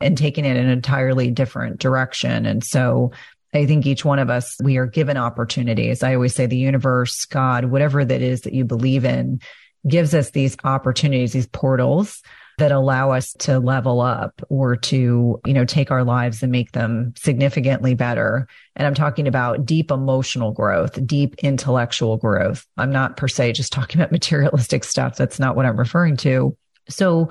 and 0.00 0.16
taken 0.16 0.44
it 0.44 0.56
in 0.56 0.64
an 0.64 0.70
entirely 0.70 1.30
different 1.30 1.80
direction. 1.80 2.46
And 2.46 2.62
so 2.62 3.12
I 3.52 3.66
think 3.66 3.86
each 3.86 4.04
one 4.04 4.18
of 4.18 4.30
us, 4.30 4.56
we 4.62 4.76
are 4.76 4.86
given 4.86 5.16
opportunities. 5.16 6.02
I 6.02 6.14
always 6.14 6.34
say 6.34 6.46
the 6.46 6.56
universe, 6.56 7.24
God, 7.24 7.66
whatever 7.66 8.04
that 8.04 8.22
is 8.22 8.42
that 8.42 8.52
you 8.52 8.64
believe 8.64 9.04
in, 9.04 9.40
gives 9.86 10.14
us 10.14 10.30
these 10.30 10.56
opportunities, 10.64 11.32
these 11.32 11.46
portals 11.46 12.22
that 12.58 12.72
allow 12.72 13.12
us 13.12 13.32
to 13.34 13.58
level 13.58 14.00
up 14.00 14.42
or 14.48 14.76
to, 14.76 15.40
you 15.46 15.54
know, 15.54 15.64
take 15.64 15.90
our 15.90 16.04
lives 16.04 16.42
and 16.42 16.52
make 16.52 16.72
them 16.72 17.14
significantly 17.16 17.94
better. 17.94 18.46
And 18.76 18.86
I'm 18.86 18.94
talking 18.94 19.26
about 19.26 19.64
deep 19.64 19.90
emotional 19.90 20.52
growth, 20.52 21.04
deep 21.06 21.36
intellectual 21.36 22.16
growth. 22.16 22.66
I'm 22.76 22.90
not 22.90 23.16
per 23.16 23.28
se 23.28 23.52
just 23.52 23.72
talking 23.72 24.00
about 24.00 24.12
materialistic 24.12 24.84
stuff. 24.84 25.16
That's 25.16 25.38
not 25.38 25.56
what 25.56 25.66
I'm 25.66 25.78
referring 25.78 26.16
to. 26.18 26.56
So 26.88 27.30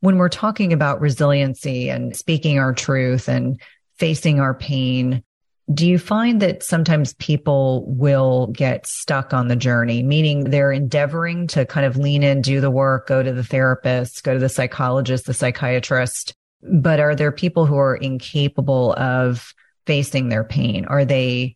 when 0.00 0.16
we're 0.16 0.28
talking 0.28 0.72
about 0.72 1.00
resiliency 1.00 1.88
and 1.88 2.16
speaking 2.16 2.58
our 2.58 2.72
truth 2.72 3.28
and 3.28 3.60
facing 3.98 4.40
our 4.40 4.54
pain, 4.54 5.22
do 5.72 5.86
you 5.86 5.98
find 5.98 6.42
that 6.42 6.62
sometimes 6.62 7.14
people 7.14 7.84
will 7.86 8.48
get 8.48 8.86
stuck 8.86 9.32
on 9.32 9.48
the 9.48 9.56
journey, 9.56 10.02
meaning 10.02 10.44
they're 10.44 10.72
endeavoring 10.72 11.46
to 11.48 11.64
kind 11.64 11.86
of 11.86 11.96
lean 11.96 12.22
in, 12.22 12.42
do 12.42 12.60
the 12.60 12.70
work, 12.70 13.06
go 13.06 13.22
to 13.22 13.32
the 13.32 13.44
therapist, 13.44 14.24
go 14.24 14.34
to 14.34 14.40
the 14.40 14.48
psychologist, 14.48 15.26
the 15.26 15.34
psychiatrist? 15.34 16.34
But 16.62 17.00
are 17.00 17.14
there 17.14 17.32
people 17.32 17.66
who 17.66 17.76
are 17.76 17.94
incapable 17.94 18.94
of 18.94 19.54
facing 19.86 20.28
their 20.28 20.44
pain? 20.44 20.84
Are 20.86 21.04
they 21.04 21.54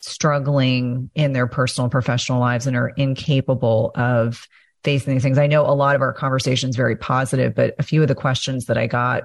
struggling 0.00 1.10
in 1.14 1.32
their 1.32 1.46
personal 1.46 1.88
professional 1.88 2.40
lives 2.40 2.66
and 2.66 2.76
are 2.76 2.88
incapable 2.88 3.92
of 3.94 4.46
facing 4.84 5.14
these 5.14 5.22
things? 5.22 5.38
I 5.38 5.46
know 5.46 5.62
a 5.62 5.72
lot 5.72 5.96
of 5.96 6.02
our 6.02 6.12
conversations 6.12 6.76
very 6.76 6.96
positive, 6.96 7.54
but 7.54 7.74
a 7.78 7.82
few 7.82 8.02
of 8.02 8.08
the 8.08 8.14
questions 8.14 8.66
that 8.66 8.76
I 8.76 8.86
got 8.86 9.24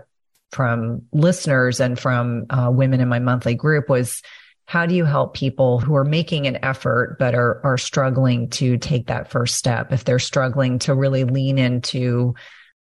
from 0.54 1.04
listeners 1.12 1.80
and 1.80 2.00
from 2.00 2.46
uh, 2.50 2.70
women 2.72 3.02
in 3.02 3.08
my 3.08 3.20
monthly 3.20 3.56
group 3.56 3.90
was 3.90 4.22
how 4.66 4.86
do 4.86 4.96
you 4.96 5.06
help 5.06 5.34
people 5.34 5.80
who 5.80 5.96
are 5.96 6.06
making 6.06 6.48
an 6.48 6.64
effort 6.64 7.18
but 7.20 7.36
are 7.36 7.60
are 7.66 7.78
struggling 7.78 8.50
to 8.50 8.78
take 8.78 9.08
that 9.08 9.30
first 9.30 9.56
step 9.56 9.92
if 9.92 10.04
they're 10.06 10.20
struggling 10.20 10.80
to 10.80 10.96
really 10.96 11.26
lean 11.26 11.58
into 11.58 12.34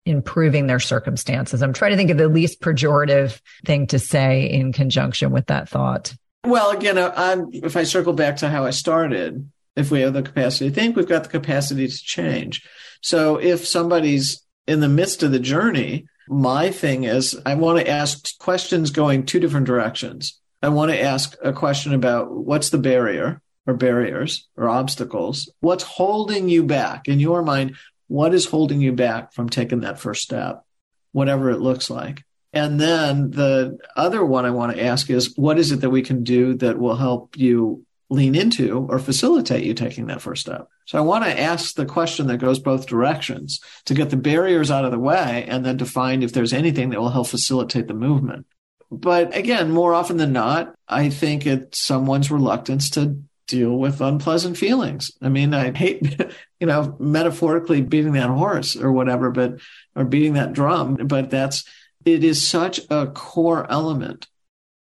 improving 0.06 0.68
their 0.68 0.80
circumstances? 0.80 1.62
I'm 1.62 1.74
trying 1.74 1.92
to 1.92 1.98
think 1.98 2.12
of 2.12 2.18
the 2.18 2.30
least 2.30 2.62
pejorative 2.62 3.40
thing 3.66 3.88
to 3.88 4.00
say 4.00 4.50
in 4.50 4.72
conjunction 4.72 5.32
with 5.32 5.48
that 5.48 5.68
thought. 5.68 6.16
Well 6.46 6.72
again 6.72 6.98
I'm, 6.98 7.50
if 7.52 7.76
i 7.76 7.84
circle 7.84 8.14
back 8.14 8.38
to 8.38 8.50
how 8.50 8.66
i 8.66 8.70
started 8.70 9.50
if 9.76 9.92
we 9.92 10.02
have 10.02 10.14
the 10.14 10.22
capacity 10.22 10.70
to 10.70 10.76
think 10.76 10.96
we've 10.96 11.08
got 11.08 11.24
the 11.24 11.30
capacity 11.30 11.88
to 11.88 11.98
change. 11.98 12.66
So 13.02 13.38
if 13.38 13.68
somebody's 13.68 14.46
in 14.68 14.80
the 14.80 14.90
midst 14.90 15.22
of 15.22 15.32
the 15.32 15.40
journey 15.40 16.08
my 16.28 16.72
thing 16.72 17.04
is, 17.04 17.40
I 17.46 17.56
want 17.56 17.80
to 17.80 17.90
ask 17.90 18.38
questions 18.40 18.92
going 18.92 19.26
two 19.26 19.40
different 19.40 19.68
directions. 19.68 20.40
I 20.62 20.70
want 20.70 20.92
to 20.92 21.02
ask 21.02 21.36
a 21.44 21.54
question 21.54 21.94
about 21.94 22.32
what's 22.32 22.70
the 22.70 22.78
barrier 22.78 23.42
or 23.68 23.74
barriers 23.74 24.48
or 24.56 24.70
obstacles? 24.70 25.52
What's 25.60 25.84
holding 25.84 26.50
you 26.50 26.64
back 26.64 27.08
in 27.08 27.20
your 27.20 27.44
mind? 27.44 27.76
What 28.08 28.34
is 28.34 28.46
holding 28.46 28.82
you 28.82 28.92
back 28.92 29.34
from 29.34 29.50
taking 29.50 29.82
that 29.82 30.00
first 30.00 30.24
step, 30.24 30.64
whatever 31.12 31.50
it 31.52 31.60
looks 31.60 31.90
like? 31.90 32.24
And 32.54 32.80
then 32.80 33.32
the 33.32 33.78
other 33.96 34.24
one 34.24 34.46
I 34.46 34.52
want 34.52 34.76
to 34.76 34.84
ask 34.84 35.10
is 35.10 35.36
what 35.36 35.60
is 35.60 35.72
it 35.72 35.82
that 35.82 35.90
we 35.90 36.02
can 36.02 36.24
do 36.24 36.56
that 36.56 36.80
will 36.80 36.96
help 36.96 37.38
you 37.38 37.85
lean 38.10 38.36
into 38.36 38.86
or 38.90 39.00
facilitate 39.00 39.64
you 39.64 39.74
taking 39.74 40.08
that 40.08 40.22
first 40.22 40.42
step. 40.42 40.68
So 40.86 40.98
I 40.98 41.02
want 41.02 41.26
to 41.26 41.40
ask 41.40 41.76
the 41.76 41.86
question 41.86 42.28
that 42.28 42.38
goes 42.38 42.60
both 42.60 42.86
directions 42.86 43.60
to 43.86 43.94
get 43.94 44.12
the 44.12 44.18
barriers 44.18 44.70
out 44.70 44.86
of 44.86 44.92
the 44.92 45.00
way 45.00 45.46
and 45.48 45.66
then 45.66 45.80
to 45.80 45.86
find 45.86 46.24
if 46.24 46.32
there's 46.32 46.54
anything 46.54 46.90
that 46.90 47.00
will 47.00 47.10
help 47.10 47.28
facilitate 47.28 47.88
the 47.88 47.94
movement. 47.94 48.46
But 48.92 49.36
again, 49.36 49.72
more 49.72 49.94
often 49.94 50.18
than 50.18 50.34
not, 50.34 50.76
I 50.88 51.10
think 51.10 51.48
it's 51.48 51.80
someone's 51.80 52.30
reluctance 52.30 52.92
to 52.92 53.22
deal 53.48 53.78
with 53.78 54.02
unpleasant 54.02 54.58
feelings. 54.58 55.12
I 55.22 55.30
mean, 55.30 55.54
I 55.54 55.76
hate, 55.76 56.22
you 56.60 56.68
know, 56.68 56.96
metaphorically 57.00 57.82
beating 57.82 58.14
that 58.14 58.30
horse 58.30 58.76
or 58.76 58.92
whatever, 58.92 59.32
but, 59.32 59.60
or 59.96 60.06
beating 60.06 60.34
that 60.34 60.54
drum, 60.54 60.96
but 60.96 61.30
that's, 61.30 61.64
it 62.06 62.24
is 62.24 62.48
such 62.48 62.80
a 62.92 63.08
core 63.08 63.70
element 63.70 64.28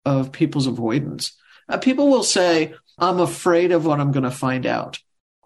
of 0.06 0.32
people's 0.32 0.66
avoidance. 0.68 1.38
Uh, 1.70 1.78
people 1.78 2.10
will 2.10 2.24
say, 2.24 2.74
I'm 3.02 3.20
afraid 3.20 3.72
of 3.72 3.86
what 3.86 4.00
I'm 4.00 4.12
going 4.12 4.24
to 4.24 4.32
find 4.32 4.66
out. 4.66 5.00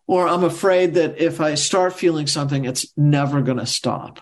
Or 0.07 0.27
I'm 0.27 0.43
afraid 0.43 0.93
that 0.95 1.19
if 1.19 1.41
I 1.41 1.55
start 1.55 1.93
feeling 1.93 2.27
something, 2.27 2.65
it's 2.65 2.93
never 2.95 3.41
going 3.41 3.57
to 3.57 3.65
stop 3.65 4.19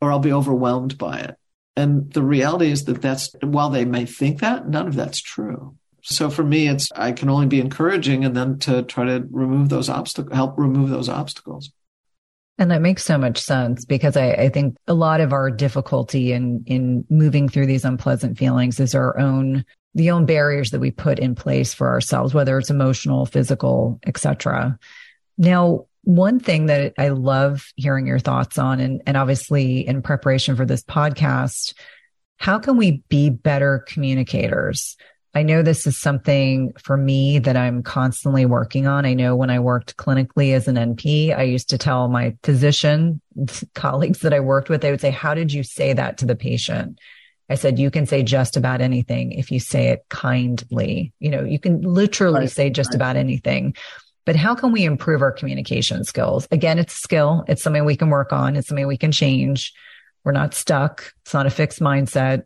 or 0.00 0.12
I'll 0.12 0.20
be 0.20 0.32
overwhelmed 0.32 0.98
by 0.98 1.20
it. 1.20 1.36
And 1.76 2.12
the 2.12 2.22
reality 2.22 2.70
is 2.70 2.84
that 2.84 3.02
that's, 3.02 3.34
while 3.40 3.70
they 3.70 3.84
may 3.84 4.04
think 4.06 4.40
that, 4.40 4.68
none 4.68 4.86
of 4.86 4.94
that's 4.94 5.20
true. 5.20 5.76
So 6.02 6.30
for 6.30 6.44
me, 6.44 6.68
it's, 6.68 6.88
I 6.94 7.12
can 7.12 7.30
only 7.30 7.46
be 7.46 7.60
encouraging 7.60 8.24
and 8.24 8.36
then 8.36 8.58
to 8.60 8.82
try 8.82 9.06
to 9.06 9.26
remove 9.30 9.70
those 9.70 9.88
obstacles, 9.88 10.36
help 10.36 10.56
remove 10.58 10.90
those 10.90 11.08
obstacles. 11.08 11.72
And 12.58 12.70
that 12.70 12.82
makes 12.82 13.02
so 13.02 13.18
much 13.18 13.40
sense 13.40 13.84
because 13.84 14.16
I, 14.16 14.32
I, 14.32 14.48
think 14.48 14.76
a 14.86 14.94
lot 14.94 15.20
of 15.20 15.32
our 15.32 15.50
difficulty 15.50 16.30
in 16.30 16.62
in 16.66 17.04
moving 17.10 17.48
through 17.48 17.66
these 17.66 17.84
unpleasant 17.84 18.38
feelings 18.38 18.78
is 18.78 18.94
our 18.94 19.18
own 19.18 19.64
the 19.94 20.10
own 20.10 20.26
barriers 20.26 20.70
that 20.70 20.80
we 20.80 20.90
put 20.90 21.18
in 21.18 21.34
place 21.34 21.72
for 21.72 21.88
ourselves, 21.88 22.34
whether 22.34 22.58
it's 22.58 22.70
emotional, 22.70 23.26
physical, 23.26 24.00
etc. 24.06 24.78
Now, 25.38 25.86
one 26.02 26.38
thing 26.38 26.66
that 26.66 26.94
I 26.98 27.08
love 27.08 27.72
hearing 27.76 28.06
your 28.06 28.18
thoughts 28.18 28.58
on, 28.58 28.80
and, 28.80 29.02
and 29.06 29.16
obviously 29.16 29.86
in 29.86 30.02
preparation 30.02 30.56
for 30.56 30.66
this 30.66 30.82
podcast, 30.82 31.74
how 32.36 32.58
can 32.58 32.76
we 32.76 33.02
be 33.08 33.30
better 33.30 33.84
communicators? 33.88 34.96
I 35.36 35.42
know 35.42 35.62
this 35.62 35.86
is 35.86 35.98
something 35.98 36.72
for 36.78 36.96
me 36.96 37.40
that 37.40 37.56
I'm 37.56 37.82
constantly 37.82 38.46
working 38.46 38.86
on. 38.86 39.04
I 39.04 39.14
know 39.14 39.34
when 39.34 39.50
I 39.50 39.58
worked 39.58 39.96
clinically 39.96 40.54
as 40.54 40.68
an 40.68 40.76
NP, 40.76 41.36
I 41.36 41.42
used 41.42 41.70
to 41.70 41.78
tell 41.78 42.08
my 42.08 42.36
physician 42.44 43.20
colleagues 43.74 44.20
that 44.20 44.32
I 44.32 44.40
worked 44.40 44.68
with, 44.68 44.80
they 44.80 44.92
would 44.92 45.00
say, 45.00 45.10
How 45.10 45.34
did 45.34 45.52
you 45.52 45.64
say 45.64 45.92
that 45.92 46.18
to 46.18 46.26
the 46.26 46.36
patient? 46.36 46.98
I 47.48 47.56
said, 47.56 47.78
you 47.78 47.90
can 47.90 48.06
say 48.06 48.22
just 48.22 48.56
about 48.56 48.80
anything 48.80 49.32
if 49.32 49.50
you 49.50 49.60
say 49.60 49.88
it 49.88 50.04
kindly. 50.08 51.12
You 51.18 51.30
know, 51.30 51.44
you 51.44 51.58
can 51.58 51.82
literally 51.82 52.40
right, 52.40 52.50
say 52.50 52.70
just 52.70 52.90
right. 52.90 52.96
about 52.96 53.16
anything. 53.16 53.74
But 54.24 54.36
how 54.36 54.54
can 54.54 54.72
we 54.72 54.84
improve 54.84 55.20
our 55.20 55.32
communication 55.32 56.04
skills? 56.04 56.48
Again, 56.50 56.78
it's 56.78 56.94
a 56.94 56.98
skill. 56.98 57.44
It's 57.46 57.62
something 57.62 57.84
we 57.84 57.96
can 57.96 58.08
work 58.08 58.32
on. 58.32 58.56
It's 58.56 58.68
something 58.68 58.86
we 58.86 58.96
can 58.96 59.12
change. 59.12 59.74
We're 60.24 60.32
not 60.32 60.54
stuck. 60.54 61.12
It's 61.22 61.34
not 61.34 61.46
a 61.46 61.50
fixed 61.50 61.80
mindset. 61.80 62.44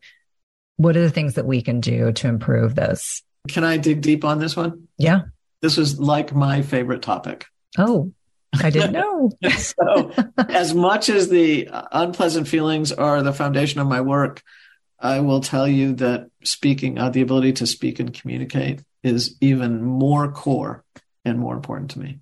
What 0.76 0.96
are 0.96 1.02
the 1.02 1.10
things 1.10 1.34
that 1.34 1.46
we 1.46 1.62
can 1.62 1.80
do 1.80 2.12
to 2.12 2.28
improve 2.28 2.74
this? 2.74 3.22
Can 3.48 3.62
I 3.62 3.76
dig 3.76 4.00
deep 4.00 4.24
on 4.24 4.40
this 4.40 4.56
one? 4.56 4.88
Yeah. 4.98 5.22
This 5.60 5.78
is 5.78 5.98
like 6.00 6.34
my 6.34 6.62
favorite 6.62 7.02
topic. 7.02 7.46
Oh, 7.76 8.12
I 8.60 8.70
didn't 8.70 8.92
know. 8.92 9.30
so, 9.58 10.12
as 10.48 10.74
much 10.74 11.08
as 11.08 11.28
the 11.28 11.68
unpleasant 11.92 12.48
feelings 12.48 12.92
are 12.92 13.22
the 13.22 13.32
foundation 13.32 13.80
of 13.80 13.86
my 13.86 14.00
work, 14.00 14.42
I 15.00 15.20
will 15.20 15.40
tell 15.40 15.68
you 15.68 15.94
that 15.94 16.28
speaking, 16.42 16.98
uh, 16.98 17.10
the 17.10 17.20
ability 17.20 17.52
to 17.54 17.66
speak 17.66 18.00
and 18.00 18.12
communicate 18.12 18.82
is 19.02 19.36
even 19.40 19.82
more 19.82 20.32
core 20.32 20.84
and 21.24 21.38
more 21.38 21.54
important 21.54 21.92
to 21.92 22.00
me. 22.00 22.18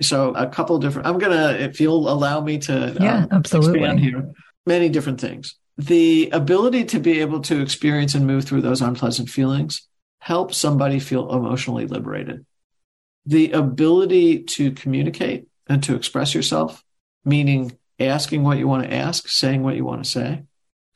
So 0.00 0.34
a 0.34 0.46
couple 0.46 0.78
different, 0.78 1.08
I'm 1.08 1.18
going 1.18 1.32
to, 1.32 1.62
if 1.62 1.80
you'll 1.80 2.08
allow 2.08 2.40
me 2.40 2.58
to 2.58 2.96
yeah, 3.00 3.24
um, 3.24 3.28
absolutely. 3.32 3.80
expand 3.80 4.00
here, 4.00 4.30
many 4.66 4.88
different 4.88 5.20
things. 5.20 5.56
The 5.76 6.30
ability 6.32 6.84
to 6.86 7.00
be 7.00 7.20
able 7.20 7.40
to 7.42 7.60
experience 7.60 8.14
and 8.14 8.26
move 8.26 8.44
through 8.44 8.62
those 8.62 8.82
unpleasant 8.82 9.28
feelings 9.30 9.88
helps 10.20 10.56
somebody 10.56 10.98
feel 10.98 11.32
emotionally 11.32 11.86
liberated. 11.86 12.44
The 13.26 13.52
ability 13.52 14.44
to 14.44 14.72
communicate 14.72 15.46
and 15.68 15.82
to 15.84 15.94
express 15.94 16.34
yourself, 16.34 16.84
meaning 17.24 17.76
asking 18.00 18.42
what 18.42 18.58
you 18.58 18.68
want 18.68 18.84
to 18.84 18.94
ask, 18.94 19.28
saying 19.28 19.62
what 19.62 19.76
you 19.76 19.84
want 19.84 20.04
to 20.04 20.10
say, 20.10 20.42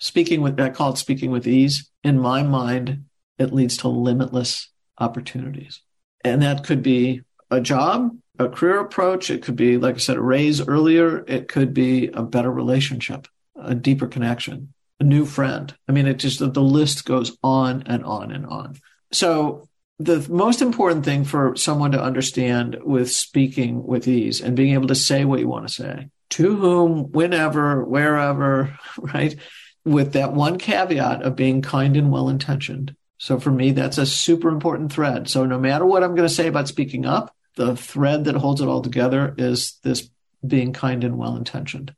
speaking 0.03 0.41
with, 0.41 0.59
I 0.59 0.69
call 0.71 0.93
it 0.93 0.99
speaking 0.99 1.31
with 1.31 1.47
ease. 1.47 1.89
In 2.03 2.19
my 2.19 2.43
mind, 2.43 3.05
it 3.39 3.53
leads 3.53 3.77
to 3.79 3.89
limitless 3.89 4.69
opportunities. 4.99 5.81
And 6.25 6.43
that 6.43 6.65
could 6.65 6.83
be 6.83 7.23
a 7.53 7.61
job, 7.61 8.11
a 8.37 8.49
career 8.49 8.81
approach. 8.81 9.31
It 9.31 9.43
could 9.43 9.55
be, 9.55 9.79
like 9.79 9.95
I 9.95 9.99
said, 9.99 10.17
a 10.17 10.21
raise 10.21 10.61
earlier. 10.61 11.25
It 11.29 11.47
could 11.47 11.73
be 11.73 12.09
a 12.09 12.23
better 12.25 12.51
relationship, 12.51 13.29
a 13.55 13.77
deeper 13.77 14.09
connection, 14.09 14.75
a 14.99 15.05
new 15.05 15.25
friend. 15.25 15.73
I 15.89 15.93
mean, 15.93 16.07
it 16.07 16.19
just, 16.19 16.41
the 16.41 16.63
list 16.63 17.05
goes 17.05 17.37
on 17.45 17.85
and 17.87 18.05
on 18.05 18.33
and 18.33 18.45
on. 18.47 18.81
So 19.13 19.69
the 20.01 20.27
most 20.29 20.63
important 20.63 21.05
thing 21.05 21.25
for 21.25 21.55
someone 21.55 21.93
to 21.93 22.03
understand 22.03 22.79
with 22.83 23.09
speaking 23.09 23.87
with 23.87 24.09
ease 24.09 24.41
and 24.41 24.57
being 24.57 24.75
able 24.75 24.89
to 24.89 24.97
say 24.97 25.25
what 25.25 25.39
you 25.39 25.49
want 25.49 25.69
to 25.69 25.73
say 25.73 26.09
to 26.31 26.57
whom, 26.57 27.13
whenever, 27.13 27.85
wherever, 27.85 28.77
right? 28.99 29.37
With 29.85 30.13
that 30.13 30.33
one 30.33 30.59
caveat 30.59 31.23
of 31.23 31.37
being 31.37 31.63
kind 31.63 31.97
and 31.97 32.11
well 32.13 32.29
intentioned. 32.29 32.95
So 33.19 33.39
for 33.39 33.51
me, 33.51 33.73
that's 33.73 33.99
a 33.99 34.07
super 34.07 34.49
important 34.49 34.93
thread. 34.93 35.29
So 35.29 35.45
no 35.47 35.59
matter 35.59 35.87
what 35.87 36.03
I'm 36.03 36.15
going 36.15 36.29
to 36.29 36.35
say 36.35 36.49
about 36.49 36.69
speaking 36.69 37.07
up, 37.07 37.35
the 37.57 37.77
thread 37.77 38.25
that 38.25 38.37
holds 38.37 38.61
it 38.61 38.69
all 38.69 38.83
together 38.83 39.35
is 39.39 39.79
this 39.83 40.09
being 40.47 40.73
kind 40.73 41.05
and 41.05 41.19
well 41.19 41.37
intentioned. 41.37 41.95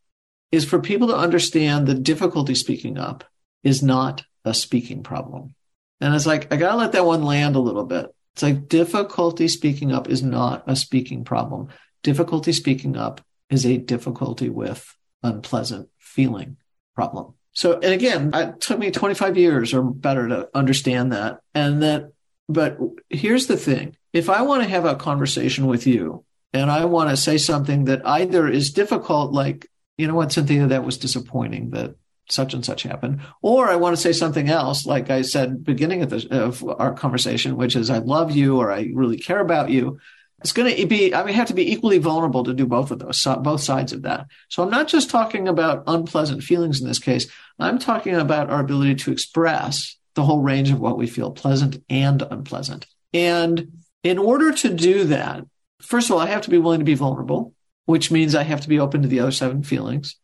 Is 0.53 0.65
for 0.65 0.81
people 0.81 1.09
to 1.09 1.17
understand 1.17 1.87
the 1.87 1.95
difficulty 1.95 2.55
speaking 2.55 2.99
up 2.99 3.25
is 3.63 3.83
not 3.83 4.25
a 4.45 4.55
speaking 4.55 5.03
problem. 5.03 5.55
And 6.01 6.15
it's 6.15 6.27
like, 6.27 6.53
I 6.53 6.57
got 6.57 6.73
to 6.73 6.77
let 6.77 6.93
that 6.93 7.07
one 7.07 7.23
land 7.23 7.57
a 7.57 7.61
little 7.61 7.85
bit. 7.85 8.07
It's 8.35 8.43
like 8.43 8.69
difficulty 8.69 9.49
speaking 9.49 9.93
up 9.93 10.09
is 10.09 10.23
not 10.23 10.65
a 10.67 10.77
speaking 10.77 11.25
problem. 11.25 11.69
Difficulty 12.03 12.53
speaking 12.53 12.97
up 12.97 13.21
is 13.49 13.65
a 13.65 13.79
difficulty 13.79 14.51
with 14.51 14.95
unpleasant 15.23 15.89
feeling 15.99 16.57
problem. 16.95 17.35
So, 17.55 17.75
and 17.75 17.93
again, 17.93 18.31
it 18.35 18.61
took 18.61 18.79
me 18.79 18.91
25 18.91 19.37
years 19.37 19.73
or 19.73 19.83
better 19.83 20.29
to 20.29 20.49
understand 20.55 21.13
that. 21.13 21.39
And 21.55 21.83
that, 21.83 22.13
but 22.49 22.79
here's 23.09 23.47
the 23.47 23.57
thing 23.57 23.97
if 24.13 24.29
I 24.29 24.43
want 24.43 24.63
to 24.63 24.69
have 24.69 24.85
a 24.85 24.97
conversation 24.97 25.67
with 25.67 25.87
you 25.87 26.25
and 26.53 26.71
I 26.71 26.85
want 26.85 27.11
to 27.11 27.17
say 27.17 27.39
something 27.39 27.85
that 27.85 28.07
either 28.07 28.49
is 28.49 28.73
difficult, 28.73 29.33
like, 29.33 29.69
you 29.97 30.07
know 30.09 30.15
what, 30.15 30.33
Cynthia, 30.33 30.67
that 30.67 30.85
was 30.85 30.99
disappointing 30.99 31.71
that 31.71 31.95
such 32.29 32.55
and 32.55 32.65
such 32.65 32.83
happened, 32.83 33.21
or 33.43 33.69
I 33.69 33.77
want 33.77 33.95
to 33.97 34.03
say 34.03 34.13
something 34.13 34.49
else, 34.49 34.87
like 34.87 35.11
I 35.11 35.23
said, 35.23 35.63
beginning 35.63 36.03
of, 36.03 36.11
the, 36.11 36.45
of 36.45 36.65
our 36.79 36.95
conversation, 36.95 37.57
which 37.57 37.77
is 37.77 37.91
I 37.91 37.99
love 37.99 38.35
you 38.35 38.59
or 38.59 38.73
I 38.73 38.91
really 38.95 39.19
care 39.19 39.41
about 39.41 39.71
you 39.71 39.99
it's 40.45 40.53
going 40.53 40.77
to 40.77 40.87
be, 40.87 41.15
I 41.15 41.25
mean, 41.25 41.35
have 41.35 41.49
to 41.49 41.55
be 41.55 41.73
equally 41.73 41.97
vulnerable 41.97 42.45
to 42.45 42.53
do 42.53 42.67
both 42.67 42.91
of 42.91 42.99
those, 42.99 43.27
both 43.41 43.63
sides 43.63 43.95
of 43.95 44.03
that. 44.03 44.27
So 44.51 44.63
I'm 44.63 44.69
not 44.69 44.89
just 44.89 45.09
talking 45.09 45.49
about 45.49 45.85
unpleasant 45.87 46.43
feelings 46.43 46.83
in 46.83 46.87
this 46.87 46.99
case. 46.99 47.29
I'm 47.59 47.79
talking 47.79 48.15
about 48.15 48.51
our 48.51 48.61
ability 48.61 48.97
to 48.97 49.11
express 49.11 49.97
the 50.13 50.23
whole 50.23 50.43
range 50.43 50.71
of 50.71 50.79
what 50.79 50.99
we 50.99 51.07
feel, 51.07 51.31
pleasant 51.31 51.83
and 51.89 52.21
unpleasant. 52.21 52.87
And 53.15 53.85
in 54.03 54.19
order 54.19 54.53
to 54.53 54.69
do 54.69 55.05
that, 55.05 55.47
first 55.81 56.11
of 56.11 56.17
all, 56.17 56.21
I 56.21 56.27
have 56.27 56.43
to 56.43 56.51
be 56.51 56.59
willing 56.59 56.81
to 56.81 56.85
be 56.85 56.95
vulnerable, 56.95 57.55
which 57.87 58.11
means 58.11 58.35
I 58.35 58.43
have 58.43 58.61
to 58.61 58.69
be 58.69 58.81
open 58.81 59.01
to 59.01 59.09
the 59.09 59.21
other 59.21 59.33
seven 59.33 59.63
feelings. 59.63 60.17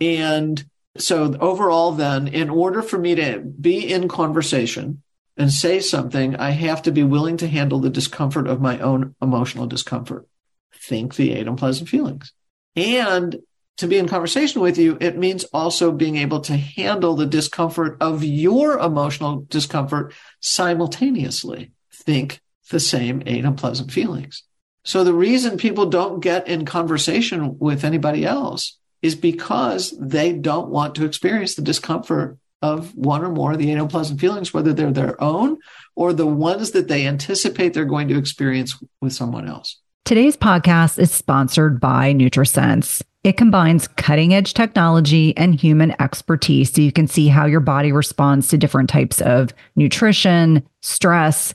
And 0.00 0.64
so 0.98 1.36
overall, 1.38 1.92
then, 1.92 2.26
in 2.26 2.50
order 2.50 2.82
for 2.82 2.98
me 2.98 3.14
to 3.14 3.38
be 3.38 3.92
in 3.92 4.08
conversation, 4.08 5.02
and 5.36 5.50
say 5.50 5.80
something, 5.80 6.36
I 6.36 6.50
have 6.50 6.82
to 6.82 6.92
be 6.92 7.02
willing 7.02 7.36
to 7.38 7.48
handle 7.48 7.80
the 7.80 7.90
discomfort 7.90 8.46
of 8.46 8.60
my 8.60 8.78
own 8.78 9.14
emotional 9.22 9.66
discomfort. 9.66 10.26
Think 10.74 11.14
the 11.14 11.32
eight 11.32 11.46
unpleasant 11.46 11.88
feelings. 11.88 12.32
And 12.76 13.36
to 13.78 13.86
be 13.86 13.98
in 13.98 14.08
conversation 14.08 14.60
with 14.60 14.78
you, 14.78 14.98
it 15.00 15.16
means 15.16 15.44
also 15.44 15.92
being 15.92 16.16
able 16.16 16.40
to 16.42 16.56
handle 16.56 17.16
the 17.16 17.26
discomfort 17.26 17.96
of 18.00 18.22
your 18.22 18.78
emotional 18.78 19.46
discomfort 19.48 20.14
simultaneously. 20.40 21.72
Think 21.92 22.40
the 22.70 22.80
same 22.80 23.22
eight 23.26 23.44
unpleasant 23.44 23.90
feelings. 23.90 24.42
So 24.84 25.04
the 25.04 25.14
reason 25.14 25.56
people 25.56 25.86
don't 25.86 26.20
get 26.20 26.48
in 26.48 26.64
conversation 26.64 27.58
with 27.58 27.84
anybody 27.84 28.24
else 28.24 28.78
is 29.00 29.14
because 29.14 29.94
they 29.98 30.32
don't 30.32 30.68
want 30.68 30.94
to 30.96 31.04
experience 31.04 31.54
the 31.54 31.62
discomfort 31.62 32.38
of 32.62 32.94
one 32.96 33.24
or 33.24 33.30
more 33.30 33.52
of 33.52 33.58
the 33.58 33.70
eight 33.70 33.78
unpleasant 33.78 34.20
feelings, 34.20 34.54
whether 34.54 34.72
they're 34.72 34.92
their 34.92 35.22
own 35.22 35.58
or 35.94 36.12
the 36.12 36.26
ones 36.26 36.70
that 36.70 36.88
they 36.88 37.06
anticipate 37.06 37.74
they're 37.74 37.84
going 37.84 38.08
to 38.08 38.18
experience 38.18 38.76
with 39.00 39.12
someone 39.12 39.48
else. 39.48 39.78
Today's 40.04 40.36
podcast 40.36 40.98
is 40.98 41.12
sponsored 41.12 41.80
by 41.80 42.12
NutriSense. 42.12 43.02
It 43.24 43.36
combines 43.36 43.86
cutting 43.86 44.34
edge 44.34 44.52
technology 44.52 45.36
and 45.36 45.54
human 45.54 45.94
expertise 46.00 46.72
so 46.72 46.80
you 46.80 46.90
can 46.90 47.06
see 47.06 47.28
how 47.28 47.46
your 47.46 47.60
body 47.60 47.92
responds 47.92 48.48
to 48.48 48.58
different 48.58 48.90
types 48.90 49.20
of 49.20 49.54
nutrition, 49.76 50.66
stress, 50.80 51.54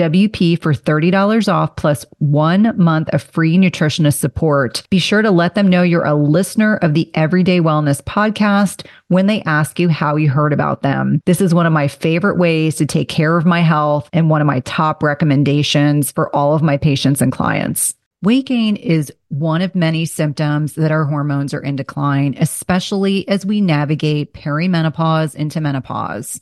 WP 0.00 0.62
for 0.62 0.72
$30 0.72 1.52
off 1.52 1.76
plus 1.76 2.06
one 2.18 2.74
month 2.82 3.10
of 3.10 3.22
free 3.22 3.58
nutritionist 3.58 4.18
support. 4.18 4.82
Be 4.88 4.98
sure 4.98 5.20
to 5.20 5.30
let 5.30 5.54
them 5.54 5.68
know 5.68 5.82
you're 5.82 6.06
a 6.06 6.14
listener 6.14 6.76
of 6.76 6.94
the 6.94 7.10
Everyday 7.14 7.60
Wellness 7.60 8.00
podcast 8.02 8.86
when 9.08 9.26
they 9.26 9.42
ask 9.42 9.78
you 9.78 9.90
how 9.90 10.16
you 10.16 10.30
heard 10.30 10.54
about 10.54 10.80
them. 10.80 11.20
This 11.26 11.42
is 11.42 11.52
one 11.52 11.66
of 11.66 11.72
my 11.74 11.86
favorite 11.86 12.38
ways 12.38 12.76
to 12.76 12.86
take 12.86 13.10
care 13.10 13.36
of 13.36 13.44
my 13.44 13.60
health 13.60 14.08
and 14.14 14.30
one 14.30 14.40
of 14.40 14.46
my 14.46 14.60
top 14.60 15.02
recommendations 15.02 16.10
for 16.10 16.34
all 16.34 16.54
of 16.54 16.62
my 16.62 16.78
patients 16.78 17.20
and 17.20 17.30
clients. 17.30 17.94
Weight 18.22 18.46
gain 18.46 18.76
is 18.76 19.12
one 19.28 19.62
of 19.62 19.74
many 19.74 20.04
symptoms 20.04 20.74
that 20.74 20.90
our 20.90 21.04
hormones 21.04 21.54
are 21.54 21.62
in 21.62 21.76
decline, 21.76 22.36
especially 22.38 23.26
as 23.28 23.46
we 23.46 23.60
navigate 23.60 24.34
perimenopause 24.34 25.34
into 25.34 25.60
menopause. 25.60 26.38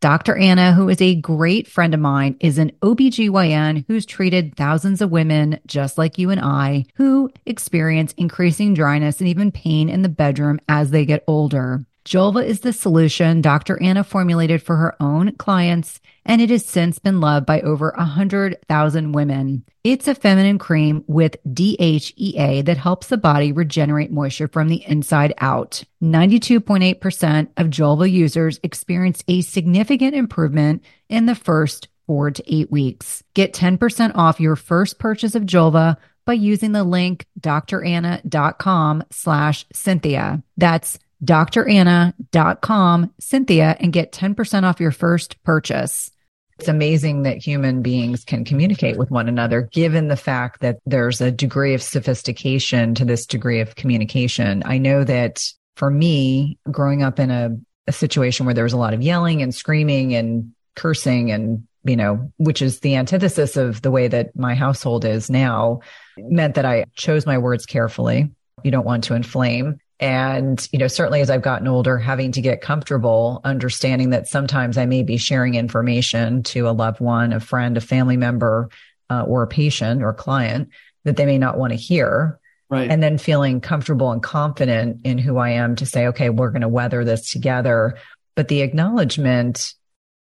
Dr. 0.00 0.36
Anna, 0.36 0.74
who 0.74 0.88
is 0.88 1.00
a 1.00 1.16
great 1.16 1.66
friend 1.66 1.92
of 1.92 1.98
mine, 1.98 2.36
is 2.38 2.56
an 2.58 2.70
OBGYN 2.82 3.84
who's 3.88 4.06
treated 4.06 4.54
thousands 4.54 5.02
of 5.02 5.10
women 5.10 5.58
just 5.66 5.98
like 5.98 6.18
you 6.18 6.30
and 6.30 6.40
I 6.40 6.84
who 6.94 7.30
experience 7.46 8.14
increasing 8.16 8.74
dryness 8.74 9.18
and 9.18 9.28
even 9.28 9.50
pain 9.50 9.88
in 9.88 10.02
the 10.02 10.08
bedroom 10.08 10.60
as 10.68 10.92
they 10.92 11.04
get 11.04 11.24
older. 11.26 11.84
Julva 12.08 12.42
is 12.42 12.60
the 12.60 12.72
solution 12.72 13.42
Dr. 13.42 13.78
Anna 13.82 14.02
formulated 14.02 14.62
for 14.62 14.76
her 14.76 14.96
own 14.98 15.32
clients, 15.32 16.00
and 16.24 16.40
it 16.40 16.48
has 16.48 16.64
since 16.64 16.98
been 16.98 17.20
loved 17.20 17.44
by 17.44 17.60
over 17.60 17.92
100,000 17.98 19.12
women. 19.12 19.62
It's 19.84 20.08
a 20.08 20.14
feminine 20.14 20.58
cream 20.58 21.04
with 21.06 21.36
DHEA 21.46 22.64
that 22.64 22.78
helps 22.78 23.08
the 23.08 23.18
body 23.18 23.52
regenerate 23.52 24.10
moisture 24.10 24.48
from 24.48 24.68
the 24.68 24.82
inside 24.86 25.34
out. 25.36 25.84
92.8% 26.02 27.48
of 27.58 27.66
Julva 27.66 28.10
users 28.10 28.58
experienced 28.62 29.24
a 29.28 29.42
significant 29.42 30.14
improvement 30.14 30.82
in 31.10 31.26
the 31.26 31.34
first 31.34 31.88
four 32.06 32.30
to 32.30 32.42
eight 32.46 32.70
weeks. 32.70 33.22
Get 33.34 33.52
10% 33.52 34.12
off 34.14 34.40
your 34.40 34.56
first 34.56 34.98
purchase 34.98 35.34
of 35.34 35.42
Julva 35.42 35.98
by 36.24 36.32
using 36.32 36.72
the 36.72 36.84
link 36.84 37.26
dranna.com 37.38 39.04
slash 39.10 39.66
Cynthia. 39.74 40.42
That's 40.56 40.98
dranna.com, 41.24 43.14
Cynthia, 43.18 43.76
and 43.80 43.92
get 43.92 44.12
10% 44.12 44.62
off 44.64 44.80
your 44.80 44.92
first 44.92 45.42
purchase. 45.42 46.10
It's 46.58 46.68
amazing 46.68 47.22
that 47.22 47.38
human 47.38 47.82
beings 47.82 48.24
can 48.24 48.44
communicate 48.44 48.96
with 48.98 49.10
one 49.10 49.28
another, 49.28 49.68
given 49.72 50.08
the 50.08 50.16
fact 50.16 50.60
that 50.60 50.78
there's 50.86 51.20
a 51.20 51.30
degree 51.30 51.74
of 51.74 51.82
sophistication 51.82 52.94
to 52.96 53.04
this 53.04 53.26
degree 53.26 53.60
of 53.60 53.76
communication. 53.76 54.62
I 54.66 54.78
know 54.78 55.04
that 55.04 55.40
for 55.76 55.90
me, 55.90 56.58
growing 56.68 57.04
up 57.04 57.20
in 57.20 57.30
a, 57.30 57.50
a 57.86 57.92
situation 57.92 58.44
where 58.44 58.54
there 58.54 58.64
was 58.64 58.72
a 58.72 58.78
lot 58.78 58.92
of 58.92 59.02
yelling 59.02 59.40
and 59.40 59.54
screaming 59.54 60.14
and 60.14 60.52
cursing 60.74 61.30
and 61.30 61.68
you 61.84 61.96
know, 61.96 62.30
which 62.36 62.60
is 62.60 62.80
the 62.80 62.96
antithesis 62.96 63.56
of 63.56 63.82
the 63.82 63.90
way 63.90 64.08
that 64.08 64.36
my 64.36 64.54
household 64.54 65.04
is 65.04 65.30
now, 65.30 65.80
meant 66.18 66.56
that 66.56 66.66
I 66.66 66.84
chose 66.94 67.24
my 67.24 67.38
words 67.38 67.66
carefully. 67.66 68.30
You 68.62 68.70
don't 68.70 68.84
want 68.84 69.04
to 69.04 69.14
inflame. 69.14 69.78
And, 70.00 70.68
you 70.72 70.78
know, 70.78 70.86
certainly 70.86 71.20
as 71.20 71.30
I've 71.30 71.42
gotten 71.42 71.66
older, 71.66 71.98
having 71.98 72.30
to 72.32 72.40
get 72.40 72.60
comfortable 72.60 73.40
understanding 73.44 74.10
that 74.10 74.28
sometimes 74.28 74.78
I 74.78 74.86
may 74.86 75.02
be 75.02 75.16
sharing 75.16 75.56
information 75.56 76.44
to 76.44 76.68
a 76.68 76.70
loved 76.70 77.00
one, 77.00 77.32
a 77.32 77.40
friend, 77.40 77.76
a 77.76 77.80
family 77.80 78.16
member, 78.16 78.70
uh, 79.10 79.22
or 79.22 79.42
a 79.42 79.48
patient 79.48 80.02
or 80.02 80.12
client 80.14 80.68
that 81.04 81.16
they 81.16 81.26
may 81.26 81.38
not 81.38 81.58
want 81.58 81.72
to 81.72 81.76
hear. 81.76 82.38
Right. 82.70 82.90
And 82.90 83.02
then 83.02 83.18
feeling 83.18 83.60
comfortable 83.60 84.12
and 84.12 84.22
confident 84.22 85.00
in 85.04 85.18
who 85.18 85.38
I 85.38 85.50
am 85.50 85.74
to 85.76 85.86
say, 85.86 86.08
okay, 86.08 86.28
we're 86.28 86.50
going 86.50 86.62
to 86.62 86.68
weather 86.68 87.02
this 87.02 87.32
together. 87.32 87.96
But 88.36 88.48
the 88.48 88.60
acknowledgement 88.60 89.72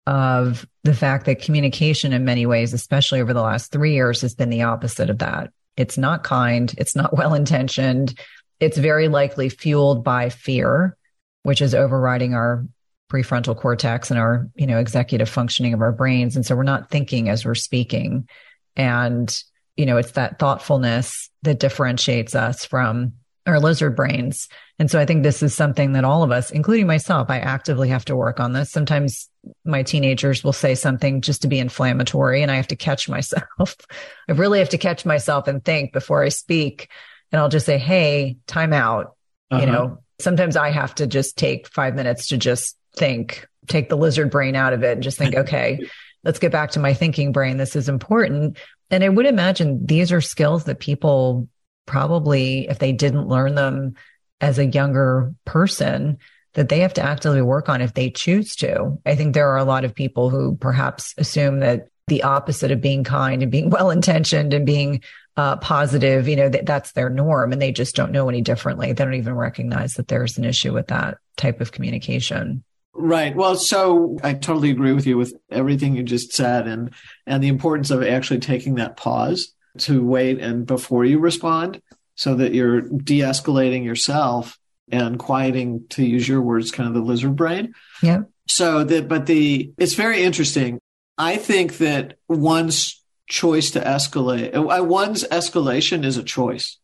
of 0.07 0.67
the 0.83 0.95
fact 0.95 1.27
that 1.27 1.43
communication 1.43 2.13
in 2.13 2.25
many 2.25 2.47
ways, 2.47 2.73
especially 2.73 3.21
over 3.21 3.35
the 3.35 3.43
last 3.43 3.71
three 3.71 3.93
years, 3.93 4.23
has 4.23 4.35
been 4.35 4.51
the 4.51 4.63
opposite 4.63 5.11
of 5.11 5.19
that. 5.19 5.53
It's 5.77 5.99
not 5.99 6.25
kind. 6.25 6.75
It's 6.79 6.97
not 6.97 7.17
well 7.17 7.35
intentioned 7.35 8.19
it's 8.63 8.79
very 8.79 9.09
likely 9.09 9.49
fueled 9.49 10.05
by 10.05 10.29
fear, 10.29 10.97
which 11.43 11.61
is 11.61 11.75
overriding 11.75 12.33
our 12.33 12.65
prefrontal 13.11 13.57
cortex 13.57 14.09
and 14.09 14.21
our, 14.21 14.49
you 14.55 14.69
know, 14.69 14.79
executive 14.79 15.29
functioning 15.29 15.75
of 15.75 15.81
our 15.81 15.91
brains. 15.91 16.37
And 16.37 16.47
so 16.47 16.55
we're 16.55 16.63
not 16.63 16.89
thinking 16.89 17.29
as 17.29 17.45
we're 17.45 17.57
speaking. 17.57 18.29
And, 18.77 19.37
you 19.77 19.85
know, 19.85 19.97
it's 19.97 20.13
that 20.13 20.39
thoughtfulness 20.39 21.29
that 21.43 21.59
differentiates 21.59 22.37
us 22.37 22.65
from 22.65 23.15
our 23.47 23.59
lizard 23.59 23.97
brains. 23.97 24.49
And 24.79 24.89
so 24.89 25.01
I 25.01 25.07
think 25.07 25.25
this 25.25 25.43
is 25.43 25.53
something 25.53 25.95
that 25.95 26.05
all 26.05 26.23
of 26.23 26.31
us, 26.31 26.53
including 26.53 26.87
myself, 26.87 27.31
I 27.31 27.41
actively 27.41 27.89
have 27.89 28.05
to 28.05 28.17
work 28.17 28.39
on 28.39 28.53
this. 28.53 28.71
Sometimes 28.71 29.29
my 29.65 29.83
teenagers 29.83 30.45
will 30.45 30.53
say 30.53 30.77
something 30.77 31.21
just 31.21 31.43
to 31.43 31.49
be 31.49 31.59
inflammatory 31.59 32.43
and 32.43 32.51
I 32.51 32.55
have 32.55 32.69
to 32.69 32.77
catch 32.77 33.09
myself. 33.09 33.43
I 34.29 34.33
really 34.33 34.61
have 34.61 34.69
to 34.69 34.79
catch 34.79 35.05
myself 35.05 35.49
and 35.49 35.65
think 35.65 35.93
before 35.93 36.23
I 36.23 36.29
speak 36.29 36.89
and 37.33 37.41
I'll 37.41 37.49
just 37.49 37.67
say, 37.67 37.79
Hey, 37.79 38.37
time 38.47 38.73
out. 38.73 39.17
Uh-huh. 39.51 39.61
You 39.61 39.67
know, 39.67 39.99
sometimes 40.21 40.57
I 40.57 40.71
have 40.71 40.95
to 40.97 41.07
just 41.07 41.37
take 41.37 41.69
five 41.69 41.95
minutes 41.95 42.29
to 42.29 42.37
just 42.37 42.77
think, 42.97 43.47
take 43.67 43.89
the 43.89 43.97
lizard 43.97 44.31
brain 44.31 44.55
out 44.55 44.73
of 44.73 44.85
it 44.85 44.93
and 44.93 45.03
just 45.03 45.19
think, 45.19 45.35
okay, 45.37 45.89
let's 46.25 46.39
get 46.39 46.53
back 46.53 46.73
to 46.73 46.81
my 46.81 46.95
thinking 46.95 47.33
brain. 47.33 47.57
This 47.57 47.77
is 47.77 47.89
important. 47.89 48.57
And 48.91 49.03
I 49.03 49.09
would 49.09 49.27
imagine 49.27 49.85
these 49.87 50.13
are 50.13 50.21
skills 50.21 50.65
that 50.65 50.79
people 50.79 51.49
probably, 51.87 52.69
if 52.69 52.79
they 52.79 52.93
didn't 52.93 53.29
learn 53.29 53.55
them 53.55 53.95
as 54.41 54.59
a 54.59 54.67
younger 54.67 55.35
person, 55.45 56.19
that 56.55 56.69
they 56.69 56.81
have 56.81 56.95
to 56.95 57.03
actively 57.03 57.43
work 57.43 57.69
on 57.69 57.81
if 57.81 57.95
they 57.95 58.11
choose 58.11 58.57
to. 58.57 58.99
I 59.07 59.15
think 59.17 59.35
there 59.35 59.49
are 59.51 59.59
a 59.59 59.65
lot 59.65 59.85
of 59.85 59.95
people 59.95 60.29
who 60.29 60.57
perhaps 60.57 61.15
assume 61.17 61.61
that 61.61 61.89
the 62.09 62.23
opposite 62.23 62.71
of 62.71 62.81
being 62.81 63.05
kind 63.05 63.43
and 63.43 63.53
being 63.53 63.71
well 63.71 63.91
intentioned 63.91 64.53
and 64.53 64.67
being 64.67 65.03
uh, 65.37 65.57
positive, 65.57 66.29
you 66.29 66.37
know, 66.37 66.49
that 66.49 66.67
that's 66.67 66.93
their 66.93 67.09
norm 67.09 67.53
and 67.53 67.63
they 67.63 67.73
just 67.73 67.97
don't 67.97 68.13
know 68.13 68.29
any 68.29 68.43
differently. 68.43 68.93
They 68.93 69.05
don't 69.05 69.15
even 69.15 69.35
recognize 69.35 69.95
that 69.95 70.09
there's 70.09 70.37
an 70.37 70.45
issue 70.45 70.73
with 70.73 70.89
that 70.89 71.19
type 71.37 71.61
of 71.61 71.73
communication. 71.73 72.65
Right. 72.95 73.35
Well, 73.35 73.57
so 73.57 74.19
I 74.23 74.35
totally 74.35 74.71
agree 74.71 74.93
with 74.93 75.07
you 75.07 75.17
with 75.17 75.35
everything 75.51 75.97
you 75.97 76.03
just 76.03 76.33
said 76.33 76.67
and 76.67 76.93
and 77.27 77.43
the 77.43 77.49
importance 77.49 77.91
of 77.91 78.03
actually 78.03 78.41
taking 78.41 78.75
that 78.75 78.99
pause 78.99 79.55
to 79.79 80.05
wait 80.05 80.39
and 80.39 80.67
before 80.67 81.07
you 81.07 81.19
respond 81.19 81.81
so 82.15 82.35
that 82.35 82.53
you're 82.53 82.83
de-escalating 82.83 83.85
yourself 83.85 84.59
and 84.91 85.19
quieting 85.19 85.87
to 85.89 86.05
use 86.05 86.29
your 86.29 86.43
words 86.43 86.71
kind 86.71 86.87
of 86.87 86.95
the 86.95 87.01
lizard 87.01 87.35
brain. 87.35 87.73
Yeah. 88.03 88.23
So 88.47 88.85
that 88.85 89.09
but 89.09 89.25
the 89.25 89.73
it's 89.79 89.95
very 89.95 90.23
interesting. 90.23 90.79
I 91.19 91.37
think 91.37 91.79
that 91.79 92.19
one's 92.29 93.03
choice 93.29 93.71
to 93.73 93.81
escalate. 93.81 94.55
Uh, 94.55 94.85
one's 94.85 95.25
escalation 95.25 96.05
is 96.05 96.17
a 96.17 96.23
choice. 96.23 96.79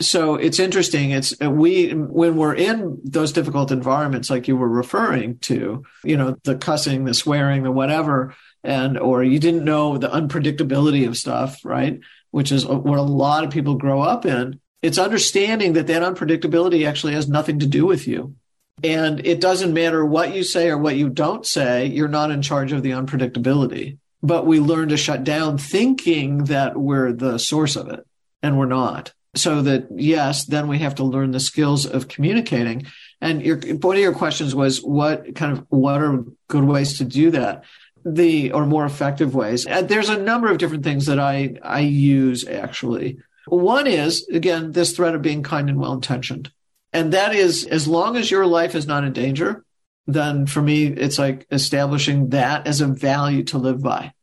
So 0.00 0.36
it's 0.36 0.60
interesting. 0.60 1.10
It's 1.10 1.34
uh, 1.42 1.50
we 1.50 1.90
when 1.90 2.36
we're 2.36 2.54
in 2.54 3.00
those 3.02 3.32
difficult 3.32 3.72
environments, 3.72 4.30
like 4.30 4.46
you 4.46 4.56
were 4.56 4.68
referring 4.68 5.38
to, 5.40 5.84
you 6.04 6.16
know, 6.16 6.36
the 6.44 6.56
cussing, 6.56 7.04
the 7.04 7.14
swearing, 7.14 7.64
the 7.64 7.72
whatever, 7.72 8.34
and 8.62 8.96
or 8.96 9.24
you 9.24 9.40
didn't 9.40 9.64
know 9.64 9.98
the 9.98 10.08
unpredictability 10.08 11.06
of 11.06 11.16
stuff, 11.16 11.64
right? 11.64 11.98
Which 12.30 12.52
is 12.52 12.64
what 12.64 12.98
a 12.98 13.02
lot 13.02 13.42
of 13.42 13.50
people 13.50 13.74
grow 13.74 14.00
up 14.00 14.24
in. 14.24 14.60
It's 14.82 14.98
understanding 14.98 15.72
that 15.72 15.88
that 15.88 16.02
unpredictability 16.02 16.86
actually 16.86 17.14
has 17.14 17.28
nothing 17.28 17.58
to 17.58 17.66
do 17.66 17.84
with 17.84 18.06
you. 18.06 18.36
And 18.82 19.26
it 19.26 19.40
doesn't 19.40 19.74
matter 19.74 20.04
what 20.04 20.34
you 20.34 20.42
say 20.42 20.68
or 20.68 20.78
what 20.78 20.96
you 20.96 21.08
don't 21.08 21.44
say, 21.44 21.86
you're 21.86 22.08
not 22.08 22.30
in 22.30 22.42
charge 22.42 22.72
of 22.72 22.82
the 22.82 22.92
unpredictability. 22.92 23.98
But 24.22 24.46
we 24.46 24.60
learn 24.60 24.88
to 24.88 24.96
shut 24.96 25.24
down 25.24 25.58
thinking 25.58 26.44
that 26.44 26.76
we're 26.76 27.12
the 27.12 27.38
source 27.38 27.76
of 27.76 27.88
it 27.88 28.04
and 28.42 28.58
we're 28.58 28.66
not. 28.66 29.12
So 29.36 29.62
that 29.62 29.88
yes 29.94 30.46
then 30.46 30.68
we 30.68 30.78
have 30.78 30.96
to 30.96 31.04
learn 31.04 31.30
the 31.30 31.40
skills 31.40 31.86
of 31.86 32.08
communicating. 32.08 32.86
And 33.20 33.42
your 33.42 33.58
one 33.58 33.96
of 33.96 34.02
your 34.02 34.14
questions 34.14 34.54
was 34.54 34.82
what 34.82 35.34
kind 35.34 35.52
of 35.52 35.66
what 35.68 36.00
are 36.00 36.24
good 36.48 36.64
ways 36.64 36.98
to 36.98 37.04
do 37.04 37.30
that? 37.32 37.64
The 38.04 38.52
or 38.52 38.66
more 38.66 38.86
effective 38.86 39.34
ways. 39.34 39.66
And 39.66 39.88
there's 39.88 40.08
a 40.08 40.20
number 40.20 40.50
of 40.50 40.58
different 40.58 40.84
things 40.84 41.06
that 41.06 41.20
i 41.20 41.54
i 41.62 41.80
use 41.80 42.46
actually. 42.46 43.18
One 43.46 43.86
is 43.86 44.26
again 44.28 44.72
this 44.72 44.96
threat 44.96 45.14
of 45.14 45.22
being 45.22 45.42
kind 45.42 45.68
and 45.68 45.78
well 45.78 45.92
intentioned 45.92 46.50
and 46.98 47.12
that 47.12 47.34
is 47.34 47.64
as 47.64 47.86
long 47.86 48.16
as 48.16 48.30
your 48.30 48.46
life 48.46 48.74
is 48.74 48.86
not 48.86 49.04
in 49.04 49.12
danger 49.12 49.64
then 50.08 50.46
for 50.46 50.62
me, 50.62 50.86
it's 50.86 51.18
like 51.18 51.46
establishing 51.52 52.30
that 52.30 52.66
as 52.66 52.80
a 52.80 52.86
value 52.86 53.44
to 53.44 53.58
live 53.58 53.82
by. 53.82 54.14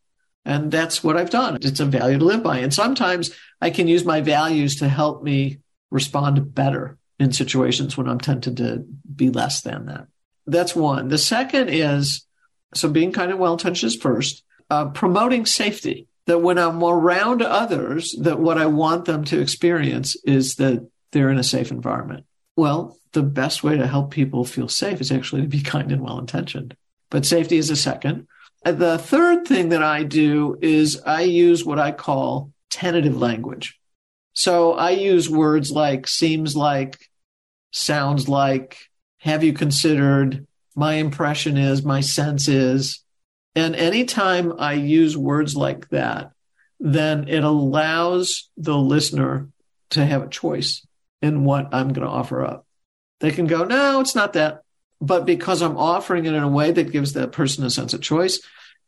And 0.43 0.71
that's 0.71 1.03
what 1.03 1.15
I've 1.15 1.29
done. 1.29 1.59
It's 1.61 1.79
a 1.79 1.85
value 1.85 2.17
to 2.17 2.25
live 2.25 2.41
by. 2.43 2.57
And 2.57 2.73
sometimes 2.73 3.31
I 3.61 3.69
can 3.69 3.87
use 3.87 4.03
my 4.03 4.21
values 4.21 4.77
to 4.77 4.89
help 4.89 5.23
me 5.23 5.59
respond 5.91 6.53
better 6.55 6.97
in 7.19 7.31
situations 7.31 7.95
when 7.95 8.09
I'm 8.09 8.19
tempted 8.19 8.57
to 8.57 8.83
be 9.15 9.29
less 9.29 9.61
than 9.61 9.85
that. 9.85 10.07
That's 10.47 10.75
one. 10.75 11.07
The 11.07 11.19
second 11.19 11.69
is 11.69 12.25
so 12.73 12.89
being 12.89 13.11
kind 13.11 13.31
of 13.31 13.37
well 13.37 13.53
intentioned 13.53 13.93
is 13.93 13.95
first, 13.95 14.43
uh, 14.71 14.89
promoting 14.89 15.45
safety. 15.45 16.07
That 16.25 16.39
when 16.39 16.57
I'm 16.57 16.83
around 16.83 17.43
others, 17.43 18.15
that 18.21 18.39
what 18.39 18.57
I 18.57 18.65
want 18.65 19.05
them 19.05 19.23
to 19.25 19.39
experience 19.39 20.15
is 20.23 20.55
that 20.55 20.89
they're 21.11 21.29
in 21.29 21.37
a 21.37 21.43
safe 21.43 21.69
environment. 21.69 22.25
Well, 22.55 22.97
the 23.11 23.23
best 23.23 23.63
way 23.63 23.77
to 23.77 23.87
help 23.87 24.11
people 24.11 24.45
feel 24.45 24.67
safe 24.67 25.01
is 25.01 25.11
actually 25.11 25.41
to 25.41 25.47
be 25.47 25.61
kind 25.61 25.91
and 25.91 26.01
well 26.01 26.19
intentioned. 26.19 26.75
But 27.09 27.25
safety 27.25 27.57
is 27.57 27.69
a 27.69 27.75
second. 27.75 28.27
Uh, 28.65 28.71
the 28.73 28.97
third 28.97 29.47
thing 29.47 29.69
that 29.69 29.83
I 29.83 30.03
do 30.03 30.57
is 30.61 31.01
I 31.05 31.21
use 31.21 31.65
what 31.65 31.79
I 31.79 31.91
call 31.91 32.51
tentative 32.69 33.17
language. 33.17 33.79
So 34.33 34.73
I 34.73 34.91
use 34.91 35.29
words 35.29 35.71
like 35.71 36.07
seems 36.07 36.55
like, 36.55 36.97
sounds 37.71 38.27
like, 38.27 38.77
have 39.19 39.43
you 39.43 39.53
considered, 39.53 40.45
my 40.75 40.95
impression 40.95 41.57
is, 41.57 41.83
my 41.83 42.01
sense 42.01 42.47
is. 42.47 43.01
And 43.55 43.75
anytime 43.75 44.53
I 44.59 44.73
use 44.73 45.15
words 45.15 45.55
like 45.55 45.87
that, 45.89 46.31
then 46.79 47.29
it 47.29 47.43
allows 47.43 48.49
the 48.57 48.77
listener 48.77 49.47
to 49.91 50.05
have 50.05 50.23
a 50.23 50.29
choice 50.29 50.85
in 51.25 51.43
what 51.43 51.73
I'm 51.73 51.91
going 51.91 52.07
to 52.07 52.13
offer 52.13 52.45
up. 52.45 52.65
They 53.19 53.31
can 53.31 53.47
go, 53.47 53.65
no, 53.65 53.99
it's 53.99 54.15
not 54.15 54.33
that. 54.33 54.61
But 55.01 55.25
because 55.25 55.61
I'm 55.61 55.77
offering 55.77 56.25
it 56.25 56.33
in 56.33 56.43
a 56.43 56.47
way 56.47 56.71
that 56.71 56.91
gives 56.91 57.13
that 57.13 57.33
person 57.33 57.65
a 57.65 57.69
sense 57.69 57.93
of 57.93 58.01
choice, 58.01 58.39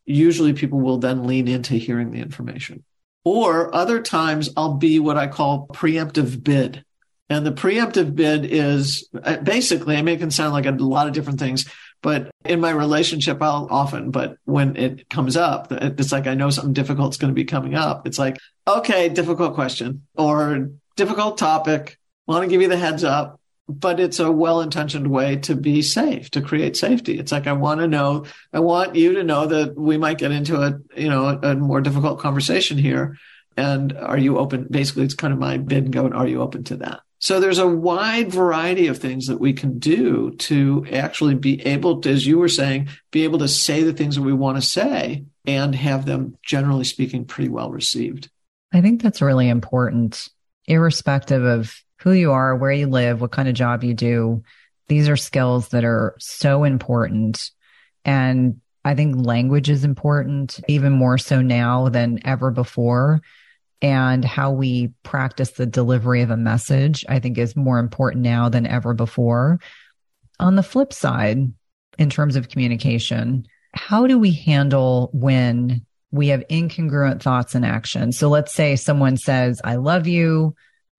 usually 0.06 0.54
people 0.54 0.80
will 0.80 1.00
then 1.00 1.28
lean 1.28 1.48
into 1.48 1.74
hearing 1.74 2.12
the 2.12 2.20
information. 2.20 2.84
Or 3.26 3.76
other 3.76 4.02
times 4.02 4.50
I'll 4.56 4.76
be 4.76 5.00
what 5.00 5.18
I 5.18 5.28
call 5.28 5.68
preemptive 5.68 6.44
bid. 6.44 6.86
And 7.30 7.46
the 7.46 7.52
preemptive 7.52 8.16
bid 8.16 8.46
is 8.46 9.10
uh, 9.22 9.38
basically, 9.38 9.98
I 9.98 10.02
make 10.02 10.22
it 10.22 10.32
sound 10.32 10.54
like 10.54 10.66
a 10.66 10.72
lot 10.72 11.08
of 11.08 11.14
different 11.14 11.40
things, 11.40 11.66
but 12.02 12.32
in 12.46 12.62
my 12.62 12.70
relationship, 12.70 13.42
I'll 13.42 13.68
often, 13.70 14.12
but 14.12 14.38
when 14.46 14.78
it 14.78 15.10
comes 15.10 15.36
up, 15.36 15.72
it's 15.72 16.12
like 16.12 16.28
I 16.28 16.36
know 16.36 16.50
something 16.52 16.74
difficult 16.74 17.14
is 17.14 17.18
going 17.18 17.32
to 17.32 17.36
be 17.36 17.44
coming 17.44 17.76
up. 17.76 18.08
It's 18.08 18.20
like, 18.20 18.38
okay, 18.66 19.10
difficult 19.10 19.56
question 19.56 20.04
or 20.16 20.70
difficult 20.96 21.38
topic. 21.38 21.98
Want 22.28 22.44
to 22.44 22.50
give 22.50 22.62
you 22.62 22.68
the 22.68 22.78
heads 22.78 23.04
up, 23.04 23.40
but 23.70 24.00
it's 24.00 24.20
a 24.20 24.32
well 24.32 24.62
intentioned 24.62 25.08
way 25.08 25.38
to 25.38 25.56
be 25.56 25.82
safe, 25.82 26.30
to 26.32 26.42
create 26.42 26.78
safety. 26.78 27.18
It's 27.18 27.32
like, 27.32 27.48
I 27.48 27.54
want 27.54 27.80
to 27.82 27.88
know, 27.88 28.26
I 28.54 28.60
want 28.60 28.96
you 28.96 29.14
to 29.14 29.24
know 29.24 29.48
that 29.48 29.76
we 29.76 29.98
might 29.98 30.18
get 30.18 30.32
into 30.32 30.62
a, 30.62 30.80
you 30.96 31.10
know, 31.10 31.28
a, 31.28 31.52
a 31.52 31.56
more 31.56 31.82
difficult 31.82 32.20
conversation 32.20 32.78
here. 32.78 33.18
And 33.56 33.94
are 33.98 34.18
you 34.18 34.38
open? 34.38 34.68
Basically, 34.70 35.04
it's 35.04 35.16
kind 35.16 35.34
of 35.34 35.40
my 35.40 35.58
bid 35.58 35.86
and 35.86 35.94
go, 35.94 36.10
are 36.10 36.28
you 36.28 36.42
open 36.42 36.64
to 36.66 36.78
that? 36.78 37.02
So 37.20 37.40
there's 37.40 37.58
a 37.58 37.68
wide 37.68 38.32
variety 38.32 38.88
of 38.88 39.00
things 39.00 39.26
that 39.28 39.40
we 39.40 39.54
can 39.54 39.80
do 39.80 40.36
to 40.36 40.86
actually 40.92 41.34
be 41.34 41.66
able 41.66 42.02
to, 42.02 42.12
as 42.12 42.28
you 42.28 42.38
were 42.38 42.48
saying, 42.48 42.90
be 43.10 43.24
able 43.24 43.40
to 43.40 43.48
say 43.48 43.82
the 43.82 43.94
things 43.94 44.16
that 44.16 44.22
we 44.22 44.34
want 44.34 44.58
to 44.58 44.62
say 44.62 45.26
and 45.46 45.74
have 45.74 46.06
them, 46.06 46.38
generally 46.44 46.84
speaking, 46.84 47.26
pretty 47.26 47.50
well 47.50 47.72
received. 47.72 48.30
I 48.72 48.82
think 48.82 49.02
that's 49.02 49.22
really 49.22 49.50
important, 49.50 50.28
irrespective 50.68 51.44
of 51.44 51.74
who 52.00 52.12
you 52.12 52.32
are, 52.32 52.56
where 52.56 52.72
you 52.72 52.88
live, 52.88 53.22
what 53.22 53.32
kind 53.32 53.48
of 53.48 53.56
job 53.56 53.84
you 53.84 53.94
do. 53.94 54.44
These 54.88 55.10
are 55.10 55.18
skills 55.18 55.70
that 55.70 55.84
are 55.84 56.16
so 56.20 56.64
important. 56.64 57.52
And 58.06 58.62
I 58.86 58.96
think 58.96 59.26
language 59.26 59.70
is 59.70 59.84
important, 59.84 60.60
even 60.68 60.94
more 60.94 61.18
so 61.18 61.42
now 61.42 61.90
than 61.90 62.20
ever 62.26 62.52
before 62.52 63.22
and 63.82 64.26
how 64.26 64.52
we 64.52 64.94
practice 65.04 65.52
the 65.52 65.66
delivery 65.66 66.22
of 66.22 66.32
a 66.32 66.38
message, 66.38 67.06
I 67.08 67.20
think 67.20 67.38
is 67.38 67.56
more 67.56 67.80
important 67.80 68.24
now 68.24 68.50
than 68.50 68.66
ever 68.66 68.94
before. 68.94 69.60
On 70.40 70.56
the 70.56 70.64
flip 70.64 70.94
side, 70.94 71.52
in 71.98 72.10
terms 72.10 72.36
of 72.36 72.50
communication, 72.50 73.46
how 73.74 74.08
do 74.08 74.18
we 74.18 74.32
handle 74.32 75.10
when 75.14 75.86
we 76.12 76.30
have 76.30 76.48
incongruent 76.50 77.22
thoughts 77.22 77.56
and 77.56 77.66
actions? 77.66 78.18
So 78.18 78.30
let's 78.30 78.54
say 78.54 78.76
someone 78.76 79.18
says, 79.18 79.62
I 79.64 79.76
love 79.76 80.08
you, 80.08 80.56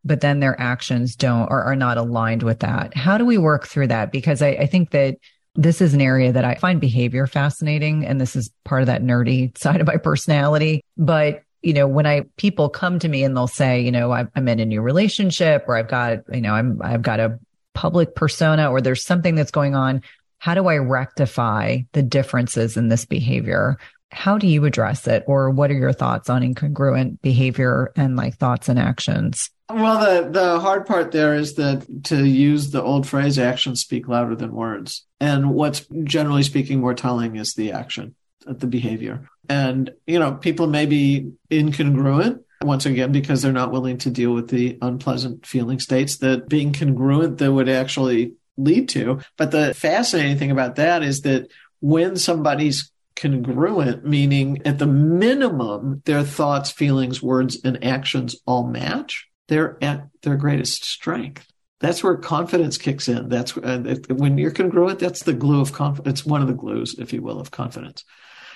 but 0.09 0.21
then 0.21 0.41
their 0.41 0.61
actions 0.61 1.15
don't 1.15 1.49
or 1.51 1.63
are 1.63 1.77
not 1.77 1.99
aligned 1.99 2.43
with 2.43 2.61
that. 2.61 2.97
How 2.97 3.19
do 3.19 3.25
we 3.25 3.39
work 3.39 3.69
through 3.69 3.89
that? 3.89 4.11
Because 4.11 4.43
I, 4.43 4.49
I 4.49 4.67
think 4.67 4.91
that 4.91 5.19
this 5.55 5.81
is 5.81 5.95
an 5.95 6.01
area 6.01 6.33
that 6.33 6.45
I 6.45 6.55
find 6.55 6.81
behavior 6.81 7.27
fascinating. 7.27 8.07
And 8.07 8.21
this 8.21 8.35
is 8.35 8.51
part 8.65 8.83
of 8.83 8.87
that 8.87 9.03
nerdy 9.03 9.57
side 9.63 9.81
of 9.81 9.87
my 9.87 9.97
personality. 9.97 10.83
But 10.97 11.43
you 11.63 11.73
know, 11.73 11.89
when 11.89 12.07
I 12.07 12.23
people 12.37 12.69
come 12.69 13.01
to 13.01 13.09
me 13.09 13.25
and 13.25 13.37
they'll 13.37 13.49
say, 13.49 13.81
you 13.81 13.91
know, 13.91 14.13
I'm 14.13 14.49
in 14.49 14.61
a 14.61 14.65
new 14.65 14.81
relationship 14.81 15.65
or 15.67 15.77
I've 15.77 15.89
got, 15.89 16.21
you 16.33 16.41
know, 16.41 16.55
I'm 16.55 16.81
I've 16.83 17.03
got 17.03 17.19
a 17.19 17.39
public 17.75 18.15
persona 18.15 18.71
or 18.71 18.81
there's 18.81 19.05
something 19.05 19.35
that's 19.35 19.51
going 19.51 19.75
on. 19.75 20.03
How 20.39 20.55
do 20.55 20.69
I 20.69 20.79
rectify 20.79 21.79
the 21.93 22.03
differences 22.03 22.77
in 22.77 22.89
this 22.89 23.05
behavior? 23.05 23.77
How 24.11 24.39
do 24.39 24.47
you 24.47 24.65
address 24.65 25.07
it? 25.07 25.25
Or 25.27 25.51
what 25.51 25.71
are 25.71 25.75
your 25.75 25.93
thoughts 25.93 26.31
on 26.31 26.43
incongruent 26.43 27.21
behavior 27.21 27.93
and 27.97 28.17
like 28.17 28.37
thoughts 28.37 28.69
and 28.69 28.79
actions? 28.79 29.51
Well, 29.71 29.99
the, 30.01 30.31
the 30.31 30.61
hard 30.61 30.87
part 30.87 31.13
there 31.13 31.35
is 31.35 31.55
that 31.55 32.05
to 32.05 32.25
use 32.25 32.71
the 32.71 32.83
old 32.83 33.07
phrase, 33.07 33.39
actions 33.39 33.81
speak 33.81 34.09
louder 34.09 34.35
than 34.35 34.53
words. 34.53 35.05
And 35.21 35.51
what's 35.51 35.85
generally 36.05 36.43
speaking 36.43 36.81
more 36.81 36.95
telling 36.95 37.37
is 37.37 37.53
the 37.53 37.73
action, 37.73 38.15
uh, 38.47 38.55
the 38.55 38.67
behavior. 38.67 39.29
And, 39.49 39.91
you 40.07 40.19
know, 40.19 40.33
people 40.33 40.69
may 40.69 40.87
be 40.87 41.33
incongruent 41.51 42.45
once 42.63 42.87
again 42.87 43.13
because 43.13 43.43
they're 43.43 43.53
not 43.53 43.73
willing 43.73 43.99
to 43.99 44.11
deal 44.11 44.33
with 44.33 44.49
the 44.49 44.79
unpleasant 44.81 45.45
feeling 45.45 45.81
states 45.81 46.17
that 46.19 46.49
being 46.49 46.73
congruent 46.73 47.39
that 47.39 47.53
would 47.53 47.69
actually 47.69 48.33
lead 48.57 48.89
to. 48.91 49.21
But 49.37 49.51
the 49.51 49.75
fascinating 49.75 50.39
thing 50.39 50.51
about 50.51 50.77
that 50.77 51.03
is 51.03 51.23
that 51.23 51.51
when 51.81 52.17
somebody's 52.17 52.91
congruent, 53.19 54.05
meaning 54.05 54.62
at 54.64 54.79
the 54.79 54.87
minimum, 54.87 56.03
their 56.05 56.23
thoughts, 56.23 56.71
feelings, 56.71 57.23
words, 57.23 57.59
and 57.64 57.85
actions 57.85 58.37
all 58.47 58.66
match, 58.66 59.27
they're 59.49 59.77
at 59.83 60.09
their 60.23 60.37
greatest 60.37 60.85
strength. 60.85 61.47
That's 61.81 62.03
where 62.03 62.16
confidence 62.16 62.79
kicks 62.79 63.09
in. 63.09 63.29
That's 63.29 63.57
uh, 63.57 63.97
when 64.11 64.39
you're 64.39 64.51
congruent. 64.51 64.99
That's 64.99 65.23
the 65.23 65.33
glue 65.33 65.61
of 65.61 65.73
confidence. 65.73 66.21
It's 66.21 66.27
one 66.27 66.43
of 66.43 66.49
the 66.49 66.55
glues, 66.55 66.97
if 66.99 67.12
you 67.12 67.23
will, 67.23 67.41
of 67.41 67.51
confidence. 67.51 68.05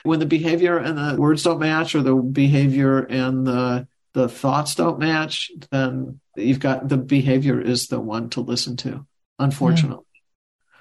When 0.03 0.19
the 0.19 0.27
behavior 0.27 0.79
and 0.79 0.99
the 0.99 1.21
words 1.21 1.45
don't 1.45 1.61
match, 1.61 1.95
or 1.95 2.03
the 2.03 2.17
behavior 2.17 3.01
and 3.01 3.47
the 3.47 3.87
the 4.15 4.29
thoughts 4.29 4.75
don't 4.75 4.99
match, 4.99 5.51
then 5.71 6.21
you've 6.37 6.61
got 6.61 6.89
the 6.89 6.99
behavior 6.99 7.61
is 7.61 7.87
the 7.87 8.01
one 8.01 8.29
to 8.31 8.41
listen 8.41 8.77
to. 8.79 9.07
Unfortunately. 9.39 10.05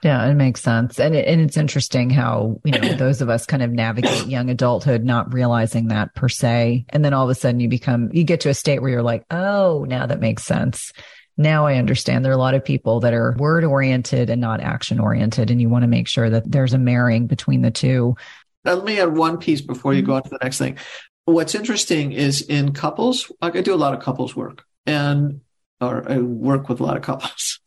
Yeah 0.03 0.27
it 0.27 0.33
makes 0.35 0.61
sense. 0.61 0.99
And, 0.99 1.15
it, 1.15 1.27
and 1.27 1.41
it's 1.41 1.57
interesting 1.57 2.09
how, 2.09 2.59
you 2.63 2.71
know, 2.71 2.93
those 2.93 3.21
of 3.21 3.29
us 3.29 3.45
kind 3.45 3.63
of 3.63 3.71
navigate 3.71 4.27
young 4.27 4.49
adulthood, 4.49 5.03
not 5.03 5.33
realizing 5.33 5.87
that 5.87 6.13
per 6.15 6.29
se. 6.29 6.85
And 6.89 7.03
then 7.03 7.13
all 7.13 7.23
of 7.23 7.29
a 7.29 7.35
sudden 7.35 7.59
you 7.59 7.69
become, 7.69 8.09
you 8.11 8.23
get 8.23 8.41
to 8.41 8.49
a 8.49 8.53
state 8.53 8.81
where 8.81 8.91
you're 8.91 9.03
like, 9.03 9.25
oh, 9.31 9.85
now 9.87 10.05
that 10.05 10.19
makes 10.19 10.43
sense. 10.43 10.91
Now 11.37 11.65
I 11.65 11.75
understand 11.75 12.23
there 12.23 12.31
are 12.31 12.35
a 12.35 12.39
lot 12.39 12.53
of 12.53 12.65
people 12.65 12.99
that 13.01 13.13
are 13.13 13.35
word 13.37 13.63
oriented 13.63 14.29
and 14.29 14.41
not 14.41 14.61
action 14.61 14.99
oriented. 14.99 15.49
And 15.49 15.61
you 15.61 15.69
want 15.69 15.83
to 15.83 15.87
make 15.87 16.07
sure 16.07 16.29
that 16.29 16.49
there's 16.49 16.73
a 16.73 16.77
marrying 16.77 17.27
between 17.27 17.61
the 17.61 17.71
two. 17.71 18.15
Let 18.63 18.83
me 18.83 18.99
add 18.99 19.15
one 19.15 19.37
piece 19.37 19.61
before 19.61 19.93
you 19.93 20.01
go 20.01 20.11
mm-hmm. 20.11 20.17
on 20.17 20.23
to 20.23 20.29
the 20.29 20.39
next 20.41 20.57
thing. 20.57 20.77
What's 21.25 21.55
interesting 21.55 22.11
is 22.11 22.41
in 22.41 22.73
couples, 22.73 23.31
like 23.41 23.55
I 23.55 23.61
do 23.61 23.73
a 23.73 23.75
lot 23.75 23.93
of 23.93 24.01
couples 24.01 24.35
work 24.35 24.65
and 24.85 25.41
or 25.81 26.09
I 26.09 26.17
work 26.19 26.69
with 26.69 26.79
a 26.79 26.83
lot 26.83 26.97
of 26.97 27.03
couples, 27.03 27.59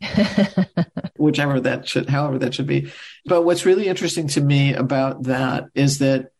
whichever 1.16 1.60
that 1.60 1.88
should, 1.88 2.08
however 2.08 2.38
that 2.38 2.54
should 2.54 2.66
be. 2.66 2.92
But 3.24 3.42
what's 3.42 3.66
really 3.66 3.88
interesting 3.88 4.28
to 4.28 4.40
me 4.40 4.74
about 4.74 5.24
that 5.24 5.66
is 5.74 5.98
that 5.98 6.30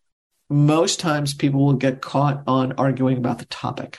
most 0.49 1.01
times 1.01 1.35
people 1.35 1.65
will 1.65 1.75
get 1.75 2.01
caught 2.01 2.45
on 2.47 2.73
arguing 2.73 3.17
about 3.17 3.39
the 3.39 3.47
topic 3.47 3.99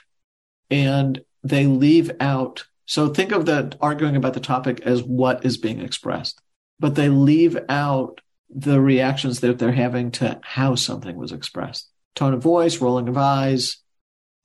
and 0.70 1.22
they 1.44 1.66
leave 1.66 2.12
out. 2.20 2.66
So 2.86 3.10
think 3.10 3.32
of 3.32 3.46
the 3.46 3.76
arguing 3.82 4.16
about 4.16 4.34
the 4.34 4.40
topic 4.40 4.82
as 4.82 5.04
what 5.04 5.46
is 5.46 5.58
being 5.58 5.82
expressed, 5.82 6.42
but 6.80 6.96
they 6.96 7.10
leave 7.10 7.58
out 7.68 8.22
the 8.50 8.80
reactions 8.80 9.40
that 9.42 9.60
they're 9.60 9.72
having 9.72 10.12
to 10.12 10.40
how 10.44 10.76
something 10.76 11.16
was 11.18 11.32
expressed 11.32 11.90
tone 12.16 12.34
of 12.34 12.42
voice, 12.42 12.80
rolling 12.80 13.10
of 13.10 13.18
eyes, 13.18 13.78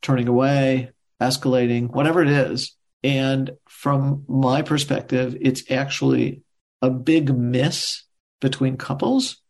turning 0.02 0.28
away, 0.28 0.90
escalating, 1.20 1.88
whatever 1.90 2.22
it 2.22 2.28
is. 2.28 2.76
And 3.02 3.52
from 3.68 4.24
my 4.28 4.62
perspective, 4.62 5.36
it's 5.40 5.70
actually 5.70 6.42
a 6.82 6.90
big 6.90 7.34
miss 7.34 8.02
between 8.40 8.76
couples 8.76 9.40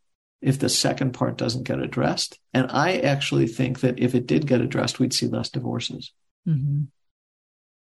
if 0.41 0.59
the 0.59 0.69
second 0.69 1.13
part 1.13 1.37
doesn't 1.37 1.65
get 1.65 1.81
addressed. 1.81 2.39
And 2.55 2.71
I 2.71 2.99
actually 2.99 3.47
think 3.47 3.81
that 3.81 3.99
if 3.99 4.15
it 4.15 4.27
did 4.27 4.47
get 4.47 4.61
addressed, 4.61 4.99
we'd 4.99 5.13
see 5.13 5.27
less 5.27 5.51
divorces. 5.51 6.13
Mm-hmm. 6.49 6.85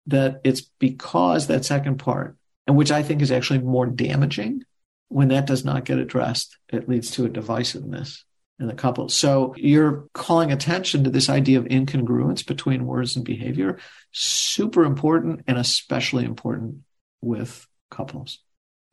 That 0.07 0.41
it's 0.43 0.61
because 0.61 1.47
that 1.47 1.65
second 1.65 1.97
part, 1.97 2.37
and 2.67 2.77
which 2.77 2.91
I 2.91 3.01
think 3.01 3.21
is 3.21 3.31
actually 3.31 3.59
more 3.59 3.87
damaging 3.87 4.63
when 5.07 5.29
that 5.29 5.47
does 5.47 5.63
not 5.63 5.85
get 5.85 5.99
addressed, 5.99 6.57
it 6.71 6.89
leads 6.89 7.11
to 7.11 7.25
a 7.25 7.29
divisiveness 7.29 8.23
in 8.59 8.67
the 8.67 8.73
couple. 8.73 9.09
So 9.09 9.53
you're 9.57 10.05
calling 10.13 10.51
attention 10.51 11.03
to 11.03 11.09
this 11.09 11.29
idea 11.29 11.59
of 11.59 11.65
incongruence 11.65 12.45
between 12.45 12.85
words 12.85 13.15
and 13.15 13.25
behavior, 13.25 13.79
super 14.17 14.85
important 14.85 15.41
and 15.45 15.57
especially 15.57 16.23
important 16.23 16.77
with 17.21 17.67
couples. 17.91 18.39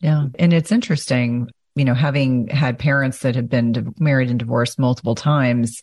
Yeah. 0.01 0.27
And 0.37 0.53
it's 0.53 0.73
interesting, 0.73 1.49
you 1.77 1.85
know, 1.85 1.95
having 1.95 2.49
had 2.49 2.77
parents 2.77 3.20
that 3.20 3.37
have 3.37 3.49
been 3.49 3.95
married 4.01 4.31
and 4.31 4.39
divorced 4.39 4.81
multiple 4.81 5.14
times. 5.14 5.81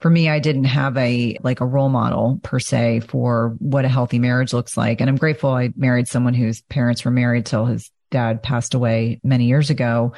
For 0.00 0.08
me, 0.08 0.28
I 0.28 0.38
didn't 0.38 0.64
have 0.64 0.96
a 0.96 1.36
like 1.42 1.60
a 1.60 1.66
role 1.66 1.88
model 1.88 2.38
per 2.44 2.60
se 2.60 3.00
for 3.00 3.56
what 3.58 3.84
a 3.84 3.88
healthy 3.88 4.20
marriage 4.20 4.52
looks 4.52 4.76
like. 4.76 5.00
And 5.00 5.10
I'm 5.10 5.16
grateful 5.16 5.50
I 5.50 5.72
married 5.74 6.06
someone 6.06 6.34
whose 6.34 6.60
parents 6.62 7.04
were 7.04 7.10
married 7.10 7.46
till 7.46 7.64
his 7.66 7.90
dad 8.12 8.40
passed 8.40 8.74
away 8.74 9.20
many 9.24 9.46
years 9.46 9.68
ago. 9.68 10.12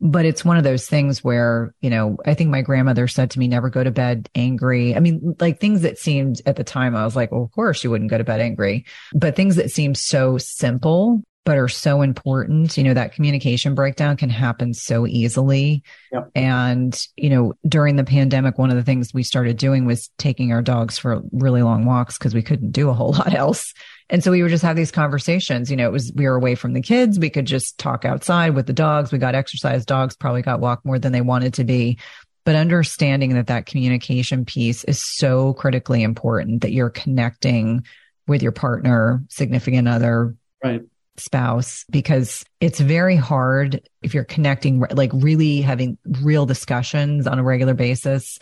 But 0.00 0.24
it's 0.24 0.44
one 0.44 0.56
of 0.56 0.64
those 0.64 0.86
things 0.86 1.22
where, 1.22 1.74
you 1.80 1.90
know, 1.90 2.16
I 2.24 2.34
think 2.34 2.50
my 2.50 2.62
grandmother 2.62 3.06
said 3.06 3.30
to 3.32 3.38
me, 3.38 3.48
never 3.48 3.68
go 3.68 3.84
to 3.84 3.90
bed 3.90 4.30
angry. 4.34 4.96
I 4.96 5.00
mean, 5.00 5.36
like 5.40 5.60
things 5.60 5.82
that 5.82 5.98
seemed 5.98 6.40
at 6.46 6.56
the 6.56 6.64
time, 6.64 6.96
I 6.96 7.04
was 7.04 7.16
like, 7.16 7.30
well, 7.30 7.42
of 7.42 7.52
course 7.52 7.84
you 7.84 7.90
wouldn't 7.90 8.10
go 8.10 8.18
to 8.18 8.24
bed 8.24 8.40
angry, 8.40 8.86
but 9.12 9.36
things 9.36 9.56
that 9.56 9.70
seem 9.70 9.94
so 9.94 10.38
simple 10.38 11.22
but 11.50 11.58
are 11.58 11.66
so 11.66 12.00
important. 12.00 12.78
You 12.78 12.84
know, 12.84 12.94
that 12.94 13.12
communication 13.12 13.74
breakdown 13.74 14.16
can 14.16 14.30
happen 14.30 14.72
so 14.72 15.04
easily. 15.04 15.82
Yep. 16.12 16.30
And, 16.36 17.06
you 17.16 17.28
know, 17.28 17.54
during 17.66 17.96
the 17.96 18.04
pandemic, 18.04 18.56
one 18.56 18.70
of 18.70 18.76
the 18.76 18.84
things 18.84 19.12
we 19.12 19.24
started 19.24 19.56
doing 19.56 19.84
was 19.84 20.10
taking 20.16 20.52
our 20.52 20.62
dogs 20.62 20.96
for 20.96 21.22
really 21.32 21.64
long 21.64 21.86
walks 21.86 22.16
because 22.16 22.34
we 22.34 22.42
couldn't 22.42 22.70
do 22.70 22.88
a 22.88 22.92
whole 22.92 23.10
lot 23.18 23.34
else. 23.34 23.74
And 24.08 24.22
so 24.22 24.30
we 24.30 24.44
would 24.44 24.52
just 24.52 24.62
have 24.62 24.76
these 24.76 24.92
conversations. 24.92 25.72
You 25.72 25.76
know, 25.76 25.88
it 25.88 25.92
was, 25.92 26.12
we 26.14 26.24
were 26.24 26.36
away 26.36 26.54
from 26.54 26.72
the 26.72 26.82
kids. 26.82 27.18
We 27.18 27.30
could 27.30 27.46
just 27.46 27.78
talk 27.78 28.04
outside 28.04 28.54
with 28.54 28.68
the 28.68 28.72
dogs. 28.72 29.10
We 29.10 29.18
got 29.18 29.34
exercise. 29.34 29.84
Dogs 29.84 30.14
probably 30.14 30.42
got 30.42 30.60
walked 30.60 30.86
more 30.86 31.00
than 31.00 31.10
they 31.10 31.20
wanted 31.20 31.54
to 31.54 31.64
be. 31.64 31.98
But 32.44 32.54
understanding 32.54 33.34
that 33.34 33.48
that 33.48 33.66
communication 33.66 34.44
piece 34.44 34.84
is 34.84 35.02
so 35.02 35.54
critically 35.54 36.04
important 36.04 36.62
that 36.62 36.70
you're 36.70 36.90
connecting 36.90 37.84
with 38.28 38.40
your 38.40 38.52
partner, 38.52 39.24
significant 39.28 39.88
other, 39.88 40.36
right 40.62 40.82
spouse 41.20 41.84
because 41.90 42.44
it's 42.60 42.80
very 42.80 43.16
hard 43.16 43.88
if 44.02 44.14
you're 44.14 44.24
connecting, 44.24 44.82
like 44.92 45.10
really 45.14 45.60
having 45.60 45.98
real 46.22 46.46
discussions 46.46 47.26
on 47.26 47.38
a 47.38 47.44
regular 47.44 47.74
basis. 47.74 48.38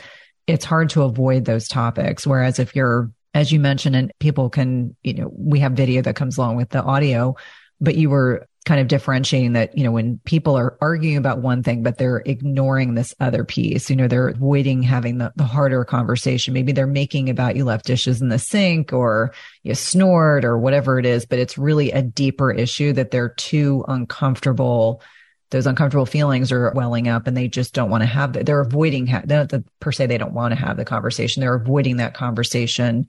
It's 0.46 0.64
hard 0.64 0.90
to 0.90 1.02
avoid 1.02 1.44
those 1.44 1.68
topics. 1.68 2.26
Whereas 2.26 2.58
if 2.58 2.74
you're, 2.74 3.10
as 3.34 3.52
you 3.52 3.60
mentioned, 3.60 3.96
and 3.96 4.12
people 4.18 4.50
can, 4.50 4.96
you 5.02 5.14
know, 5.14 5.30
we 5.32 5.60
have 5.60 5.72
video 5.72 6.02
that 6.02 6.16
comes 6.16 6.38
along 6.38 6.56
with 6.56 6.70
the 6.70 6.82
audio, 6.82 7.36
but 7.80 7.96
you 7.96 8.10
were 8.10 8.46
kind 8.68 8.82
of 8.82 8.86
differentiating 8.86 9.54
that, 9.54 9.76
you 9.78 9.82
know, 9.82 9.90
when 9.90 10.18
people 10.26 10.54
are 10.54 10.76
arguing 10.82 11.16
about 11.16 11.38
one 11.38 11.62
thing, 11.62 11.82
but 11.82 11.96
they're 11.96 12.22
ignoring 12.26 12.94
this 12.94 13.14
other 13.18 13.42
piece, 13.42 13.88
you 13.88 13.96
know, 13.96 14.06
they're 14.06 14.28
avoiding 14.28 14.82
having 14.82 15.16
the, 15.16 15.32
the 15.36 15.44
harder 15.44 15.86
conversation. 15.86 16.52
Maybe 16.52 16.72
they're 16.72 16.86
making 16.86 17.30
about 17.30 17.56
you 17.56 17.64
left 17.64 17.86
dishes 17.86 18.20
in 18.20 18.28
the 18.28 18.38
sink 18.38 18.92
or 18.92 19.32
you 19.62 19.74
snored 19.74 20.44
or 20.44 20.58
whatever 20.58 20.98
it 20.98 21.06
is, 21.06 21.24
but 21.24 21.38
it's 21.38 21.56
really 21.56 21.90
a 21.92 22.02
deeper 22.02 22.52
issue 22.52 22.92
that 22.92 23.10
they're 23.10 23.30
too 23.30 23.86
uncomfortable 23.88 25.02
those 25.50 25.66
uncomfortable 25.66 26.04
feelings 26.04 26.52
are 26.52 26.70
welling 26.74 27.08
up 27.08 27.26
and 27.26 27.34
they 27.34 27.48
just 27.48 27.72
don't 27.72 27.88
want 27.88 28.02
to 28.02 28.06
have 28.06 28.34
that. 28.34 28.44
They're 28.44 28.60
avoiding, 28.60 29.06
ha- 29.06 29.22
the, 29.24 29.64
per 29.80 29.92
se, 29.92 30.04
they 30.04 30.18
don't 30.18 30.34
want 30.34 30.52
to 30.52 30.60
have 30.60 30.76
the 30.76 30.84
conversation. 30.84 31.40
They're 31.40 31.54
avoiding 31.54 31.96
that 31.96 32.12
conversation 32.12 33.06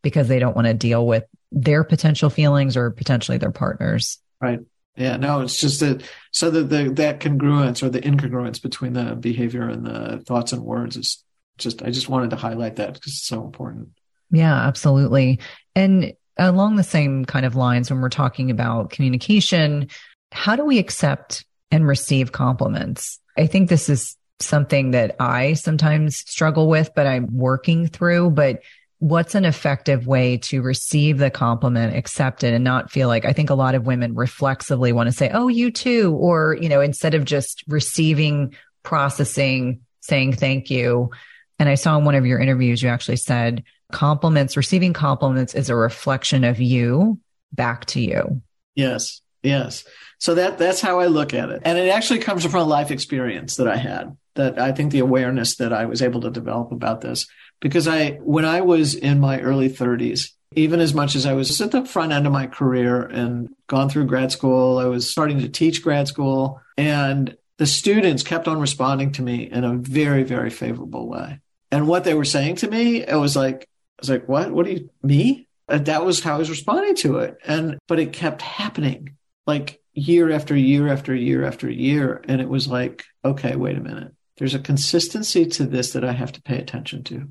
because 0.00 0.26
they 0.26 0.38
don't 0.38 0.56
want 0.56 0.68
to 0.68 0.72
deal 0.72 1.06
with 1.06 1.24
their 1.50 1.84
potential 1.84 2.30
feelings 2.30 2.78
or 2.78 2.90
potentially 2.92 3.36
their 3.36 3.50
partners. 3.50 4.16
Right. 4.40 4.60
Yeah, 4.96 5.16
no, 5.16 5.40
it's 5.40 5.58
just 5.58 5.80
that 5.80 6.02
so 6.32 6.50
that 6.50 6.68
the 6.68 6.90
that 6.96 7.20
congruence 7.20 7.82
or 7.82 7.88
the 7.88 8.00
incongruence 8.00 8.60
between 8.60 8.92
the 8.92 9.14
behavior 9.14 9.68
and 9.68 9.86
the 9.86 10.22
thoughts 10.26 10.52
and 10.52 10.62
words 10.62 10.96
is 10.96 11.24
just 11.56 11.82
I 11.82 11.90
just 11.90 12.08
wanted 12.08 12.30
to 12.30 12.36
highlight 12.36 12.76
that 12.76 12.94
because 12.94 13.12
it's 13.12 13.26
so 13.26 13.42
important. 13.44 13.88
Yeah, 14.30 14.54
absolutely. 14.54 15.40
And 15.74 16.14
along 16.36 16.76
the 16.76 16.82
same 16.82 17.24
kind 17.24 17.46
of 17.46 17.56
lines 17.56 17.90
when 17.90 18.00
we're 18.00 18.08
talking 18.08 18.50
about 18.50 18.90
communication, 18.90 19.88
how 20.30 20.56
do 20.56 20.64
we 20.64 20.78
accept 20.78 21.44
and 21.70 21.86
receive 21.86 22.32
compliments? 22.32 23.18
I 23.36 23.46
think 23.46 23.68
this 23.68 23.88
is 23.88 24.16
something 24.40 24.90
that 24.90 25.16
I 25.20 25.54
sometimes 25.54 26.16
struggle 26.16 26.68
with, 26.68 26.90
but 26.94 27.06
I'm 27.06 27.36
working 27.36 27.86
through. 27.86 28.30
But 28.30 28.62
what's 29.02 29.34
an 29.34 29.44
effective 29.44 30.06
way 30.06 30.36
to 30.36 30.62
receive 30.62 31.18
the 31.18 31.28
compliment, 31.28 31.96
accept 31.96 32.44
it, 32.44 32.54
and 32.54 32.62
not 32.62 32.88
feel 32.88 33.08
like 33.08 33.24
I 33.24 33.32
think 33.32 33.50
a 33.50 33.54
lot 33.54 33.74
of 33.74 33.84
women 33.84 34.14
reflexively 34.14 34.92
want 34.92 35.08
to 35.08 35.12
say, 35.12 35.28
Oh, 35.34 35.48
you 35.48 35.72
too. 35.72 36.14
Or, 36.14 36.56
you 36.60 36.68
know, 36.68 36.80
instead 36.80 37.14
of 37.14 37.24
just 37.24 37.64
receiving, 37.66 38.54
processing, 38.84 39.80
saying 40.02 40.34
thank 40.34 40.70
you. 40.70 41.10
And 41.58 41.68
I 41.68 41.74
saw 41.74 41.98
in 41.98 42.04
one 42.04 42.14
of 42.14 42.26
your 42.26 42.38
interviews, 42.38 42.80
you 42.80 42.90
actually 42.90 43.16
said 43.16 43.64
compliments, 43.90 44.56
receiving 44.56 44.92
compliments 44.92 45.56
is 45.56 45.68
a 45.68 45.74
reflection 45.74 46.44
of 46.44 46.60
you 46.60 47.18
back 47.50 47.86
to 47.86 48.00
you. 48.00 48.40
Yes. 48.76 49.20
Yes. 49.42 49.82
So 50.18 50.36
that 50.36 50.58
that's 50.58 50.80
how 50.80 51.00
I 51.00 51.06
look 51.06 51.34
at 51.34 51.50
it. 51.50 51.62
And 51.64 51.76
it 51.76 51.88
actually 51.88 52.20
comes 52.20 52.44
from 52.46 52.60
a 52.60 52.64
life 52.64 52.92
experience 52.92 53.56
that 53.56 53.66
I 53.66 53.76
had 53.76 54.16
that 54.36 54.60
I 54.60 54.70
think 54.70 54.92
the 54.92 55.00
awareness 55.00 55.56
that 55.56 55.72
I 55.72 55.86
was 55.86 56.02
able 56.02 56.20
to 56.20 56.30
develop 56.30 56.70
about 56.70 57.00
this 57.00 57.26
because 57.62 57.88
I 57.88 58.18
when 58.22 58.44
I 58.44 58.60
was 58.60 58.94
in 58.94 59.20
my 59.20 59.40
early 59.40 59.70
30s, 59.70 60.32
even 60.54 60.80
as 60.80 60.92
much 60.92 61.14
as 61.14 61.24
I 61.24 61.32
was 61.32 61.58
at 61.62 61.70
the 61.70 61.86
front 61.86 62.12
end 62.12 62.26
of 62.26 62.32
my 62.32 62.46
career 62.46 63.00
and 63.00 63.48
gone 63.68 63.88
through 63.88 64.06
grad 64.06 64.30
school, 64.30 64.78
I 64.78 64.84
was 64.84 65.10
starting 65.10 65.38
to 65.40 65.48
teach 65.48 65.82
grad 65.82 66.08
school 66.08 66.60
and 66.76 67.34
the 67.56 67.66
students 67.66 68.22
kept 68.22 68.48
on 68.48 68.60
responding 68.60 69.12
to 69.12 69.22
me 69.22 69.44
in 69.50 69.64
a 69.64 69.76
very 69.76 70.24
very 70.24 70.50
favorable 70.50 71.08
way. 71.08 71.40
And 71.70 71.88
what 71.88 72.04
they 72.04 72.12
were 72.12 72.26
saying 72.26 72.56
to 72.56 72.68
me, 72.68 73.02
it 73.02 73.16
was 73.16 73.34
like 73.34 73.62
I 73.62 74.02
was 74.02 74.10
like, 74.10 74.28
"What? 74.28 74.50
What 74.50 74.66
do 74.66 74.72
you 74.72 74.90
me?" 75.02 75.46
And 75.68 75.86
that 75.86 76.04
was 76.04 76.20
how 76.20 76.34
I 76.34 76.38
was 76.38 76.50
responding 76.50 76.96
to 76.96 77.20
it. 77.20 77.38
And 77.46 77.78
but 77.88 78.00
it 78.00 78.12
kept 78.12 78.42
happening. 78.42 79.16
Like 79.46 79.82
year 79.94 80.30
after 80.30 80.56
year 80.56 80.88
after 80.88 81.14
year 81.14 81.44
after 81.44 81.70
year. 81.70 82.22
And 82.26 82.40
it 82.40 82.48
was 82.48 82.66
like, 82.68 83.04
okay, 83.24 83.56
wait 83.56 83.76
a 83.76 83.80
minute. 83.80 84.12
There's 84.38 84.54
a 84.54 84.58
consistency 84.58 85.46
to 85.46 85.66
this 85.66 85.92
that 85.92 86.04
I 86.04 86.12
have 86.12 86.32
to 86.32 86.42
pay 86.42 86.58
attention 86.58 87.04
to. 87.04 87.28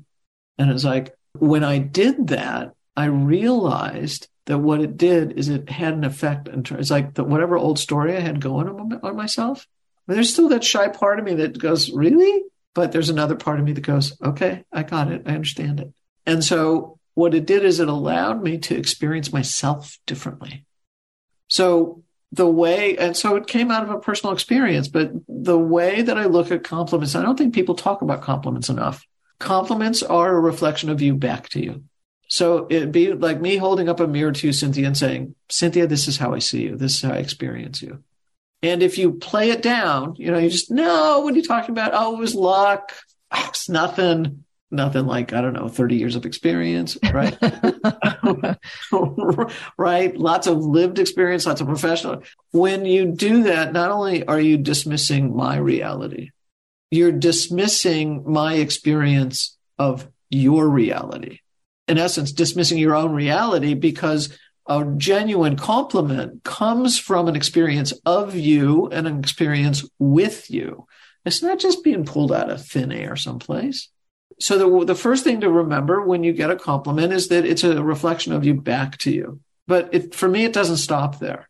And 0.58 0.70
it's 0.70 0.84
like, 0.84 1.14
when 1.38 1.64
I 1.64 1.78
did 1.78 2.28
that, 2.28 2.74
I 2.96 3.06
realized 3.06 4.28
that 4.46 4.58
what 4.58 4.80
it 4.80 4.96
did 4.96 5.32
is 5.38 5.48
it 5.48 5.70
had 5.70 5.94
an 5.94 6.04
effect. 6.04 6.48
In 6.48 6.62
terms, 6.62 6.80
it's 6.80 6.90
like 6.90 7.14
the, 7.14 7.24
whatever 7.24 7.56
old 7.56 7.78
story 7.78 8.16
I 8.16 8.20
had 8.20 8.40
going 8.40 8.68
on, 8.68 9.00
on 9.02 9.16
myself. 9.16 9.66
I 10.06 10.12
mean, 10.12 10.16
there's 10.16 10.32
still 10.32 10.48
that 10.48 10.64
shy 10.64 10.88
part 10.88 11.18
of 11.18 11.24
me 11.24 11.34
that 11.36 11.58
goes, 11.58 11.90
really? 11.90 12.44
But 12.74 12.92
there's 12.92 13.10
another 13.10 13.36
part 13.36 13.60
of 13.60 13.66
me 13.66 13.72
that 13.72 13.82
goes, 13.82 14.16
okay, 14.22 14.64
I 14.72 14.82
got 14.82 15.12
it. 15.12 15.22
I 15.26 15.34
understand 15.34 15.80
it. 15.80 15.92
And 16.26 16.42
so 16.42 16.98
what 17.14 17.34
it 17.34 17.46
did 17.46 17.64
is 17.64 17.80
it 17.80 17.88
allowed 17.88 18.42
me 18.42 18.58
to 18.58 18.76
experience 18.76 19.32
myself 19.32 19.98
differently. 20.06 20.64
So 21.48 22.02
the 22.32 22.46
way, 22.46 22.96
and 22.96 23.16
so 23.16 23.36
it 23.36 23.46
came 23.46 23.70
out 23.70 23.82
of 23.82 23.90
a 23.90 23.98
personal 23.98 24.32
experience, 24.32 24.88
but 24.88 25.12
the 25.28 25.58
way 25.58 26.02
that 26.02 26.16
I 26.16 26.24
look 26.24 26.50
at 26.50 26.64
compliments, 26.64 27.14
I 27.14 27.22
don't 27.22 27.36
think 27.36 27.54
people 27.54 27.74
talk 27.74 28.00
about 28.00 28.22
compliments 28.22 28.70
enough. 28.70 29.06
Compliments 29.42 30.04
are 30.04 30.36
a 30.36 30.40
reflection 30.40 30.88
of 30.88 31.02
you 31.02 31.16
back 31.16 31.48
to 31.48 31.60
you. 31.60 31.82
So 32.28 32.68
it'd 32.70 32.92
be 32.92 33.12
like 33.12 33.40
me 33.40 33.56
holding 33.56 33.88
up 33.88 33.98
a 33.98 34.06
mirror 34.06 34.30
to 34.30 34.46
you, 34.46 34.52
Cynthia, 34.52 34.86
and 34.86 34.96
saying, 34.96 35.34
Cynthia, 35.50 35.88
this 35.88 36.06
is 36.06 36.16
how 36.16 36.32
I 36.32 36.38
see 36.38 36.62
you. 36.62 36.76
This 36.76 36.94
is 36.94 37.02
how 37.02 37.10
I 37.10 37.16
experience 37.16 37.82
you. 37.82 38.04
And 38.62 38.84
if 38.84 38.96
you 38.96 39.14
play 39.14 39.50
it 39.50 39.60
down, 39.60 40.14
you 40.16 40.30
know, 40.30 40.38
you 40.38 40.48
just, 40.48 40.70
no, 40.70 41.20
what 41.20 41.34
are 41.34 41.36
you 41.36 41.42
talking 41.42 41.72
about? 41.72 41.90
Oh, 41.92 42.14
it 42.14 42.20
was 42.20 42.36
luck. 42.36 42.92
Oh, 43.32 43.46
it's 43.48 43.68
nothing 43.68 44.44
nothing 44.70 45.06
like, 45.06 45.32
I 45.32 45.42
don't 45.42 45.52
know, 45.52 45.68
30 45.68 45.96
years 45.96 46.16
of 46.16 46.24
experience, 46.24 46.96
right? 47.12 47.36
right? 49.76 50.16
Lots 50.16 50.46
of 50.46 50.58
lived 50.58 50.98
experience, 50.98 51.44
lots 51.46 51.60
of 51.60 51.66
professional. 51.66 52.22
When 52.52 52.86
you 52.86 53.12
do 53.12 53.42
that, 53.42 53.72
not 53.72 53.90
only 53.90 54.26
are 54.26 54.40
you 54.40 54.56
dismissing 54.56 55.36
my 55.36 55.58
reality, 55.58 56.30
you're 56.92 57.10
dismissing 57.10 58.22
my 58.30 58.54
experience 58.54 59.56
of 59.78 60.08
your 60.30 60.68
reality. 60.68 61.40
In 61.88 61.98
essence, 61.98 62.30
dismissing 62.30 62.78
your 62.78 62.94
own 62.94 63.12
reality 63.12 63.74
because 63.74 64.36
a 64.68 64.84
genuine 64.96 65.56
compliment 65.56 66.44
comes 66.44 66.98
from 66.98 67.26
an 67.26 67.34
experience 67.34 67.92
of 68.06 68.36
you 68.36 68.86
and 68.88 69.08
an 69.08 69.18
experience 69.18 69.84
with 69.98 70.48
you. 70.50 70.86
It's 71.24 71.42
not 71.42 71.58
just 71.58 71.82
being 71.82 72.04
pulled 72.04 72.30
out 72.30 72.50
of 72.50 72.64
thin 72.64 72.92
air 72.92 73.16
someplace 73.16 73.88
so 74.42 74.58
the, 74.58 74.84
the 74.84 74.94
first 74.94 75.22
thing 75.22 75.40
to 75.40 75.50
remember 75.50 76.02
when 76.02 76.24
you 76.24 76.32
get 76.32 76.50
a 76.50 76.56
compliment 76.56 77.12
is 77.12 77.28
that 77.28 77.44
it's 77.44 77.62
a 77.62 77.82
reflection 77.82 78.32
of 78.32 78.44
you 78.44 78.54
back 78.54 78.98
to 78.98 79.12
you. 79.12 79.40
But 79.68 79.90
it, 79.92 80.14
for 80.14 80.28
me, 80.28 80.44
it 80.44 80.52
doesn't 80.52 80.78
stop 80.78 81.20
there. 81.20 81.48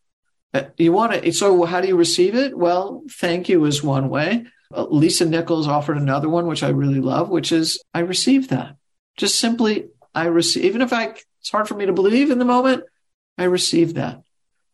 Uh, 0.55 0.65
you 0.77 0.93
want 0.93 1.13
to, 1.13 1.33
so 1.33 1.65
how 1.65 1.81
do 1.81 1.89
you 1.89 1.97
receive 1.97 2.35
it? 2.35 2.57
Well, 2.57 3.03
thank 3.11 3.49
you 3.49 3.65
is 3.65 3.83
one 3.83 4.09
way. 4.09 4.47
Uh, 4.75 4.85
Lisa 4.85 5.25
Nichols 5.25 5.67
offered 5.67 5.97
another 5.97 6.29
one, 6.29 6.47
which 6.47 6.63
I 6.63 6.69
really 6.69 7.01
love, 7.01 7.31
which 7.31 7.53
is 7.53 7.83
I 7.95 8.01
received 8.01 8.51
that. 8.51 8.77
Just 9.17 9.37
simply, 9.37 9.89
I 10.15 10.27
receive, 10.27 10.65
even 10.65 10.83
if 10.83 10.93
I, 10.93 11.15
it's 11.41 11.51
hard 11.51 11.69
for 11.69 11.75
me 11.75 11.87
to 11.87 11.93
believe 11.93 12.31
in 12.31 12.39
the 12.39 12.45
moment, 12.45 12.85
I 13.39 13.45
received 13.45 13.97
that. 13.97 14.23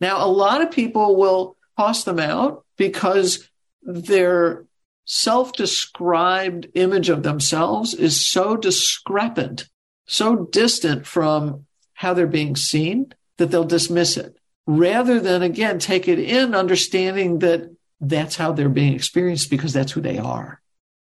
Now, 0.01 0.25
a 0.25 0.29
lot 0.29 0.63
of 0.63 0.71
people 0.71 1.17
will 1.17 1.57
toss 1.77 2.05
them 2.05 2.19
out 2.19 2.65
because 2.77 3.49
they're 3.83 4.65
self 5.05 5.53
described 5.53 6.69
image 6.75 7.09
of 7.09 7.23
themselves 7.23 7.95
is 7.95 8.25
so 8.25 8.57
discrepant, 8.57 9.69
so 10.07 10.45
distant 10.47 11.07
from 11.07 11.67
how 11.95 12.15
they're 12.15 12.27
being 12.27 12.57
seen 12.57 13.13
that 13.39 13.51
they'll 13.51 13.65
dismiss 13.65 14.17
it 14.17 14.38
rather 14.69 15.19
than, 15.19 15.43
again, 15.43 15.79
take 15.79 16.09
it 16.09 16.19
in, 16.19 16.55
understanding 16.55 17.39
that 17.39 17.75
that's 18.03 18.37
how 18.37 18.53
they're 18.53 18.69
being 18.69 18.93
experienced 18.93 19.49
because 19.49 19.73
that's 19.73 19.93
who 19.93 20.03
they 20.03 20.19
are. 20.19 20.61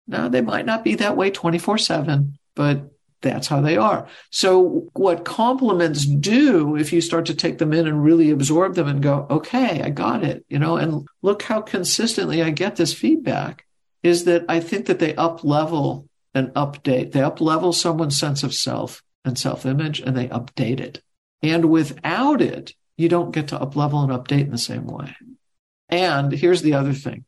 Now, 0.09 0.29
they 0.29 0.41
might 0.41 0.65
not 0.65 0.83
be 0.83 0.97
that 0.97 1.19
way 1.19 1.31
24 1.31 1.79
7, 1.79 2.39
but 2.57 2.91
That's 3.21 3.47
how 3.47 3.61
they 3.61 3.77
are. 3.77 4.09
So 4.31 4.89
what 4.95 5.25
compliments 5.25 6.05
do, 6.05 6.75
if 6.77 6.93
you 6.93 7.01
start 7.01 7.27
to 7.27 7.35
take 7.35 7.59
them 7.59 7.73
in 7.73 7.87
and 7.87 8.03
really 8.03 8.31
absorb 8.31 8.75
them 8.75 8.89
and 8.89 9.01
go, 9.01 9.27
okay, 9.31 9.81
I 9.81 9.91
got 9.91 10.25
it, 10.25 10.45
you 10.49 10.59
know, 10.59 10.77
and 10.77 11.07
look 11.21 11.43
how 11.43 11.61
consistently 11.61 12.43
I 12.43 12.51
get 12.51 12.75
this 12.75 12.93
feedback 12.93 13.65
is 14.03 14.25
that 14.25 14.45
I 14.49 14.59
think 14.59 14.87
that 14.87 14.99
they 14.99 15.15
up 15.15 15.45
level 15.45 16.09
and 16.35 16.49
update. 16.55 17.13
They 17.13 17.23
up 17.23 17.41
level 17.41 17.73
someone's 17.73 18.19
sense 18.19 18.43
of 18.43 18.55
self 18.55 19.05
and 19.25 19.39
self 19.39 19.65
image 19.67 20.01
and 20.01 20.17
they 20.17 20.27
update 20.27 20.81
it. 20.81 21.01
And 21.43 21.67
without 21.67 22.43
it, 22.43 22.75
you 22.97 23.09
don't 23.09 23.33
get 23.33 23.49
to 23.49 23.61
up 23.61 23.77
level 23.77 24.03
and 24.03 24.13
update 24.13 24.43
in 24.43 24.51
the 24.51 24.59
same 24.59 24.87
way. 24.87 25.15
And 25.89 26.33
here's 26.33 26.63
the 26.63 26.75
other 26.75 26.93
thing 26.93 27.25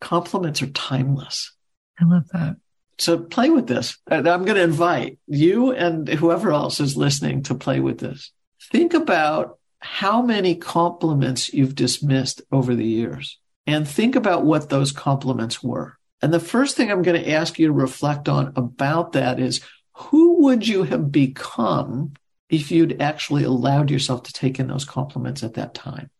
compliments 0.00 0.62
are 0.62 0.68
timeless. 0.68 1.54
I 2.00 2.04
love 2.04 2.28
that. 2.32 2.56
So 2.98 3.18
play 3.18 3.50
with 3.50 3.66
this. 3.68 3.96
I'm 4.08 4.22
going 4.22 4.54
to 4.54 4.62
invite 4.62 5.18
you 5.26 5.72
and 5.72 6.08
whoever 6.08 6.52
else 6.52 6.80
is 6.80 6.96
listening 6.96 7.44
to 7.44 7.54
play 7.54 7.80
with 7.80 7.98
this. 7.98 8.32
Think 8.72 8.94
about 8.94 9.58
how 9.80 10.22
many 10.22 10.56
compliments 10.56 11.52
you've 11.52 11.76
dismissed 11.76 12.42
over 12.50 12.74
the 12.74 12.84
years 12.84 13.38
and 13.66 13.86
think 13.86 14.16
about 14.16 14.44
what 14.44 14.68
those 14.68 14.90
compliments 14.90 15.62
were. 15.62 15.96
And 16.20 16.34
the 16.34 16.40
first 16.40 16.76
thing 16.76 16.90
I'm 16.90 17.02
going 17.02 17.22
to 17.22 17.30
ask 17.30 17.58
you 17.58 17.68
to 17.68 17.72
reflect 17.72 18.28
on 18.28 18.52
about 18.56 19.12
that 19.12 19.38
is 19.38 19.60
who 19.92 20.42
would 20.44 20.66
you 20.66 20.82
have 20.84 21.12
become 21.12 22.14
if 22.48 22.70
you'd 22.70 23.00
actually 23.00 23.44
allowed 23.44 23.90
yourself 23.90 24.24
to 24.24 24.32
take 24.32 24.58
in 24.58 24.68
those 24.68 24.84
compliments 24.84 25.42
at 25.42 25.54
that 25.54 25.74
time? 25.74 26.10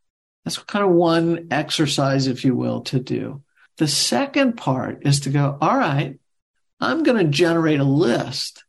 That's 0.44 0.58
kind 0.58 0.84
of 0.84 0.90
one 0.92 1.48
exercise, 1.50 2.26
if 2.26 2.44
you 2.44 2.54
will, 2.54 2.82
to 2.82 2.98
do. 2.98 3.42
The 3.78 3.88
second 3.88 4.56
part 4.56 5.06
is 5.06 5.20
to 5.20 5.30
go, 5.30 5.56
all 5.60 5.76
right, 5.76 6.18
I'm 6.80 7.02
going 7.02 7.18
to 7.18 7.30
generate 7.30 7.80
a 7.80 7.84
list 7.84 8.64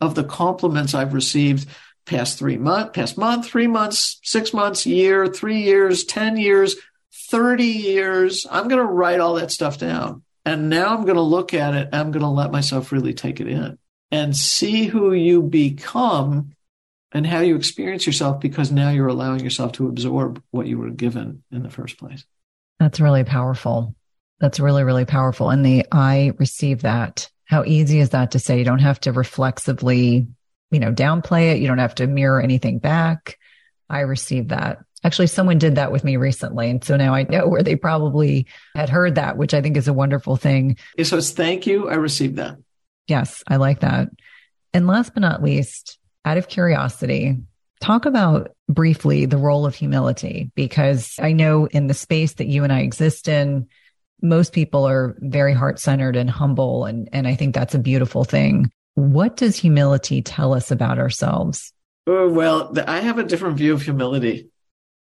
of 0.00 0.14
the 0.14 0.24
compliments 0.24 0.94
I've 0.94 1.14
received 1.14 1.68
past 2.06 2.38
three 2.38 2.58
months, 2.58 2.90
past 2.94 3.16
month, 3.16 3.46
three 3.46 3.66
months, 3.66 4.18
six 4.22 4.52
months, 4.52 4.86
year, 4.86 5.26
three 5.26 5.62
years, 5.62 6.04
10 6.04 6.36
years, 6.36 6.76
30 7.30 7.64
years. 7.64 8.46
I'm 8.50 8.68
going 8.68 8.84
to 8.84 8.92
write 8.92 9.20
all 9.20 9.34
that 9.34 9.50
stuff 9.50 9.78
down. 9.78 10.22
And 10.44 10.68
now 10.68 10.96
I'm 10.96 11.04
going 11.04 11.16
to 11.16 11.22
look 11.22 11.54
at 11.54 11.74
it. 11.74 11.88
I'm 11.92 12.10
going 12.10 12.22
to 12.22 12.28
let 12.28 12.50
myself 12.50 12.90
really 12.90 13.14
take 13.14 13.40
it 13.40 13.46
in 13.46 13.78
and 14.10 14.36
see 14.36 14.86
who 14.86 15.12
you 15.12 15.42
become 15.42 16.54
and 17.12 17.26
how 17.26 17.40
you 17.40 17.56
experience 17.56 18.06
yourself 18.06 18.40
because 18.40 18.72
now 18.72 18.90
you're 18.90 19.08
allowing 19.08 19.40
yourself 19.40 19.72
to 19.72 19.88
absorb 19.88 20.42
what 20.50 20.66
you 20.66 20.78
were 20.78 20.90
given 20.90 21.42
in 21.50 21.62
the 21.62 21.70
first 21.70 21.98
place. 21.98 22.24
That's 22.78 23.00
really 23.00 23.24
powerful. 23.24 23.94
That's 24.40 24.58
really, 24.58 24.82
really 24.82 25.04
powerful. 25.04 25.50
And 25.50 25.64
the 25.64 25.86
I 25.92 26.32
receive 26.38 26.82
that 26.82 27.30
how 27.52 27.64
easy 27.64 28.00
is 28.00 28.10
that 28.10 28.30
to 28.30 28.38
say? 28.38 28.58
You 28.58 28.64
don't 28.64 28.78
have 28.78 28.98
to 29.00 29.12
reflexively, 29.12 30.26
you 30.70 30.80
know, 30.80 30.90
downplay 30.90 31.52
it. 31.52 31.60
You 31.60 31.68
don't 31.68 31.76
have 31.78 31.96
to 31.96 32.06
mirror 32.06 32.40
anything 32.40 32.78
back. 32.78 33.38
I 33.90 34.00
received 34.00 34.48
that. 34.48 34.78
Actually, 35.04 35.26
someone 35.26 35.58
did 35.58 35.74
that 35.74 35.92
with 35.92 36.02
me 36.02 36.16
recently. 36.16 36.70
And 36.70 36.82
so 36.82 36.96
now 36.96 37.14
I 37.14 37.24
know 37.24 37.46
where 37.46 37.62
they 37.62 37.76
probably 37.76 38.46
had 38.74 38.88
heard 38.88 39.16
that, 39.16 39.36
which 39.36 39.52
I 39.52 39.60
think 39.60 39.76
is 39.76 39.86
a 39.86 39.92
wonderful 39.92 40.36
thing. 40.36 40.78
So 41.02 41.18
it's 41.18 41.32
thank 41.32 41.66
you. 41.66 41.90
I 41.90 41.94
received 41.96 42.36
that. 42.36 42.56
Yes, 43.06 43.44
I 43.46 43.56
like 43.56 43.80
that. 43.80 44.08
And 44.72 44.86
last 44.86 45.12
but 45.12 45.20
not 45.20 45.42
least, 45.42 45.98
out 46.24 46.38
of 46.38 46.48
curiosity, 46.48 47.38
talk 47.80 48.06
about 48.06 48.52
briefly 48.68 49.26
the 49.26 49.36
role 49.36 49.66
of 49.66 49.74
humility, 49.74 50.50
because 50.54 51.16
I 51.20 51.32
know 51.32 51.66
in 51.66 51.88
the 51.88 51.94
space 51.94 52.34
that 52.34 52.46
you 52.46 52.64
and 52.64 52.72
I 52.72 52.80
exist 52.80 53.28
in, 53.28 53.66
most 54.22 54.52
people 54.52 54.86
are 54.86 55.16
very 55.18 55.52
heart 55.52 55.80
centered 55.80 56.14
and 56.14 56.30
humble. 56.30 56.84
And, 56.84 57.08
and 57.12 57.26
I 57.26 57.34
think 57.34 57.54
that's 57.54 57.74
a 57.74 57.80
beautiful 57.80 58.24
thing. 58.24 58.70
What 58.94 59.36
does 59.36 59.56
humility 59.56 60.22
tell 60.22 60.54
us 60.54 60.70
about 60.70 60.98
ourselves? 60.98 61.72
Oh, 62.06 62.28
well, 62.28 62.72
I 62.86 63.00
have 63.00 63.18
a 63.18 63.24
different 63.24 63.56
view 63.56 63.74
of 63.74 63.82
humility. 63.82 64.48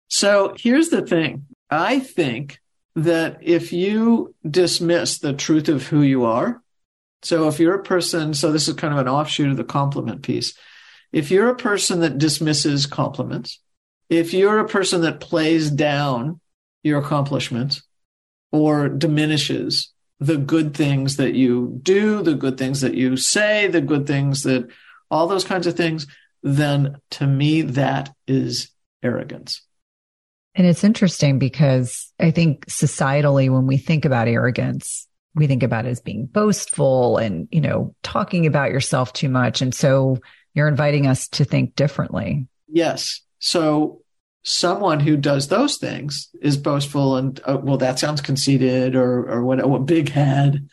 So 0.08 0.54
here's 0.58 0.90
the 0.90 1.02
thing. 1.02 1.46
I 1.70 2.00
think 2.00 2.60
that 2.94 3.38
if 3.42 3.72
you 3.72 4.34
dismiss 4.48 5.18
the 5.18 5.32
truth 5.32 5.68
of 5.68 5.86
who 5.86 6.02
you 6.02 6.24
are, 6.24 6.62
so 7.22 7.48
if 7.48 7.58
you're 7.58 7.74
a 7.74 7.82
person, 7.82 8.34
so 8.34 8.52
this 8.52 8.68
is 8.68 8.74
kind 8.74 8.92
of 8.92 9.00
an 9.00 9.08
offshoot 9.08 9.50
of 9.50 9.56
the 9.56 9.64
compliment 9.64 10.22
piece. 10.22 10.54
If 11.16 11.30
you're 11.30 11.48
a 11.48 11.56
person 11.56 12.00
that 12.00 12.18
dismisses 12.18 12.84
compliments, 12.84 13.58
if 14.10 14.34
you're 14.34 14.58
a 14.58 14.68
person 14.68 15.00
that 15.00 15.18
plays 15.18 15.70
down 15.70 16.40
your 16.82 16.98
accomplishments, 16.98 17.82
or 18.52 18.90
diminishes 18.90 19.94
the 20.20 20.36
good 20.36 20.74
things 20.74 21.16
that 21.16 21.32
you 21.32 21.80
do, 21.82 22.22
the 22.22 22.34
good 22.34 22.58
things 22.58 22.82
that 22.82 22.92
you 22.94 23.16
say, 23.16 23.66
the 23.66 23.80
good 23.80 24.06
things 24.06 24.42
that 24.42 24.68
all 25.10 25.26
those 25.26 25.44
kinds 25.44 25.66
of 25.66 25.74
things, 25.74 26.06
then 26.42 26.96
to 27.12 27.26
me, 27.26 27.62
that 27.62 28.14
is 28.26 28.70
arrogance. 29.02 29.62
And 30.54 30.66
it's 30.66 30.84
interesting 30.84 31.38
because 31.38 32.12
I 32.20 32.30
think 32.30 32.66
societally, 32.66 33.48
when 33.48 33.66
we 33.66 33.78
think 33.78 34.04
about 34.04 34.28
arrogance, 34.28 35.08
we 35.34 35.46
think 35.46 35.62
about 35.62 35.86
it 35.86 35.90
as 35.90 36.02
being 36.02 36.26
boastful 36.26 37.16
and, 37.16 37.48
you 37.50 37.62
know, 37.62 37.94
talking 38.02 38.44
about 38.44 38.70
yourself 38.70 39.14
too 39.14 39.30
much. 39.30 39.62
And 39.62 39.74
so 39.74 40.18
you're 40.57 40.66
inviting 40.66 41.07
us 41.07 41.28
to 41.28 41.44
think 41.44 41.76
differently. 41.76 42.48
Yes. 42.66 43.20
So 43.38 44.00
someone 44.42 45.00
who 45.00 45.16
does 45.16 45.48
those 45.48 45.76
things 45.76 46.30
is 46.40 46.57
boastful 46.57 47.16
and 47.16 47.40
uh, 47.44 47.59
well 47.61 47.76
that 47.76 47.98
sounds 47.98 48.20
conceited 48.20 48.94
or 48.94 49.28
or 49.28 49.44
what, 49.44 49.64
what 49.68 49.86
big 49.86 50.09
head 50.09 50.68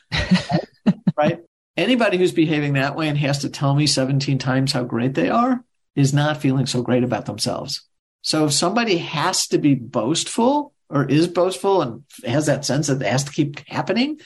right 1.17 1.39
anybody 1.75 2.19
who's 2.19 2.31
behaving 2.31 2.73
that 2.73 2.95
way 2.95 3.07
and 3.07 3.17
has 3.17 3.39
to 3.39 3.49
tell 3.49 3.73
me 3.73 3.87
17 3.87 4.37
times 4.37 4.71
how 4.71 4.83
great 4.83 5.15
they 5.15 5.27
are 5.27 5.63
is 5.95 6.13
not 6.13 6.37
feeling 6.37 6.67
so 6.67 6.83
great 6.83 7.03
about 7.03 7.25
themselves 7.25 7.81
so 8.21 8.45
if 8.45 8.53
somebody 8.53 8.97
has 8.97 9.47
to 9.47 9.57
be 9.57 9.73
boastful 9.73 10.71
or 10.87 11.05
is 11.05 11.27
boastful 11.27 11.81
and 11.81 12.03
has 12.23 12.45
that 12.45 12.65
sense 12.65 12.85
that 12.87 13.01
it 13.01 13.07
has 13.07 13.23
to 13.23 13.31
keep 13.31 13.67
happening 13.67 14.19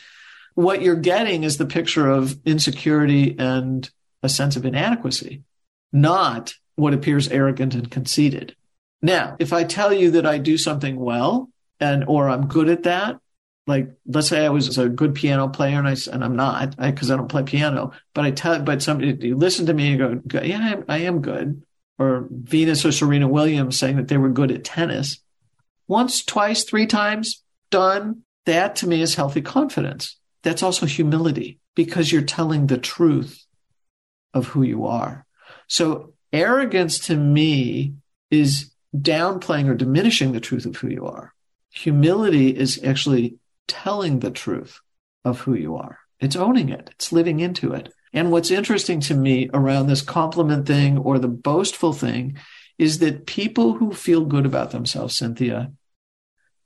what 0.55 0.81
you're 0.81 0.95
getting 0.95 1.45
is 1.45 1.55
the 1.55 1.65
picture 1.65 2.09
of 2.09 2.37
insecurity 2.45 3.39
and 3.39 3.89
a 4.23 4.27
sense 4.27 4.57
of 4.57 4.65
inadequacy 4.65 5.43
not 5.91 6.53
what 6.75 6.93
appears 6.93 7.27
arrogant 7.29 7.73
and 7.73 7.89
conceited 7.89 8.55
now, 9.01 9.35
if 9.39 9.53
I 9.53 9.63
tell 9.63 9.93
you 9.93 10.11
that 10.11 10.25
I 10.25 10.37
do 10.37 10.57
something 10.57 10.99
well 10.99 11.49
and 11.79 12.05
or 12.07 12.29
I'm 12.29 12.47
good 12.47 12.69
at 12.69 12.83
that, 12.83 13.19
like 13.67 13.91
let's 14.05 14.29
say 14.29 14.45
I 14.45 14.49
was 14.49 14.77
a 14.77 14.89
good 14.89 15.13
piano 15.13 15.49
player 15.49 15.77
and 15.77 15.87
I 15.87 15.95
and 16.11 16.23
I'm 16.23 16.35
not 16.35 16.77
because 16.77 17.11
I, 17.11 17.13
I, 17.13 17.17
don't 17.17 17.27
play 17.27 17.43
piano, 17.43 17.91
but 18.13 18.25
I 18.25 18.31
tell 18.31 18.61
but 18.61 18.81
somebody 18.81 19.27
you 19.27 19.35
listen 19.35 19.65
to 19.67 19.73
me 19.73 19.93
and 19.93 20.27
go, 20.27 20.41
yeah, 20.41 20.81
I 20.87 20.95
I 20.95 20.97
am 20.99 21.21
good. 21.21 21.63
Or 21.99 22.27
Venus 22.29 22.85
or 22.85 22.91
Serena 22.91 23.27
Williams 23.27 23.77
saying 23.77 23.97
that 23.97 24.07
they 24.07 24.17
were 24.17 24.29
good 24.29 24.51
at 24.51 24.63
tennis. 24.63 25.19
Once, 25.87 26.23
twice, 26.23 26.63
three 26.63 26.85
times, 26.85 27.43
done. 27.71 28.23
That 28.45 28.77
to 28.77 28.87
me 28.87 29.01
is 29.01 29.15
healthy 29.15 29.41
confidence. 29.41 30.17
That's 30.43 30.63
also 30.63 30.85
humility 30.85 31.59
because 31.75 32.11
you're 32.11 32.21
telling 32.21 32.67
the 32.67 32.77
truth 32.77 33.45
of 34.33 34.47
who 34.47 34.61
you 34.61 34.85
are. 34.85 35.26
So 35.67 36.13
arrogance 36.31 36.99
to 37.07 37.15
me 37.15 37.93
is 38.29 38.73
downplaying 38.95 39.67
or 39.67 39.75
diminishing 39.75 40.31
the 40.31 40.39
truth 40.39 40.65
of 40.65 40.77
who 40.77 40.87
you 40.87 41.05
are. 41.05 41.33
Humility 41.71 42.49
is 42.49 42.83
actually 42.83 43.37
telling 43.67 44.19
the 44.19 44.31
truth 44.31 44.79
of 45.23 45.41
who 45.41 45.53
you 45.53 45.75
are. 45.75 45.99
It's 46.19 46.35
owning 46.35 46.69
it. 46.69 46.89
It's 46.93 47.11
living 47.11 47.39
into 47.39 47.73
it. 47.73 47.93
And 48.13 48.31
what's 48.31 48.49
interesting 48.49 48.99
to 49.01 49.13
me 49.13 49.49
around 49.53 49.87
this 49.87 50.01
compliment 50.01 50.65
thing 50.65 50.97
or 50.97 51.19
the 51.19 51.27
boastful 51.27 51.93
thing 51.93 52.37
is 52.77 52.99
that 52.99 53.25
people 53.25 53.73
who 53.73 53.93
feel 53.93 54.25
good 54.25 54.45
about 54.45 54.71
themselves, 54.71 55.15
Cynthia, 55.15 55.71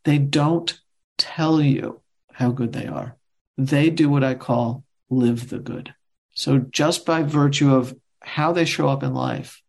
they 0.03 0.17
don't 0.17 0.79
tell 1.17 1.61
you 1.61 2.01
how 2.33 2.51
good 2.51 2.73
they 2.73 2.87
are. 2.87 3.17
They 3.57 3.89
do 3.89 4.09
what 4.09 4.23
I 4.23 4.35
call 4.35 4.83
live 5.09 5.49
the 5.49 5.59
good. 5.59 5.93
So 6.33 6.59
just 6.59 7.05
by 7.05 7.23
virtue 7.23 7.73
of 7.73 7.95
how 8.21 8.51
they 8.51 8.65
show 8.65 8.87
up 8.87 9.03
in 9.03 9.13
life, 9.13 9.61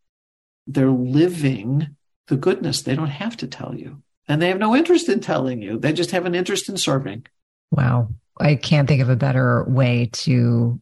they're 0.67 0.89
living 0.89 1.95
the 2.27 2.37
goodness. 2.37 2.81
They 2.81 2.95
don't 2.95 3.07
have 3.07 3.37
to 3.37 3.47
tell 3.47 3.75
you. 3.75 4.01
And 4.27 4.41
they 4.41 4.47
have 4.47 4.59
no 4.59 4.75
interest 4.75 5.09
in 5.09 5.19
telling 5.19 5.61
you. 5.61 5.77
They 5.77 5.91
just 5.91 6.11
have 6.11 6.25
an 6.25 6.35
interest 6.35 6.69
in 6.69 6.77
serving. 6.77 7.25
Wow. 7.71 8.09
I 8.39 8.55
can't 8.55 8.87
think 8.87 9.01
of 9.01 9.09
a 9.09 9.15
better 9.15 9.65
way 9.67 10.09
to 10.13 10.79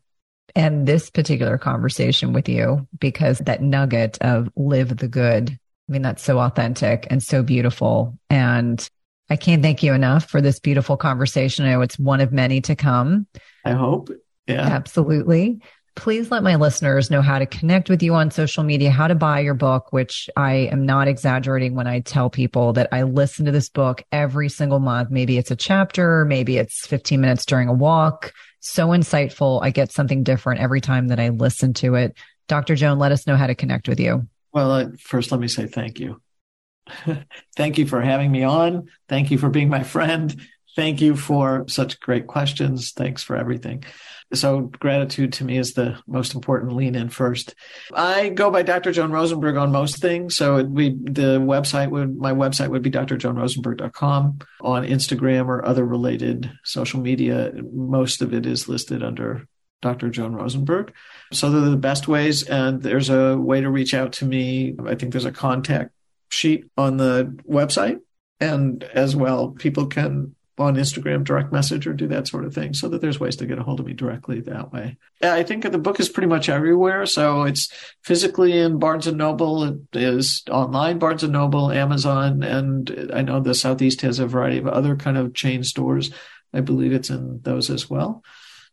end 0.56 0.88
this 0.88 1.10
particular 1.10 1.58
conversation 1.58 2.34
with 2.34 2.48
you 2.48 2.88
because 3.00 3.40
that 3.40 3.62
nugget 3.62 4.18
of 4.22 4.50
live 4.56 4.96
the 4.98 5.08
good. 5.08 5.50
I 5.50 5.92
mean, 5.92 6.02
that's 6.02 6.24
so 6.24 6.40
authentic 6.40 7.08
and 7.10 7.24
so 7.24 7.42
beautiful. 7.42 8.18
And 8.30 8.88
I 9.30 9.38
can't 9.38 9.64
thank 9.64 9.82
you 9.82 9.94
enough 9.94 10.30
for 10.30 10.42
this 10.42 10.60
beautiful 10.60 10.98
conversation. 10.98 11.66
I 11.66 11.72
know 11.72 11.82
it's 11.82 11.98
one 11.98 12.22
of 12.22 12.32
many 12.32 12.62
to 12.62 12.76
come. 12.76 13.28
I 13.66 13.72
hope. 13.72 14.10
Yeah. 14.48 14.62
Absolutely 14.62 15.62
please 15.96 16.32
let 16.32 16.44
my 16.44 16.56
listeners 16.56 17.12
know 17.12 17.22
how 17.22 17.40
to 17.40 17.46
connect 17.46 17.90
with 17.90 18.02
you 18.02 18.14
on 18.14 18.32
social 18.32 18.64
media, 18.64 18.90
how 18.92 19.08
to 19.08 19.16
buy 19.16 19.40
your 19.40 19.54
book, 19.54 19.92
which 19.92 20.30
I 20.36 20.54
am 20.72 20.86
not 20.86 21.08
exaggerating 21.08 21.76
when 21.76 21.88
I 21.88 22.00
tell 22.00 22.30
people 22.30 22.74
that 22.74 22.90
I 22.92 23.04
listen 23.04 23.46
to 23.46 23.52
this 23.52 23.70
book 23.70 24.04
every 24.12 24.50
single 24.50 24.80
month. 24.80 25.12
Maybe 25.12 25.38
it's 25.38 25.52
a 25.52 25.56
chapter, 25.56 26.26
maybe 26.26 26.58
it's 26.58 26.86
15 26.88 27.20
minutes 27.20 27.46
during 27.46 27.68
a 27.68 27.74
walk. 27.74 28.34
So 28.60 28.90
insightful. 28.90 29.62
I 29.64 29.72
get 29.72 29.92
something 29.92 30.24
different 30.24 30.62
every 30.62 30.82
time 30.82 31.08
that 31.08 31.20
I 31.20 31.30
listen 31.30 31.74
to 31.76 31.96
it. 31.96 32.16
Dr. 32.48 32.76
Joan, 32.76 33.00
let 33.00 33.12
us 33.12 33.26
know 33.26 33.36
how 33.36 33.48
to 33.48 33.56
connect 33.56 33.88
with 33.88 34.00
you. 34.00 34.28
Well, 34.54 34.72
uh, 34.72 34.88
first, 35.00 35.32
let 35.32 35.42
me 35.42 35.48
say 35.48 35.66
thank 35.66 36.00
you. 36.00 36.22
thank 37.56 37.78
you 37.78 37.88
for 37.88 38.02
having 38.02 38.32
me 38.32 38.44
on. 38.44 38.88
Thank 39.10 39.32
you 39.32 39.38
for 39.38 39.50
being 39.50 39.70
my 39.70 39.84
friend. 39.84 40.36
Thank 40.76 41.02
you 41.02 41.16
for 41.16 41.66
such 41.68 42.00
great 42.00 42.28
questions. 42.28 42.92
Thanks 42.92 43.24
for 43.24 43.36
everything. 43.36 43.84
So 44.34 44.62
gratitude 44.62 45.34
to 45.34 45.44
me 45.46 45.58
is 45.58 45.74
the 45.74 46.00
most 46.08 46.36
important 46.36 46.74
lean 46.74 46.96
in 46.96 47.10
first. 47.10 47.56
I 47.94 48.30
go 48.30 48.50
by 48.50 48.64
Dr. 48.64 48.92
Joan 48.92 49.12
Rosenberg 49.12 49.58
on 49.58 49.72
most 49.72 50.02
things. 50.02 50.36
So 50.36 50.64
we 50.64 50.90
the 50.90 51.40
website 51.40 51.90
would 51.90 52.16
my 52.18 52.32
website 52.32 52.70
would 52.70 52.82
be 52.82 52.92
drjoanrosenberg.com 52.92 54.40
on 54.62 54.86
Instagram 54.86 55.48
or 55.48 55.66
other 55.66 55.86
related 55.86 56.52
social 56.64 57.02
media. 57.02 57.52
Most 57.74 58.22
of 58.22 58.34
it 58.34 58.46
is 58.46 58.70
listed 58.70 59.04
under 59.04 59.48
Dr. 59.82 60.10
Joan 60.10 60.34
Rosenberg. 60.34 60.94
So 61.34 61.50
they're 61.50 61.70
the 61.70 61.78
best 61.78 62.08
ways. 62.08 62.44
And 62.44 62.82
there's 62.82 63.10
a 63.10 63.38
way 63.38 63.62
to 63.62 63.70
reach 63.70 63.94
out 63.94 64.14
to 64.14 64.26
me. 64.26 64.76
I 64.86 64.96
think 64.96 65.12
there's 65.12 65.26
a 65.26 65.32
contact 65.32 65.92
sheet 66.30 66.66
on 66.78 66.98
the 66.98 67.38
website. 67.50 68.00
And 68.40 68.84
as 68.84 69.16
well, 69.16 69.50
people 69.50 69.88
can 69.88 70.36
on 70.62 70.76
Instagram 70.76 71.24
direct 71.24 71.52
message 71.52 71.86
or 71.86 71.94
do 71.94 72.08
that 72.08 72.28
sort 72.28 72.46
of 72.46 72.54
thing 72.54 72.74
so 72.74 72.88
that 72.90 73.02
there's 73.02 73.20
ways 73.20 73.36
to 73.38 73.46
get 73.46 73.60
a 73.60 73.64
hold 73.64 73.80
of 73.80 73.86
me 73.86 73.94
directly 73.94 74.42
that 74.42 74.72
way. 74.72 74.98
I 75.22 75.44
think 75.44 75.64
the 75.64 75.78
book 75.78 76.00
is 76.00 76.10
pretty 76.10 76.28
much 76.28 76.50
everywhere. 76.50 77.06
So 77.06 77.44
it's 77.44 77.72
physically 78.04 78.58
in 78.58 78.80
Barnes 78.80 79.08
and 79.08 79.18
Noble. 79.18 79.64
It 79.64 79.80
is 79.94 80.44
online 80.50 81.00
Barnes 81.00 81.24
and 81.24 81.34
Noble, 81.34 81.72
Amazon, 81.72 82.44
and 82.44 83.12
I 83.14 83.22
know 83.22 83.40
the 83.40 83.54
Southeast 83.54 84.02
has 84.02 84.20
a 84.20 84.28
variety 84.28 84.58
of 84.58 84.68
other 84.68 84.96
kind 84.96 85.18
of 85.18 85.34
chain 85.34 85.64
stores. 85.64 86.12
I 86.54 86.62
believe 86.62 86.94
it's 86.94 87.10
in 87.10 87.40
those 87.44 87.70
as 87.70 87.90
well. 87.90 88.24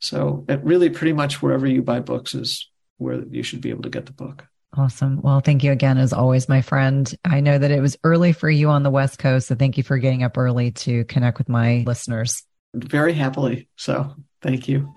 So 0.01 0.45
it 0.49 0.62
really 0.62 0.91
pretty 0.91 1.12
much 1.12 1.43
wherever 1.43 1.66
you 1.66 1.82
buy 1.82 2.01
books 2.01 2.34
is 2.34 2.70
where 2.97 3.22
you 3.30 3.43
should 3.43 3.61
be 3.61 3.70
able 3.70 3.82
to 3.82 3.91
get 3.91 4.07
the 4.07 4.12
book. 4.12 4.47
Awesome. 4.77 5.23
Well, 5.23 5.41
thank 5.41 5.64
you 5.64 5.73
again, 5.73 5.99
as 5.99 6.12
always, 6.12 6.49
my 6.49 6.61
friend. 6.61 7.12
I 7.25 7.41
know 7.41 7.59
that 7.59 7.71
it 7.71 7.81
was 7.81 7.97
early 8.05 8.33
for 8.33 8.51
you 8.51 8.69
on 8.69 8.83
the 8.83 8.91
West 8.91 9.19
Coast. 9.19 9.49
So 9.49 9.55
thank 9.55 9.77
you 9.77 9.83
for 9.83 9.99
getting 9.99 10.23
up 10.23 10.37
early 10.37 10.73
to 10.73 11.05
connect 11.07 11.39
with 11.39 11.49
my 11.49 11.85
listeners. 11.87 12.43
Very 12.75 13.14
happily. 13.14 13.69
So 13.77 14.14
thank 14.43 14.69
you. 14.69 14.93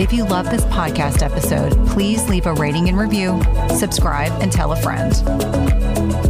If 0.00 0.12
you 0.12 0.24
love 0.24 0.48
this 0.48 0.64
podcast 0.66 1.22
episode, 1.22 1.72
please 1.88 2.26
leave 2.28 2.46
a 2.46 2.54
rating 2.54 2.88
and 2.88 2.98
review, 2.98 3.42
subscribe, 3.76 4.32
and 4.40 4.50
tell 4.50 4.72
a 4.72 4.76
friend. 4.76 6.29